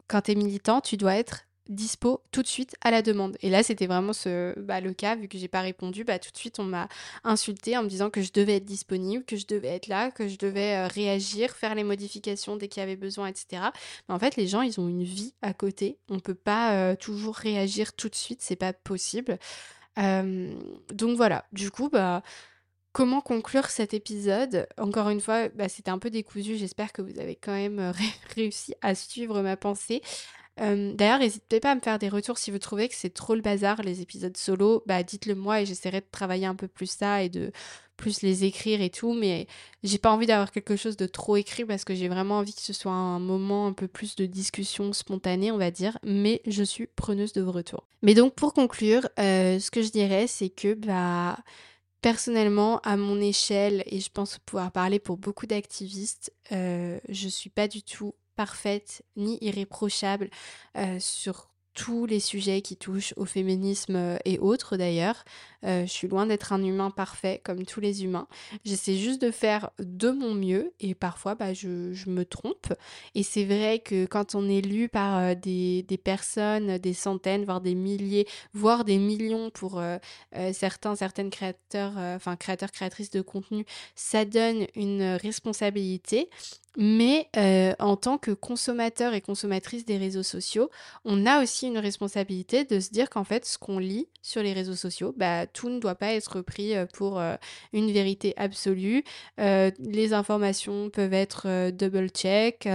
quand 0.08 0.22
tu 0.22 0.32
es 0.32 0.36
militant, 0.36 0.82
tu 0.82 0.98
dois 0.98 1.16
être 1.16 1.46
dispo 1.70 2.22
tout 2.32 2.42
de 2.42 2.48
suite 2.48 2.76
à 2.82 2.92
la 2.92 3.02
demande. 3.02 3.38
Et 3.42 3.50
là, 3.50 3.64
c'était 3.64 3.88
vraiment 3.88 4.14
ce, 4.14 4.58
bah, 4.60 4.82
le 4.82 4.94
cas, 4.94 5.16
vu 5.16 5.28
que 5.28 5.38
j'ai 5.38 5.48
pas 5.48 5.62
répondu, 5.62 6.04
bah, 6.04 6.20
tout 6.20 6.32
de 6.32 6.38
suite, 6.38 6.60
on 6.60 6.64
m'a 6.64 6.90
insulté 7.24 7.78
en 7.78 7.84
me 7.84 7.88
disant 7.88 8.10
que 8.10 8.22
je 8.22 8.32
devais 8.34 8.58
être 8.58 8.66
disponible, 8.66 9.24
que 9.24 9.38
je 9.38 9.48
devais 9.48 9.70
être 9.70 9.88
là, 9.88 10.12
que 10.12 10.28
je 10.28 10.38
devais 10.38 10.76
euh, 10.76 10.88
réagir, 10.88 11.52
faire 11.52 11.76
les 11.76 11.84
modifications 11.84 12.58
dès 12.58 12.68
qu'il 12.68 12.82
y 12.82 12.84
avait 12.84 12.96
besoin, 12.96 13.28
etc. 13.28 13.64
Mais 14.08 14.16
en 14.16 14.20
fait, 14.20 14.36
les 14.36 14.48
gens, 14.48 14.62
ils 14.62 14.80
ont 14.80 14.88
une 14.88 15.04
vie 15.04 15.34
à 15.42 15.54
côté. 15.54 15.98
On 16.10 16.20
peut 16.20 16.36
pas 16.36 16.74
euh, 16.74 16.96
toujours 16.96 17.36
réagir 17.36 17.94
tout 17.94 18.10
de 18.10 18.16
suite, 18.16 18.42
c'est 18.42 18.56
pas 18.56 18.74
possible. 18.74 19.38
donc 19.98 21.18
voilà, 21.18 21.46
du 21.54 21.72
coup, 21.72 21.90
bah. 21.90 22.24
Comment 22.92 23.22
conclure 23.22 23.68
cet 23.70 23.94
épisode? 23.94 24.68
Encore 24.80 25.10
une 25.10 25.22
fois, 25.22 25.48
bah, 25.50 25.70
c'était 25.70 25.92
un 25.92 26.00
peu 26.00 26.10
décousu. 26.10 26.58
J'espère 26.58 26.92
que 26.92 27.04
vous 27.04 27.20
avez 27.20 27.36
quand 27.36 27.52
même 27.52 27.80
euh, 27.80 27.92
réussi 28.36 28.74
à 28.82 28.96
suivre 28.96 29.42
ma 29.42 29.56
pensée. 29.58 30.02
D'ailleurs, 30.60 31.20
n'hésitez 31.20 31.60
pas 31.60 31.72
à 31.72 31.76
me 31.76 31.80
faire 31.80 32.00
des 32.00 32.10
retours 32.10 32.38
si 32.38 32.52
vous 32.52 32.60
trouvez 32.60 32.90
que 32.90 32.96
c'est 32.96 33.14
trop 33.14 33.34
le 33.34 33.42
bazar, 33.42 33.82
les 33.82 34.02
épisodes 34.02 34.36
solo. 34.36 34.84
Bah, 34.86 35.04
dites-le 35.04 35.36
moi 35.36 35.62
et 35.62 35.66
j'essaierai 35.66 36.02
de 36.02 36.06
travailler 36.12 36.46
un 36.46 36.56
peu 36.56 36.68
plus 36.68 36.90
ça 36.90 37.24
et 37.24 37.30
de 37.30 37.52
plus 37.96 38.22
les 38.22 38.44
écrire 38.46 38.82
et 38.82 38.90
tout. 38.90 39.14
Mais 39.14 39.48
j'ai 39.84 39.98
pas 39.98 40.12
envie 40.12 40.26
d'avoir 40.26 40.52
quelque 40.52 40.76
chose 40.76 40.98
de 40.98 41.06
trop 41.06 41.38
écrit 41.38 41.66
parce 41.66 41.86
que 41.86 41.96
j'ai 41.96 42.10
vraiment 42.10 42.40
envie 42.40 42.54
que 42.54 42.62
ce 42.62 42.74
soit 42.74 42.92
un 42.92 43.20
moment 43.20 43.68
un 43.68 43.74
peu 43.74 43.88
plus 43.88 44.16
de 44.16 44.26
discussion 44.26 44.92
spontanée, 44.94 45.52
on 45.52 45.58
va 45.58 45.72
dire. 45.72 45.98
Mais 46.04 46.42
je 46.46 46.64
suis 46.64 46.88
preneuse 46.88 47.34
de 47.34 47.42
vos 47.42 47.52
retours. 47.52 47.88
Mais 48.02 48.14
donc, 48.14 48.36
pour 48.36 48.54
conclure, 48.54 49.08
euh, 49.20 49.60
ce 49.60 49.72
que 49.72 49.82
je 49.82 49.90
dirais, 49.90 50.28
c'est 50.28 50.50
que, 50.50 50.74
bah. 50.74 51.38
Personnellement, 52.02 52.80
à 52.86 52.96
mon 52.96 53.20
échelle, 53.20 53.84
et 53.86 54.00
je 54.00 54.10
pense 54.10 54.40
pouvoir 54.46 54.72
parler 54.72 55.00
pour 55.00 55.18
beaucoup 55.18 55.48
d'activistes, 55.48 56.32
euh, 56.54 56.98
je 57.10 57.28
suis 57.28 57.50
pas 57.50 57.68
du 57.68 57.84
tout 57.84 58.16
ni 59.16 59.38
irréprochable 59.42 60.30
euh, 60.78 60.98
sur 61.00 61.50
tous 61.76 62.06
les 62.06 62.20
sujets 62.20 62.62
qui 62.62 62.76
touchent 62.76 63.14
au 63.16 63.24
féminisme 63.24 63.96
euh, 63.96 64.18
et 64.26 64.38
autres 64.40 64.76
d'ailleurs. 64.76 65.24
Euh, 65.64 65.86
je 65.86 65.92
suis 65.92 66.08
loin 66.10 66.26
d'être 66.26 66.52
un 66.52 66.62
humain 66.62 66.90
parfait 66.90 67.42
comme 67.44 67.64
tous 67.64 67.80
les 67.80 68.04
humains. 68.04 68.28
J'essaie 68.66 68.96
juste 68.96 69.22
de 69.22 69.32
faire 69.32 69.70
de 69.80 70.10
mon 70.10 70.34
mieux 70.34 70.74
et 70.82 70.94
parfois 70.94 71.36
bah, 71.36 71.54
je, 71.54 71.94
me 72.10 72.24
trompe. 72.24 72.74
Et 73.16 73.24
c'est 73.24 73.46
vrai 73.46 73.80
que 73.80 74.06
quand 74.06 74.36
on 74.36 74.50
est 74.50 74.62
lu 74.62 74.90
par 74.90 75.36
des, 75.38 75.84
des, 75.84 75.98
personnes, 75.98 76.80
des 76.80 76.94
centaines, 76.94 77.46
voire 77.46 77.62
des 77.62 77.76
milliers, 77.76 78.28
voire 78.54 78.84
des 78.84 78.98
millions 78.98 79.50
pour 79.50 79.82
certains, 80.54 80.96
certaines 80.96 81.30
créateurs, 81.30 81.94
enfin 81.98 82.36
créateurs, 82.36 82.72
créatrices 82.72 83.12
de 83.12 83.22
contenu, 83.22 83.66
ça 83.96 84.26
donne 84.26 84.66
une 84.76 85.18
responsabilité. 85.22 86.30
Mais 86.78 87.28
euh, 87.36 87.74
en 87.80 87.96
tant 87.96 88.18
que 88.18 88.32
consommateur 88.32 89.14
et 89.14 89.22
consommatrice 89.22 89.86
des 89.86 89.98
réseaux 89.98 90.24
sociaux, 90.24 90.70
on 91.04 91.26
a 91.26 91.42
aussi 91.42 91.68
une 91.68 91.80
responsabilité 91.80 92.64
de 92.64 92.80
se 92.80 92.92
dire 92.92 93.10
qu'en 93.10 93.24
fait, 93.24 93.46
ce 93.46 93.58
qu'on 93.58 93.80
lit 93.80 94.08
sur 94.22 94.44
les 94.44 94.54
réseaux 94.54 94.76
sociaux, 94.76 95.14
bah, 95.18 95.48
tout 95.48 95.70
ne 95.70 95.80
doit 95.80 95.96
pas 95.96 96.14
être 96.14 96.42
pris 96.42 96.76
euh, 96.76 96.86
pour 96.86 97.20
euh, 97.20 97.36
une 97.74 97.92
vérité 97.92 98.34
absolue. 98.38 99.04
les 99.38 100.14
informations 100.14 100.90
peuvent 100.90 101.14
être 101.14 101.72
double-check. 101.72 102.68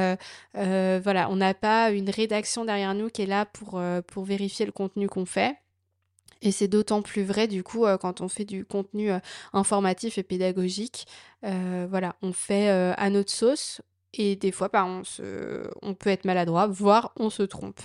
voilà, 0.55 1.31
on 1.31 1.37
n'a 1.37 1.55
pas 1.55 1.91
une 1.91 2.11
rédaction 2.11 2.65
derrière 2.65 2.95
nous 2.95 3.09
qui 3.09 3.23
est 3.23 3.27
là 3.27 3.47
pour, 3.47 3.81
pour 4.09 4.25
vérifier 4.25 4.67
le 4.67 4.73
contenu 4.73 5.09
qu'on 5.09 5.27
fait. 5.27 5.57
Et 6.45 6.53
c'est 6.53 6.69
d'autant 6.69 7.03
plus 7.03 7.25
vrai 7.25 7.49
du 7.49 7.65
coup 7.65 7.87
quand 8.01 8.21
on 8.21 8.29
fait 8.29 8.45
du 8.45 8.65
contenu 8.65 9.11
informatif 9.53 10.19
et 10.19 10.23
pédagogique. 10.23 11.07
voilà, 11.43 12.15
on 12.23 12.33
fait 12.33 12.69
à 12.69 13.11
notre 13.11 13.33
sauce 13.33 13.81
et 14.13 14.37
des 14.37 14.53
fois 14.53 14.69
bah, 14.69 14.85
on, 14.85 15.03
se, 15.05 15.69
on 15.83 15.95
peut 15.95 16.11
être 16.11 16.27
maladroit, 16.27 16.67
voire 16.67 17.13
on 17.17 17.31
se 17.31 17.43
trompe. 17.43 17.81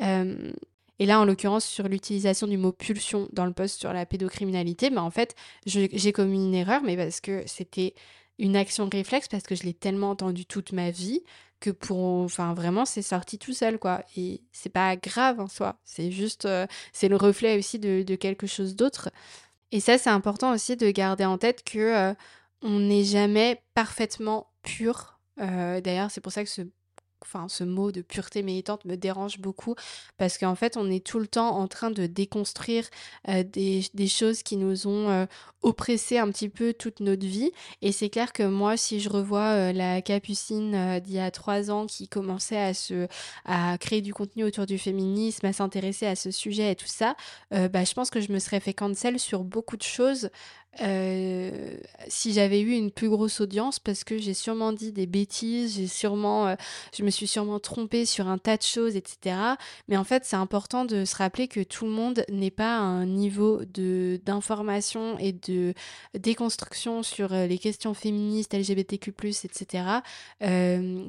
et 0.00 1.06
là, 1.06 1.20
en 1.20 1.26
l'occurrence, 1.26 1.66
sur 1.66 1.86
l'utilisation 1.88 2.46
du 2.46 2.56
mot 2.56 2.72
pulsion 2.72 3.28
dans 3.32 3.46
le 3.46 3.52
post 3.52 3.78
sur 3.78 3.92
la 3.92 4.06
pédocriminalité, 4.06 4.90
bah, 4.90 5.02
en 5.02 5.10
fait, 5.10 5.36
j'ai 5.66 6.12
commis 6.12 6.46
une 6.46 6.54
erreur, 6.54 6.82
mais 6.82 6.96
parce 6.96 7.20
que 7.20 7.42
c'était 7.46 7.94
une 8.38 8.56
action 8.56 8.88
réflexe, 8.90 9.28
parce 9.28 9.44
que 9.44 9.54
je 9.54 9.62
l'ai 9.62 9.74
tellement 9.74 10.10
entendu 10.10 10.46
toute 10.46 10.72
ma 10.72 10.90
vie 10.90 11.22
que 11.64 11.70
pour 11.70 11.98
enfin 11.98 12.52
vraiment 12.52 12.84
c'est 12.84 13.00
sorti 13.00 13.38
tout 13.38 13.54
seul 13.54 13.78
quoi. 13.78 14.02
Et 14.16 14.42
c'est 14.52 14.68
pas 14.68 14.96
grave 14.96 15.40
en 15.40 15.48
soi. 15.48 15.76
C'est 15.84 16.10
juste 16.10 16.44
euh, 16.44 16.66
c'est 16.92 17.08
le 17.08 17.16
reflet 17.16 17.56
aussi 17.58 17.78
de, 17.78 18.02
quelque 18.16 18.46
chose 18.46 18.76
d'autre. 18.76 19.10
Et 19.72 19.80
ça 19.80 19.96
c'est 19.96 20.10
important 20.10 20.52
aussi 20.52 20.76
de 20.76 20.90
garder 20.90 21.24
en 21.24 21.38
tête 21.38 21.64
que 21.64 21.78
euh, 21.78 22.14
on 22.60 22.80
n'est 22.80 23.04
jamais 23.04 23.62
parfaitement 23.74 24.48
pur. 24.62 25.18
Euh, 25.40 25.80
d'ailleurs 25.80 26.10
c'est 26.10 26.20
pour 26.20 26.32
ça 26.32 26.44
que 26.44 26.50
ce 26.50 26.62
enfin 27.24 27.48
ce 27.48 27.64
mot 27.64 27.92
de 27.92 28.02
pureté 28.02 28.42
militante 28.42 28.84
me 28.84 28.96
dérange 28.96 29.38
beaucoup 29.38 29.74
parce 30.18 30.38
qu'en 30.38 30.54
fait 30.54 30.76
on 30.76 30.90
est 30.90 31.04
tout 31.04 31.18
le 31.18 31.26
temps 31.26 31.56
en 31.56 31.68
train 31.68 31.90
de 31.90 32.06
déconstruire 32.06 32.84
euh, 33.28 33.42
des, 33.42 34.08
choses 34.08 34.42
qui 34.42 34.56
nous 34.56 34.86
ont 34.86 35.08
euh, 35.08 35.26
oppressé 35.62 36.18
un 36.18 36.30
petit 36.30 36.48
peu 36.48 36.74
toute 36.74 37.00
notre 37.00 37.26
vie. 37.26 37.52
Et 37.80 37.90
c'est 37.90 38.10
clair 38.10 38.32
que 38.32 38.42
moi 38.42 38.76
si 38.76 39.00
je 39.00 39.08
revois 39.08 39.70
euh, 39.70 39.72
la 39.72 40.02
capucine 40.02 41.00
d'il 41.00 41.14
y 41.14 41.18
a 41.18 41.30
trois 41.30 41.70
ans 41.70 41.86
qui 41.86 42.08
commençait 42.08 42.60
à 42.60 42.74
se 42.74 43.08
à 43.44 43.78
créer 43.78 44.02
du 44.02 44.12
contenu 44.12 44.44
autour 44.44 44.66
du 44.66 44.78
féminisme 44.78 45.46
à 45.46 45.52
s'intéresser 45.52 46.06
à 46.06 46.16
ce 46.16 46.30
sujet 46.30 46.72
et 46.72 46.76
tout 46.76 46.86
ça 46.86 47.16
bah, 47.50 47.84
je 47.84 47.94
pense 47.94 48.10
que 48.10 48.20
je 48.20 48.32
me 48.32 48.38
serais 48.38 48.60
fait 48.60 48.74
cancel 48.74 49.18
sur 49.18 49.44
beaucoup 49.44 49.76
de 49.76 49.82
choses 49.82 50.30
euh, 50.80 51.76
si 52.08 52.32
j'avais 52.32 52.60
eu 52.60 52.72
une 52.72 52.90
plus 52.90 53.08
grosse 53.08 53.40
audience 53.40 53.78
parce 53.78 54.04
que 54.04 54.18
j'ai 54.18 54.34
sûrement 54.34 54.72
dit 54.72 54.92
des 54.92 55.06
bêtises, 55.06 55.76
j'ai 55.76 55.86
sûrement, 55.86 56.48
euh, 56.48 56.54
je 56.96 57.02
me 57.04 57.10
suis 57.10 57.26
sûrement 57.26 57.60
trompée 57.60 58.06
sur 58.06 58.28
un 58.28 58.38
tas 58.38 58.56
de 58.56 58.62
choses, 58.62 58.96
etc. 58.96 59.36
Mais 59.88 59.96
en 59.96 60.04
fait, 60.04 60.24
c'est 60.24 60.36
important 60.36 60.84
de 60.84 61.04
se 61.04 61.16
rappeler 61.16 61.48
que 61.48 61.60
tout 61.60 61.84
le 61.84 61.92
monde 61.92 62.24
n'est 62.28 62.50
pas 62.50 62.76
à 62.76 62.80
un 62.80 63.06
niveau 63.06 63.62
de 63.64 64.20
d'information 64.24 65.18
et 65.18 65.32
de 65.32 65.74
déconstruction 66.18 67.02
sur 67.02 67.32
euh, 67.32 67.46
les 67.46 67.58
questions 67.58 67.94
féministes, 67.94 68.54
LGBTQ+, 68.54 69.12
etc., 69.44 69.84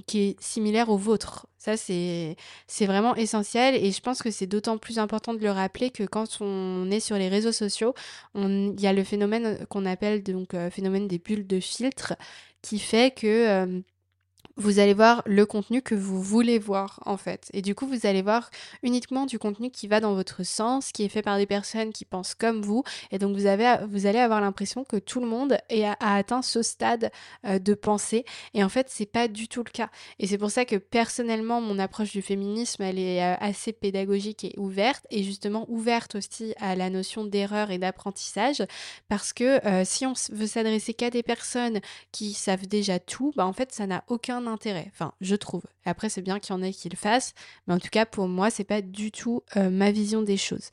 qui 0.08 0.19
est 0.19 0.41
similaire 0.41 0.89
au 0.89 0.97
vôtre. 0.97 1.47
Ça, 1.65 1.78
c'est 1.78 2.86
vraiment 2.86 3.15
essentiel 3.15 3.73
et 3.73 3.91
je 3.91 3.99
pense 3.99 4.21
que 4.21 4.30
c'est 4.30 4.45
d'autant 4.45 4.78
plus 4.78 4.99
important 4.99 5.34
de 5.34 5.39
le 5.39 5.49
rappeler 5.49 5.89
que 5.89 6.03
quand 6.03 6.39
on 6.39 6.91
est 6.91 6.99
sur 6.99 7.18
les 7.18 7.28
réseaux 7.28 7.51
sociaux, 7.51 7.95
il 8.36 8.80
y 8.80 8.86
a 8.86 8.93
le 8.93 9.03
phénomène 9.03 9.66
qu'on 9.68 9.88
appelle 9.88 10.22
donc 10.22 10.53
euh, 10.53 10.70
phénomène 10.70 11.07
des 11.07 11.18
bulles 11.18 11.47
de 11.47 11.59
filtre 11.59 12.13
qui 12.61 12.78
fait 12.78 13.16
que 13.16 13.82
vous 14.58 14.80
allez 14.80 14.93
voir 14.93 15.22
le 15.26 15.45
contenu 15.45 15.82
que 15.82 15.95
vous 15.95 16.22
voulez 16.22 16.60
voir 16.60 16.99
en 17.06 17.18
fait. 17.18 17.49
Et 17.53 17.62
du 17.62 17.76
coup, 17.76 17.88
vous 17.88 18.06
allez 18.06 18.22
voir 18.22 18.49
uniquement 18.84 19.26
du 19.26 19.38
contenu 19.38 19.70
qui 19.70 19.88
va 19.88 19.99
dans 19.99 20.14
votre 20.14 20.43
sens, 20.43 20.91
qui 20.91 21.03
est 21.03 21.10
fait 21.10 21.22
par 21.22 21.38
des 21.38 21.45
personnes 21.45 21.91
qui 21.91 22.06
pensent 22.06 22.36
comme 22.36 22.62
vous. 22.62 22.84
Et 23.12 23.20
donc, 23.20 23.36
vous, 23.36 23.45
avez, 23.47 23.78
vous 23.89 24.06
allez 24.06 24.20
avoir 24.20 24.39
l'impression 24.39 24.86
que 24.86 24.97
tout 24.97 25.20
le 25.20 25.28
monde 25.28 25.58
a, 25.70 26.16
atteint 26.16 26.41
ce 26.41 26.62
stade 26.62 27.12
euh, 27.45 27.60
de 27.60 27.74
pensée. 27.74 28.24
Et 28.53 28.64
en 28.64 28.70
fait, 28.70 28.88
c'est 28.89 29.06
pas 29.06 29.28
du 29.28 29.47
tout 29.47 29.64
le 29.64 29.72
cas. 29.72 29.89
Et 30.20 30.28
c'est 30.28 30.38
pour 30.38 30.51
ça 30.51 30.64
que 30.64 30.78
personnellement, 30.78 31.60
mon 31.60 31.78
approche 31.78 32.12
du 32.12 32.22
féminisme, 32.22 32.82
elle 32.82 32.99
est 32.99 33.22
euh, 33.22 33.36
assez 33.39 33.74
pédagogique 33.74 34.45
et 34.45 34.53
ouverte. 34.58 35.06
Et 35.10 35.24
justement, 35.24 35.66
ouverte 35.68 36.16
aussi 36.16 36.53
à 36.62 36.76
la 36.76 36.89
notion 36.89 37.26
d'erreur 37.26 37.72
et 37.72 37.78
d'apprentissage. 37.78 38.64
Parce 39.10 39.34
que 39.34 39.66
euh, 39.68 39.84
si 39.84 40.06
on 40.06 40.14
veut 40.32 40.47
s'adresser 40.47 40.93
qu'à 40.93 41.10
des 41.10 41.24
personnes 41.24 41.82
qui 42.14 42.34
savent 42.34 42.68
déjà 42.68 42.99
tout, 42.99 43.34
bah 43.36 43.45
en 43.45 43.53
fait, 43.53 43.74
ça 43.74 43.86
n'a 43.86 44.06
aucun 44.08 44.45
intérêt. 44.48 44.88
Enfin, 44.91 45.14
je 45.22 45.36
trouve. 45.36 45.64
Après, 45.86 46.10
c'est 46.10 46.22
bien 46.22 46.39
qu'il 46.39 46.56
y 46.56 46.58
en 46.58 46.62
ait 46.62 46.72
qui 46.72 46.89
le 46.89 46.98
fassent, 46.98 47.34
mais 47.68 47.74
en 47.74 47.80
tout 47.80 47.89
cas, 47.89 48.06
pour 48.06 48.28
moi, 48.28 48.50
c'est 48.50 48.64
pas 48.64 48.82
du 48.82 49.12
tout 49.12 49.43
euh, 49.58 49.70
ma 49.70 49.91
vision 49.91 50.22
des 50.22 50.38
choses. 50.38 50.70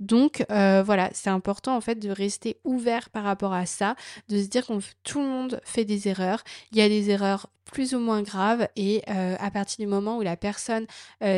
Donc, 0.00 0.44
euh, 0.50 0.82
voilà, 0.84 1.10
c'est 1.12 1.30
important 1.30 1.76
en 1.76 1.80
fait 1.80 1.96
de 1.96 2.10
rester 2.10 2.58
ouvert 2.64 3.10
par 3.10 3.24
rapport 3.24 3.52
à 3.52 3.66
ça, 3.66 3.96
de 4.28 4.42
se 4.42 4.48
dire 4.48 4.66
qu'on 4.66 4.80
tout 5.04 5.20
le 5.20 5.28
monde 5.28 5.60
fait 5.64 5.84
des 5.84 6.08
erreurs. 6.08 6.42
Il 6.72 6.78
y 6.78 6.82
a 6.82 6.88
des 6.88 7.10
erreurs 7.10 7.48
plus 7.64 7.94
ou 7.94 7.98
moins 7.98 8.22
graves 8.22 8.68
et 8.76 9.02
euh, 9.08 9.36
à 9.40 9.50
partir 9.50 9.84
du 9.84 9.88
moment 9.88 10.18
où 10.18 10.22
la 10.22 10.36
personne 10.36 10.86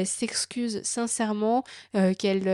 s'excuse 0.04 0.82
sincèrement, 0.82 1.64
qu'elle 2.18 2.48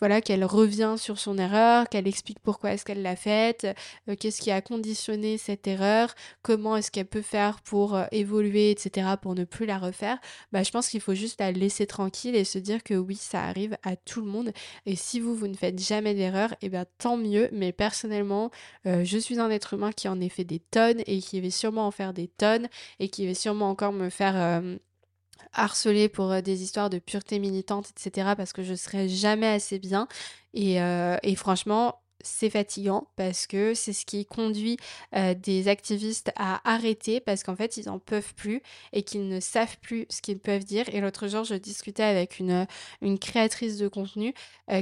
voilà, 0.00 0.20
qu'elle 0.20 0.44
revient 0.44 0.94
sur 0.98 1.18
son 1.18 1.38
erreur, 1.38 1.88
qu'elle 1.88 2.08
explique 2.08 2.40
pourquoi 2.40 2.72
est-ce 2.72 2.84
qu'elle 2.84 3.02
l'a 3.02 3.16
faite, 3.16 3.66
euh, 4.08 4.16
qu'est-ce 4.18 4.40
qui 4.40 4.50
a 4.50 4.60
conditionné 4.60 5.38
cette 5.38 5.66
erreur, 5.66 6.14
comment 6.42 6.76
est-ce 6.76 6.90
qu'elle 6.90 7.06
peut 7.06 7.22
faire 7.22 7.60
pour 7.62 7.94
euh, 7.94 8.06
évoluer, 8.10 8.70
etc., 8.70 9.08
pour 9.20 9.34
ne 9.34 9.44
plus 9.44 9.66
la 9.66 9.78
refaire, 9.78 10.18
bah, 10.52 10.62
je 10.62 10.70
pense 10.70 10.88
qu'il 10.88 11.00
faut 11.00 11.14
juste 11.14 11.40
la 11.40 11.52
laisser 11.52 11.86
tranquille 11.86 12.34
et 12.34 12.44
se 12.44 12.58
dire 12.58 12.82
que 12.82 12.94
oui, 12.94 13.16
ça 13.16 13.44
arrive 13.44 13.76
à 13.82 13.96
tout 13.96 14.20
le 14.20 14.26
monde. 14.26 14.52
Et 14.86 14.96
si 14.96 15.20
vous, 15.20 15.34
vous 15.34 15.48
ne 15.48 15.56
faites 15.56 15.78
jamais 15.78 16.14
d'erreur, 16.14 16.52
et 16.54 16.66
eh 16.66 16.68
bien 16.68 16.84
tant 16.98 17.16
mieux, 17.16 17.48
mais 17.52 17.72
personnellement, 17.72 18.50
euh, 18.86 19.04
je 19.04 19.18
suis 19.18 19.38
un 19.38 19.50
être 19.50 19.74
humain 19.74 19.92
qui 19.92 20.08
en 20.08 20.20
a 20.20 20.28
fait 20.28 20.44
des 20.44 20.60
tonnes 20.60 21.02
et 21.06 21.20
qui 21.20 21.40
va 21.40 21.50
sûrement 21.50 21.86
en 21.86 21.90
faire 21.90 22.12
des 22.12 22.28
tonnes 22.28 22.68
et 22.98 23.08
qui 23.08 23.26
va 23.26 23.34
sûrement 23.34 23.70
encore 23.70 23.92
me 23.92 24.10
faire 24.10 24.62
harcelée 25.52 26.08
pour 26.08 26.30
euh, 26.30 26.40
des 26.40 26.62
histoires 26.62 26.90
de 26.90 26.98
pureté 26.98 27.38
militante, 27.38 27.90
etc. 27.90 28.34
parce 28.36 28.52
que 28.52 28.62
je 28.62 28.74
serai 28.74 29.08
jamais 29.08 29.48
assez 29.48 29.78
bien. 29.78 30.08
Et, 30.54 30.80
euh, 30.80 31.16
et 31.22 31.34
franchement, 31.36 32.00
c'est 32.22 32.50
fatigant 32.50 33.08
parce 33.16 33.46
que 33.46 33.72
c'est 33.72 33.94
ce 33.94 34.04
qui 34.04 34.26
conduit 34.26 34.76
euh, 35.16 35.32
des 35.32 35.68
activistes 35.68 36.32
à 36.36 36.60
arrêter 36.70 37.18
parce 37.18 37.42
qu'en 37.42 37.56
fait 37.56 37.78
ils 37.78 37.88
en 37.88 37.98
peuvent 37.98 38.34
plus 38.34 38.62
et 38.92 39.02
qu'ils 39.02 39.26
ne 39.26 39.40
savent 39.40 39.78
plus 39.80 40.06
ce 40.10 40.20
qu'ils 40.20 40.38
peuvent 40.38 40.64
dire. 40.64 40.84
Et 40.92 41.00
l'autre 41.00 41.28
jour 41.28 41.44
je 41.44 41.54
discutais 41.54 42.02
avec 42.02 42.38
une, 42.38 42.66
une 43.00 43.18
créatrice 43.18 43.78
de 43.78 43.88
contenu 43.88 44.34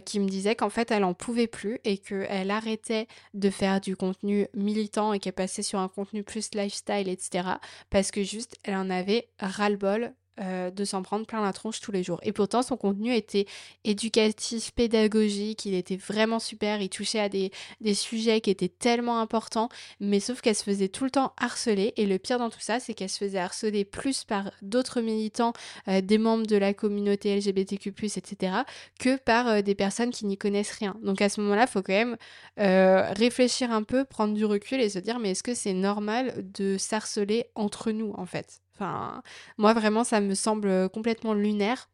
qui 0.05 0.19
me 0.19 0.29
disait 0.29 0.57
qu'en 0.57 0.69
fait 0.69 0.91
elle 0.91 1.05
en 1.05 1.15
pouvait 1.15 1.47
plus 1.47 1.79
et 1.85 1.99
qu'elle 1.99 2.51
arrêtait 2.51 3.07
de 3.35 3.51
faire 3.51 3.81
du 3.81 3.95
contenu 3.95 4.49
militant 4.53 5.13
et 5.13 5.21
qu'elle 5.21 5.33
passait 5.33 5.63
sur 5.63 5.79
un 5.79 5.89
contenu 5.89 6.25
plus 6.25 6.51
lifestyle 6.55 7.09
etc. 7.09 7.49
parce 7.89 8.11
que 8.11 8.25
juste 8.25 8.57
elle 8.65 8.75
en 8.75 8.91
avait 8.91 9.29
ras-le-bol 9.39 10.13
euh, 10.41 10.70
de 10.70 10.84
s'en 10.84 11.03
prendre 11.03 11.26
plein 11.26 11.43
la 11.43 11.53
tronche 11.53 11.80
tous 11.80 11.91
les 11.91 12.03
jours. 12.03 12.20
Et 12.22 12.32
pourtant, 12.32 12.62
son 12.62 12.76
contenu 12.76 13.14
était 13.14 13.47
éducatif, 13.84 14.72
pédagogique, 14.72 15.64
il 15.64 15.74
était 15.74 15.97
vraiment 15.97 16.39
super, 16.39 16.80
il 16.80 16.89
touchait 16.89 17.20
à 17.20 17.28
des, 17.28 17.51
sujets 17.95 18.41
qui 18.41 18.51
étaient 18.51 18.68
tellement 18.68 19.20
importants, 19.20 19.68
mais 20.01 20.20
sauf 20.20 20.41
qu'elle 20.41 20.55
se 20.55 20.62
faisait 20.62 20.89
tout 20.89 21.05
le 21.05 21.11
temps 21.11 21.32
harceler. 21.39 21.93
Et 21.97 22.07
le 22.07 22.18
pire 22.18 22.39
dans 22.39 22.51
tout 22.51 22.61
ça, 22.61 22.78
c'est 22.78 22.95
qu'elle 22.95 23.09
se 23.09 23.18
faisait 23.18 23.39
harceler 23.39 23.84
plus 23.84 24.24
par 24.24 24.53
d'autres 24.62 25.01
militants, 25.01 25.53
euh, 25.89 26.01
des 26.01 26.18
membres 26.18 26.47
de 26.47 26.57
la 26.57 26.74
communauté 26.74 27.34
LGBTQ, 27.36 27.89
etc., 28.16 28.53
que 29.01 29.16
par 29.16 29.49
euh, 29.49 29.62
des 29.62 29.74
personnes 29.74 30.11
qui 30.11 30.26
n'y 30.26 30.39
connaissent 30.39 30.72
rien. 30.72 30.97
Donc 31.03 31.20
à 31.20 31.28
ce 31.28 31.41
moment-là, 31.41 31.62
il 31.62 31.68
faut 31.68 31.82
quand 31.82 31.93
même 31.93 32.16
réfléchir 32.57 33.72
un 33.72 33.82
peu, 33.82 34.05
prendre 34.05 34.34
du 34.34 34.45
recul 34.45 34.80
et 34.80 34.89
se 34.89 34.99
dire, 34.99 35.18
mais 35.18 35.32
est-ce 35.32 35.43
que 35.43 35.55
c'est 35.55 35.72
normal 35.72 36.34
de 36.53 36.76
s'harceler 36.78 37.47
entre 37.55 37.91
nous, 37.91 38.12
en 38.16 38.26
fait? 38.26 38.61
Enfin, 38.79 39.22
moi 39.59 39.74
vraiment, 39.74 40.05
ça 40.05 40.20
me 40.20 40.35
semble 40.35 40.89
complètement 40.91 41.35
lunaire. 41.35 41.89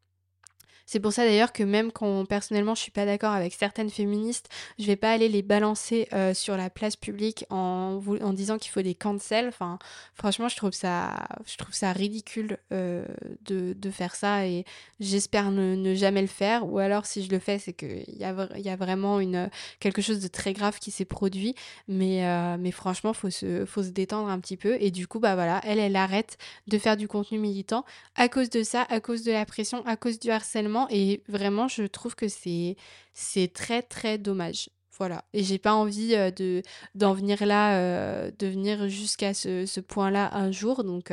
C'est 0.87 1.01
pour 1.01 1.13
ça 1.13 1.25
d'ailleurs 1.25 1.53
que 1.53 1.63
même 1.63 1.93
quand 1.93 2.25
personnellement 2.27 2.75
je 2.75 2.83
suis 2.83 2.91
pas 2.91 3.07
d'accord 3.07 3.33
avec 3.33 3.55
certaines 3.55 3.89
féministes, 3.89 4.49
je 4.79 4.87
vais 4.87 4.97
pas 4.97 5.13
aller 5.13 5.29
les 5.29 5.43
balancer 5.43 6.09
euh, 6.13 6.35
sur 6.35 6.57
la 6.57 6.69
place 6.69 6.97
publique 6.97 7.47
en, 7.49 8.03
en 8.21 8.33
disant 8.33 8.59
qu'il 8.59 8.71
faut 8.71 8.83
des 8.83 8.95
cancels. 8.95 9.49
Enfin, 9.49 9.79
franchement, 10.15 10.49
je 10.49 10.57
trouve 10.57 10.73
ça, 10.73 11.27
je 11.47 11.57
trouve 11.57 11.75
ça 11.75 11.93
ridicule 11.93 12.59
euh, 12.73 13.05
de, 13.47 13.73
de, 13.73 13.91
faire 13.91 14.15
ça 14.15 14.47
et 14.47 14.65
j'espère 15.01 15.51
ne, 15.51 15.95
jamais 15.95 16.21
le 16.21 16.27
faire. 16.27 16.67
Ou 16.67 16.79
alors, 16.79 17.07
si 17.07 17.25
je 17.25 17.31
le 17.31 17.39
fais, 17.39 17.59
c'est 17.59 17.73
qu'il 17.73 18.05
y 18.19 18.25
a, 18.25 18.35
y 18.59 18.69
a 18.69 18.77
vraiment 18.77 19.21
une, 19.21 19.49
quelque 19.81 20.03
chose 20.03 20.21
de 20.21 20.29
très 20.29 20.53
grave 20.53 20.79
qui 20.79 20.91
s'est 20.91 21.05
produit. 21.05 21.55
Mais, 21.89 22.27
euh, 22.27 22.57
mais 22.59 22.73
franchement, 22.73 23.15
faut 23.15 23.31
se, 23.31 23.65
faut 23.65 23.83
se 23.83 23.89
détendre 23.89 24.29
un 24.29 24.39
petit 24.39 24.57
peu. 24.57 24.77
Et 24.81 24.91
du 24.91 25.07
coup, 25.07 25.19
bah 25.19 25.35
voilà, 25.35 25.61
elle, 25.65 25.79
elle 25.79 25.97
arrête 25.97 26.37
de 26.67 26.77
faire 26.79 26.97
du 26.97 27.09
contenu 27.09 27.39
militant 27.39 27.85
à 28.17 28.29
cause 28.29 28.51
de 28.51 28.63
ça, 28.63 28.87
à 28.91 29.01
cause 29.01 29.23
de 29.23 29.33
la 29.33 29.47
pression, 29.47 29.85
à 29.87 29.97
cause 29.97 30.19
du 30.19 30.31
harcèlement 30.31 30.74
et 30.91 31.23
vraiment 31.29 31.69
je 31.69 31.85
trouve 31.85 32.15
que 32.15 32.29
c'est 32.29 32.77
c'est 33.15 33.53
très 33.53 33.83
très 33.83 34.19
dommage. 34.19 34.71
Voilà. 34.99 35.25
Et 35.33 35.43
j'ai 35.43 35.59
pas 35.59 35.75
envie 35.75 36.15
de 36.37 36.63
d'en 36.95 37.15
venir 37.15 37.45
là, 37.47 38.31
de 38.31 38.47
venir 38.47 38.89
jusqu'à 38.89 39.35
ce, 39.35 39.67
ce 39.67 39.81
point-là 39.81 40.31
un 40.35 40.53
jour. 40.53 40.85
Donc, 40.85 41.11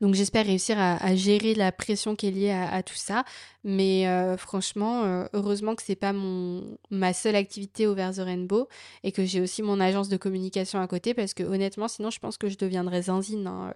donc 0.00 0.14
j'espère 0.14 0.46
réussir 0.46 0.78
à, 0.78 1.14
gérer 1.16 1.54
la 1.54 1.72
pression 1.72 2.16
qui 2.16 2.28
est 2.28 2.30
liée 2.30 2.50
à, 2.50 2.82
tout 2.82 2.94
ça. 2.94 3.24
Mais 3.64 4.06
euh, 4.06 4.36
franchement, 4.36 5.04
euh, 5.04 5.24
heureusement 5.32 5.74
que 5.74 5.82
c'est 5.82 5.96
pas 5.96 6.12
mon 6.12 6.78
ma 6.90 7.12
seule 7.12 7.34
activité 7.34 7.86
au 7.86 7.94
Vers 7.94 8.12
the 8.14 8.18
Rainbow 8.18 8.68
et 9.02 9.12
que 9.12 9.24
j'ai 9.24 9.40
aussi 9.40 9.62
mon 9.62 9.80
agence 9.80 10.08
de 10.08 10.16
communication 10.16 10.80
à 10.80 10.86
côté 10.86 11.14
parce 11.14 11.34
que 11.34 11.42
honnêtement, 11.42 11.88
sinon 11.88 12.10
je 12.10 12.18
pense 12.18 12.36
que 12.36 12.48
je 12.48 12.58
deviendrais 12.58 13.02
zinzine. 13.02 13.46
Hein. 13.46 13.72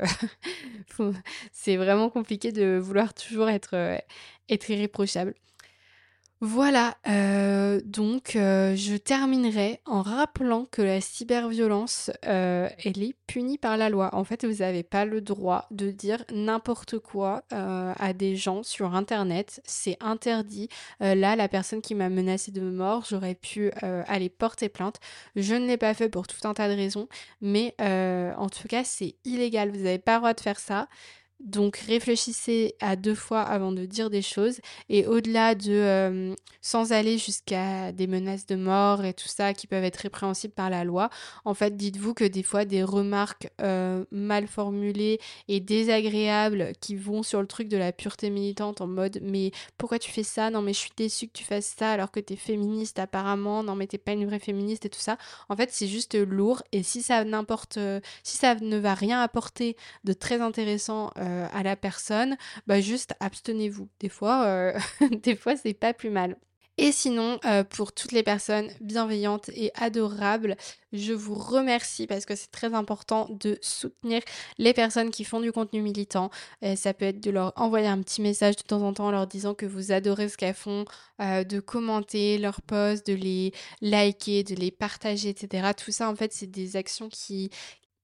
c'est 1.53 1.77
vraiment 1.77 2.11
compliqué 2.11 2.53
de 2.53 2.79
vouloir 2.79 3.15
toujours 3.15 3.49
être, 3.49 3.75
euh, 3.75 3.99
être 4.49 4.71
irréprochable. 4.71 5.35
Voilà, 6.43 6.97
euh, 7.07 7.83
donc 7.85 8.35
euh, 8.35 8.75
je 8.75 8.97
terminerai 8.97 9.83
en 9.85 10.01
rappelant 10.01 10.65
que 10.65 10.81
la 10.81 11.03
cyberviolence, 11.03 12.11
euh, 12.25 12.67
elle 12.83 13.03
est 13.03 13.15
punie 13.27 13.59
par 13.59 13.77
la 13.77 13.91
loi. 13.91 14.09
En 14.15 14.25
fait, 14.25 14.47
vous 14.47 14.63
n'avez 14.63 14.83
pas 14.83 15.05
le 15.05 15.21
droit 15.21 15.67
de 15.71 15.91
dire 15.91 16.25
n'importe 16.33 16.99
quoi 16.99 17.43
à 17.51 18.13
des 18.15 18.37
gens 18.37 18.63
sur 18.63 18.95
Internet. 18.95 19.61
C'est 19.67 19.99
interdit. 20.01 20.71
là, 21.01 21.37
la 21.37 21.49
personne 21.49 21.83
qui 21.83 21.95
m'a 21.95 22.09
menacé 22.09 22.51
de 22.53 22.63
mort, 22.63 23.05
j'aurais 23.09 23.35
pu 23.35 23.71
aller 23.83 24.31
porter 24.31 24.69
plainte. 24.69 24.97
Je 25.37 25.55
ne 25.55 25.67
l'ai 25.67 25.77
pas 25.77 25.95
fait 25.95 26.09
pour 26.09 26.27
tout 26.27 26.49
un 26.49 26.55
tas 26.55 26.69
de 26.69 26.75
raisons, 26.75 27.07
mais 27.41 27.75
en 27.79 28.49
tout 28.49 28.67
cas, 28.67 28.83
c'est 28.83 29.15
illégal. 29.25 29.71
Vous 29.71 29.85
n'avez 29.85 29.99
pas 29.99 30.15
le 30.15 30.19
droit 30.21 30.35
de 30.35 30.41
faire 30.41 30.59
ça. 30.59 30.89
Donc 31.41 31.79
réfléchissez 31.79 32.75
à 32.81 32.97
deux 32.97 33.15
fois 33.15 33.41
avant 33.41 33.73
de 33.73 33.87
dire 33.87 34.11
des 34.11 34.21
choses. 34.23 34.61
Et 34.91 35.07
au-delà 35.07 35.55
de 35.55 35.73
euh, 35.73 36.35
sans 36.61 36.93
aller 36.93 37.17
jusqu'à 37.17 37.93
des 37.93 38.07
menaces 38.07 38.47
de 38.47 38.57
mort 38.57 39.05
et 39.05 39.15
tout 39.15 39.29
ça 39.29 39.55
qui 39.55 39.67
peuvent 39.67 39.85
être 39.85 39.97
répréhensibles 39.97 40.53
par 40.53 40.69
la 40.69 40.85
loi, 40.85 41.09
en 41.47 41.55
fait 41.55 41.77
dites-vous 41.77 42.13
que 42.13 42.25
des 42.25 42.43
fois 42.43 42.67
des 42.67 42.83
remarques 42.83 43.49
euh, 43.63 44.05
mal 44.11 44.47
formulées 44.47 45.19
et 45.49 45.61
désagréables 45.61 46.73
qui 46.81 46.95
vont 46.95 47.23
sur 47.23 47.41
le 47.41 47.47
truc 47.47 47.69
de 47.69 47.79
la 47.79 47.93
pureté 47.93 48.29
militante 48.29 48.83
en 48.83 48.87
mode 48.87 49.19
mais 49.23 49.51
pourquoi 49.79 49.99
tu 49.99 50.11
fais 50.11 50.23
ça? 50.23 50.51
Non 50.51 50.61
mais 50.61 50.75
je 50.75 50.79
suis 50.79 50.93
déçue 50.95 51.27
que 51.29 51.33
tu 51.33 51.45
fasses 51.45 51.75
ça 51.79 51.93
alors 51.93 52.11
que 52.11 52.21
t'es 52.21 52.37
féministe 52.37 52.99
apparemment, 52.99 53.63
non 53.63 53.77
mais 53.77 53.87
t'es 53.87 53.99
pas 53.99 54.13
une 54.13 54.27
vraie 54.27 54.41
féministe 54.41 54.85
et 54.85 54.91
tout 54.91 55.01
ça. 55.01 55.17
En 55.49 55.57
fait 55.57 55.71
c'est 55.73 55.89
juste 55.89 56.15
lourd. 56.15 56.63
Et 56.73 56.83
si 56.83 57.01
ça 57.03 57.25
n'importe 57.25 57.79
si 58.23 58.37
ça 58.37 58.57
ne 58.57 58.77
va 58.77 58.93
rien 58.95 59.23
apporter 59.23 59.77
de 60.05 60.13
très 60.13 60.43
intéressant 60.43 61.11
euh, 61.19 61.30
à 61.53 61.63
la 61.63 61.77
personne, 61.77 62.37
bah 62.67 62.81
juste 62.81 63.15
abstenez-vous. 63.21 63.89
Des 64.01 64.09
fois, 64.09 64.45
euh, 64.45 64.79
des 65.23 65.37
fois 65.37 65.57
c'est 65.57 65.75
pas 65.75 65.93
plus 65.93 66.11
mal. 66.11 66.37
Et 66.79 66.93
sinon, 66.93 67.39
euh, 67.45 67.63
pour 67.63 67.93
toutes 67.93 68.13
les 68.13 68.23
personnes 68.23 68.71
bienveillantes 68.81 69.51
et 69.51 69.71
adorables, 69.75 70.57
je 70.95 71.13
vous 71.13 71.35
remercie 71.35 72.07
parce 72.07 72.25
que 72.25 72.35
c'est 72.35 72.51
très 72.51 72.73
important 72.73 73.29
de 73.29 73.59
soutenir 73.61 74.23
les 74.57 74.73
personnes 74.73 75.11
qui 75.11 75.25
font 75.25 75.41
du 75.41 75.53
contenu 75.53 75.83
militant. 75.83 76.31
ça 76.77 76.95
peut 76.95 77.05
être 77.05 77.21
de 77.21 77.31
leur 77.31 77.53
envoyer 77.57 77.87
un 77.87 78.01
petit 78.01 78.23
message 78.23 78.57
de 78.57 78.63
temps 78.63 78.81
en 78.81 78.95
temps 78.95 79.09
en 79.09 79.11
leur 79.11 79.27
disant 79.27 79.53
que 79.55 79.67
vous 79.67 79.93
adorez 79.93 80.31
ce 80.31 80.39
qu'elles 80.39 80.55
font, 80.55 80.87
de 81.21 81.61
commenter 81.61 82.39
leurs 82.39 82.63
posts, 82.63 83.07
de 83.07 83.13
les 83.13 83.53
liker, 83.83 84.43
de 84.43 84.55
les 84.55 84.71
partager, 84.71 85.29
etc. 85.29 85.73
Tout 85.77 85.93
ça, 85.93 86.09
en 86.09 86.17
fait, 86.17 86.33
c'est 86.33 86.51
des 86.51 86.77
actions 86.77 87.11
qui, 87.11 87.51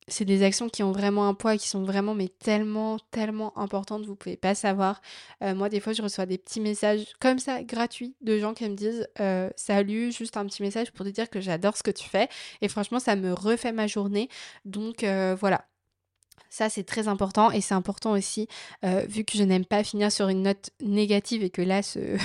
c'est 0.09 0.25
des 0.25 0.43
actions 0.43 0.69
qui 0.69 0.83
ont 0.83 0.93
vraiment 0.93 1.29
un 1.29 1.35
poids 1.35 1.57
qui 1.57 1.69
sont 1.69 1.83
vraiment 1.83 2.15
mais 2.15 2.29
tellement 2.29 2.99
tellement 3.11 3.57
importantes 3.59 4.07
vous 4.07 4.15
pouvez 4.15 4.37
pas 4.37 4.55
savoir. 4.55 5.01
Euh, 5.43 5.55
moi 5.55 5.69
des 5.69 5.81
fois 5.81 5.93
je 5.93 6.03
reçois 6.03 6.27
des 6.27 6.39
petits 6.39 6.61
messages 6.61 7.07
comme 7.21 7.39
ça 7.39 7.63
gratuits 7.63 8.15
de 8.21 8.39
gens 8.39 8.55
qui 8.55 8.69
me 8.69 8.77
disent 8.77 9.09
euh, 9.21 9.51
salut 9.57 10.13
juste 10.13 10.37
un 10.37 10.47
petit 10.47 10.63
message 10.63 10.93
pour 10.93 11.05
te 11.05 11.11
dire 11.11 11.29
que 11.29 11.41
j'adore 11.41 11.77
ce 11.77 11.83
que 11.83 11.91
tu 11.91 12.09
fais 12.09 12.29
et 12.61 12.69
franchement 12.69 13.01
ça 13.01 13.17
me 13.17 13.33
refait 13.33 13.73
ma 13.73 13.87
journée. 13.87 14.29
Donc 14.65 15.03
euh, 15.03 15.37
voilà. 15.39 15.65
Ça, 16.49 16.71
c'est 16.71 16.85
très 16.85 17.07
important. 17.07 17.51
Et 17.51 17.61
c'est 17.61 17.75
important 17.75 18.13
aussi, 18.13 18.49
vu 18.83 19.25
que 19.25 19.37
je 19.37 19.43
n'aime 19.43 19.67
pas 19.67 19.85
finir 19.85 20.11
sur 20.11 20.29
une 20.29 20.43
note 20.43 20.71
négative 20.81 21.43
et 21.43 21.51
que 21.51 21.61
là, 21.61 21.83
ce, 21.83 22.17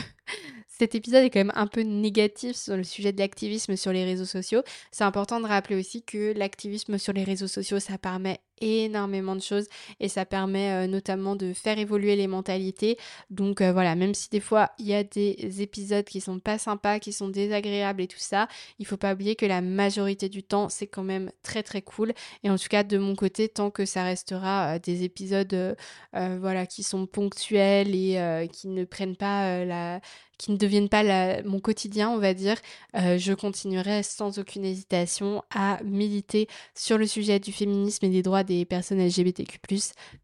cet 0.82 0.96
épisode 0.96 1.24
est 1.24 1.30
quand 1.30 1.42
même 1.42 1.52
un 1.54 1.68
peu 1.68 1.82
négatif 1.82 2.56
sur 2.56 2.76
le 2.76 2.84
sujet 2.84 3.12
de 3.12 3.20
l'activisme 3.20 3.76
sur 3.76 3.94
les 3.94 4.04
réseaux 4.04 4.26
sociaux. 4.26 4.64
C'est 4.92 5.04
important 5.04 5.40
de 5.40 5.46
rappeler 5.46 5.76
aussi 5.76 6.02
que 6.02 6.34
l'activisme 6.36 6.98
sur 6.98 7.14
les 7.14 7.24
réseaux 7.24 7.46
sociaux, 7.46 7.80
ça 7.80 8.00
permet 8.00 8.40
énormément 8.62 9.36
de 9.36 9.42
choses 9.42 9.68
et 10.00 10.10
ça 10.10 10.26
permet 10.26 10.72
euh, 10.72 10.88
notamment 10.88 11.36
de 11.36 11.54
faire 11.54 11.80
évoluer 11.80 12.16
les 12.16 12.28
mentalités. 12.28 12.98
Donc 13.30 13.62
euh, 13.62 13.72
voilà, 13.74 13.96
même 13.96 14.14
si 14.14 14.30
des 14.30 14.40
fois 14.40 14.72
il 14.80 14.86
y 14.86 14.94
a 14.94 15.04
des 15.04 15.62
épisodes 15.62 16.06
qui 16.06 16.22
sont 16.22 16.40
pas 16.40 16.58
sympas, 16.58 17.00
qui 17.00 17.14
sont 17.14 17.30
désagréables 17.30 18.02
et 18.02 18.08
tout 18.08 18.20
ça, 18.20 18.48
il 18.80 18.86
faut 18.86 18.98
pas 18.98 19.14
oublier 19.14 19.36
que 19.36 19.46
la 19.46 19.62
majorité 19.62 20.30
du 20.30 20.44
temps 20.44 20.70
c'est 20.70 20.88
quand 20.88 21.04
même 21.04 21.32
très 21.44 21.64
très 21.64 21.82
cool. 21.82 22.14
Et 22.44 22.50
en 22.50 22.58
tout 22.58 22.70
cas 22.70 22.84
de 22.84 22.98
mon 22.98 23.16
côté, 23.16 23.50
tant 23.50 23.72
que 23.72 23.86
ça 23.86 24.04
restera 24.04 24.76
euh, 24.76 24.80
des 24.80 25.04
épisodes 25.04 25.76
voilà 26.14 26.66
qui 26.66 26.84
sont 26.84 27.06
ponctuels 27.08 27.96
et 27.96 28.50
qui 28.52 28.68
ne 28.68 28.84
prennent 28.86 29.16
pas 29.16 29.66
la 29.66 30.02
qui 30.38 30.52
ne 30.52 30.58
deviennent 30.58 30.90
pas 30.90 31.42
mon 31.44 31.60
quotidien, 31.60 32.10
on 32.10 32.18
va 32.18 32.34
dire, 32.34 32.58
je 32.96 33.34
continuerai 33.34 34.02
sans 34.02 34.40
aucune 34.40 34.66
hésitation 34.66 35.44
à 35.54 35.80
militer 35.84 36.48
sur 36.74 36.98
le 36.98 37.06
sujet 37.06 37.40
du 37.40 37.52
féminisme 37.52 38.06
et 38.06 38.10
des 38.10 38.24
droits 38.24 38.44
des 38.44 38.51
personnes 38.66 39.00
LGBTQ, 39.00 39.60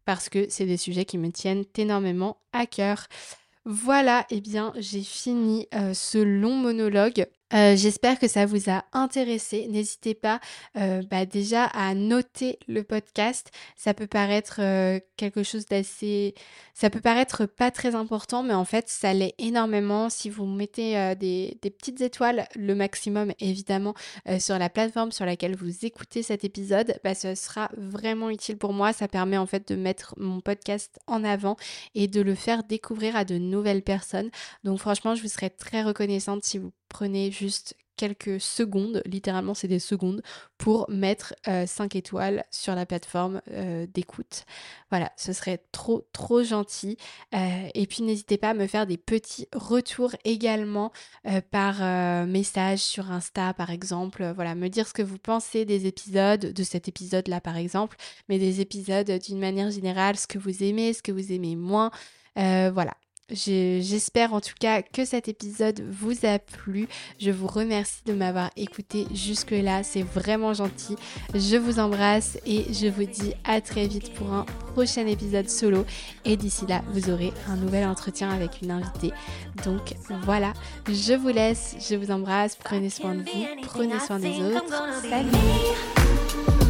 parce 0.04 0.28
que 0.28 0.46
c'est 0.48 0.66
des 0.66 0.76
sujets 0.76 1.04
qui 1.04 1.18
me 1.18 1.30
tiennent 1.30 1.64
énormément 1.76 2.38
à 2.52 2.66
cœur. 2.66 3.06
Voilà, 3.64 4.26
et 4.30 4.36
eh 4.36 4.40
bien 4.40 4.72
j'ai 4.76 5.02
fini 5.02 5.66
euh, 5.74 5.92
ce 5.92 6.18
long 6.18 6.54
monologue. 6.54 7.26
Euh, 7.54 7.76
j'espère 7.76 8.18
que 8.18 8.28
ça 8.28 8.46
vous 8.46 8.70
a 8.70 8.84
intéressé. 8.92 9.66
N'hésitez 9.68 10.14
pas 10.14 10.40
euh, 10.76 11.02
bah, 11.10 11.24
déjà 11.24 11.64
à 11.64 11.94
noter 11.94 12.58
le 12.68 12.82
podcast. 12.82 13.50
Ça 13.76 13.94
peut 13.94 14.06
paraître 14.06 14.56
euh, 14.60 15.00
quelque 15.16 15.42
chose 15.42 15.66
d'assez... 15.66 16.34
Ça 16.74 16.90
peut 16.90 17.00
paraître 17.00 17.46
pas 17.46 17.70
très 17.70 17.94
important, 17.94 18.42
mais 18.42 18.54
en 18.54 18.64
fait, 18.64 18.88
ça 18.88 19.12
l'est 19.12 19.34
énormément. 19.38 20.10
Si 20.10 20.30
vous 20.30 20.46
mettez 20.46 21.16
des, 21.16 21.58
petites 21.60 22.00
étoiles, 22.00 22.46
le 22.54 22.74
maximum 22.76 23.32
évidemment, 23.40 23.94
sur 24.38 24.56
la 24.58 24.70
plateforme 24.70 25.10
sur 25.10 25.26
laquelle 25.26 25.56
vous 25.56 25.84
écoutez 25.84 26.22
cet 26.22 26.44
épisode, 26.44 27.00
bah, 27.02 27.16
ce 27.16 27.34
sera 27.34 27.68
vraiment 27.76 28.30
utile 28.30 28.58
pour 28.58 28.72
moi. 28.72 28.92
Ça 28.92 29.08
permet 29.08 29.38
en 29.38 29.46
fait 29.46 29.66
de 29.66 29.74
mettre 29.74 30.14
mon 30.18 30.40
podcast 30.40 31.00
en 31.08 31.24
avant 31.24 31.56
et 31.96 32.06
de 32.06 32.20
le 32.20 32.36
faire 32.36 32.62
découvrir 32.62 33.16
à 33.16 33.24
de 33.24 33.38
nouvelles 33.38 33.82
personnes. 33.82 34.30
Donc 34.62 34.78
franchement, 34.78 35.16
je 35.16 35.22
vous 35.22 35.28
serais 35.28 35.50
très 35.50 35.82
reconnaissante 35.82 36.44
si 36.44 36.58
vous 36.58 36.70
prenez 36.88 37.30
juste 37.30 37.74
quelques 37.98 38.40
secondes, 38.40 39.02
littéralement 39.04 39.52
c'est 39.52 39.68
des 39.68 39.80
secondes, 39.80 40.22
pour 40.56 40.88
mettre 40.88 41.34
5 41.44 41.94
euh, 41.94 41.98
étoiles 41.98 42.44
sur 42.50 42.74
la 42.74 42.86
plateforme 42.86 43.42
euh, 43.50 43.86
d'écoute. 43.92 44.44
Voilà, 44.90 45.12
ce 45.16 45.34
serait 45.34 45.60
trop 45.72 46.08
trop 46.12 46.42
gentil. 46.42 46.96
Euh, 47.34 47.68
et 47.74 47.86
puis 47.86 48.02
n'hésitez 48.02 48.38
pas 48.38 48.50
à 48.50 48.54
me 48.54 48.66
faire 48.66 48.86
des 48.86 48.96
petits 48.96 49.48
retours 49.52 50.14
également 50.24 50.92
par 51.50 51.80
message 52.26 52.78
sur 52.78 53.10
Insta 53.10 53.52
par 53.52 53.70
exemple. 53.70 54.32
Voilà, 54.34 54.54
me 54.54 54.68
dire 54.68 54.86
ce 54.86 54.94
que 54.94 55.02
vous 55.02 55.18
pensez 55.18 55.64
des 55.64 55.86
épisodes, 55.86 56.40
de 56.40 56.62
cet 56.62 56.88
épisode-là 56.88 57.40
par 57.40 57.56
exemple, 57.56 57.96
mais 58.28 58.38
des 58.38 58.60
épisodes 58.60 59.10
d'une 59.10 59.40
manière 59.40 59.70
générale, 59.70 60.16
ce 60.16 60.28
que 60.28 60.38
vous 60.38 60.62
aimez, 60.62 60.92
ce 60.92 61.02
que 61.02 61.12
vous 61.12 61.32
aimez 61.32 61.56
moins. 61.56 61.90
voilà, 62.36 62.94
J'espère 63.30 64.32
en 64.32 64.40
tout 64.40 64.54
cas 64.58 64.80
que 64.82 65.04
cet 65.04 65.28
épisode 65.28 65.82
vous 65.90 66.24
a 66.24 66.38
plu. 66.38 66.88
Je 67.18 67.30
vous 67.30 67.46
remercie 67.46 68.02
de 68.06 68.14
m'avoir 68.14 68.50
écouté 68.56 69.06
jusque-là. 69.12 69.82
C'est 69.82 70.02
vraiment 70.02 70.54
gentil. 70.54 70.96
Je 71.34 71.56
vous 71.56 71.78
embrasse 71.78 72.38
et 72.46 72.72
je 72.72 72.86
vous 72.86 73.04
dis 73.04 73.34
à 73.44 73.60
très 73.60 73.86
vite 73.86 74.14
pour 74.14 74.32
un 74.32 74.46
prochain 74.72 75.06
épisode 75.06 75.48
solo. 75.50 75.84
Et 76.24 76.36
d'ici 76.36 76.66
là, 76.66 76.82
vous 76.92 77.10
aurez 77.10 77.32
un 77.48 77.56
nouvel 77.56 77.86
entretien 77.86 78.30
avec 78.30 78.62
une 78.62 78.70
invitée. 78.70 79.12
Donc 79.64 79.94
voilà, 80.22 80.54
je 80.86 81.12
vous 81.12 81.28
laisse. 81.28 81.76
Je 81.86 81.96
vous 81.96 82.10
embrasse. 82.10 82.56
Prenez 82.56 82.90
soin 82.90 83.14
de 83.14 83.22
vous. 83.22 83.46
Prenez 83.62 83.98
soin 84.00 84.18
des 84.18 84.40
autres. 84.40 84.64
Salut 85.02 86.67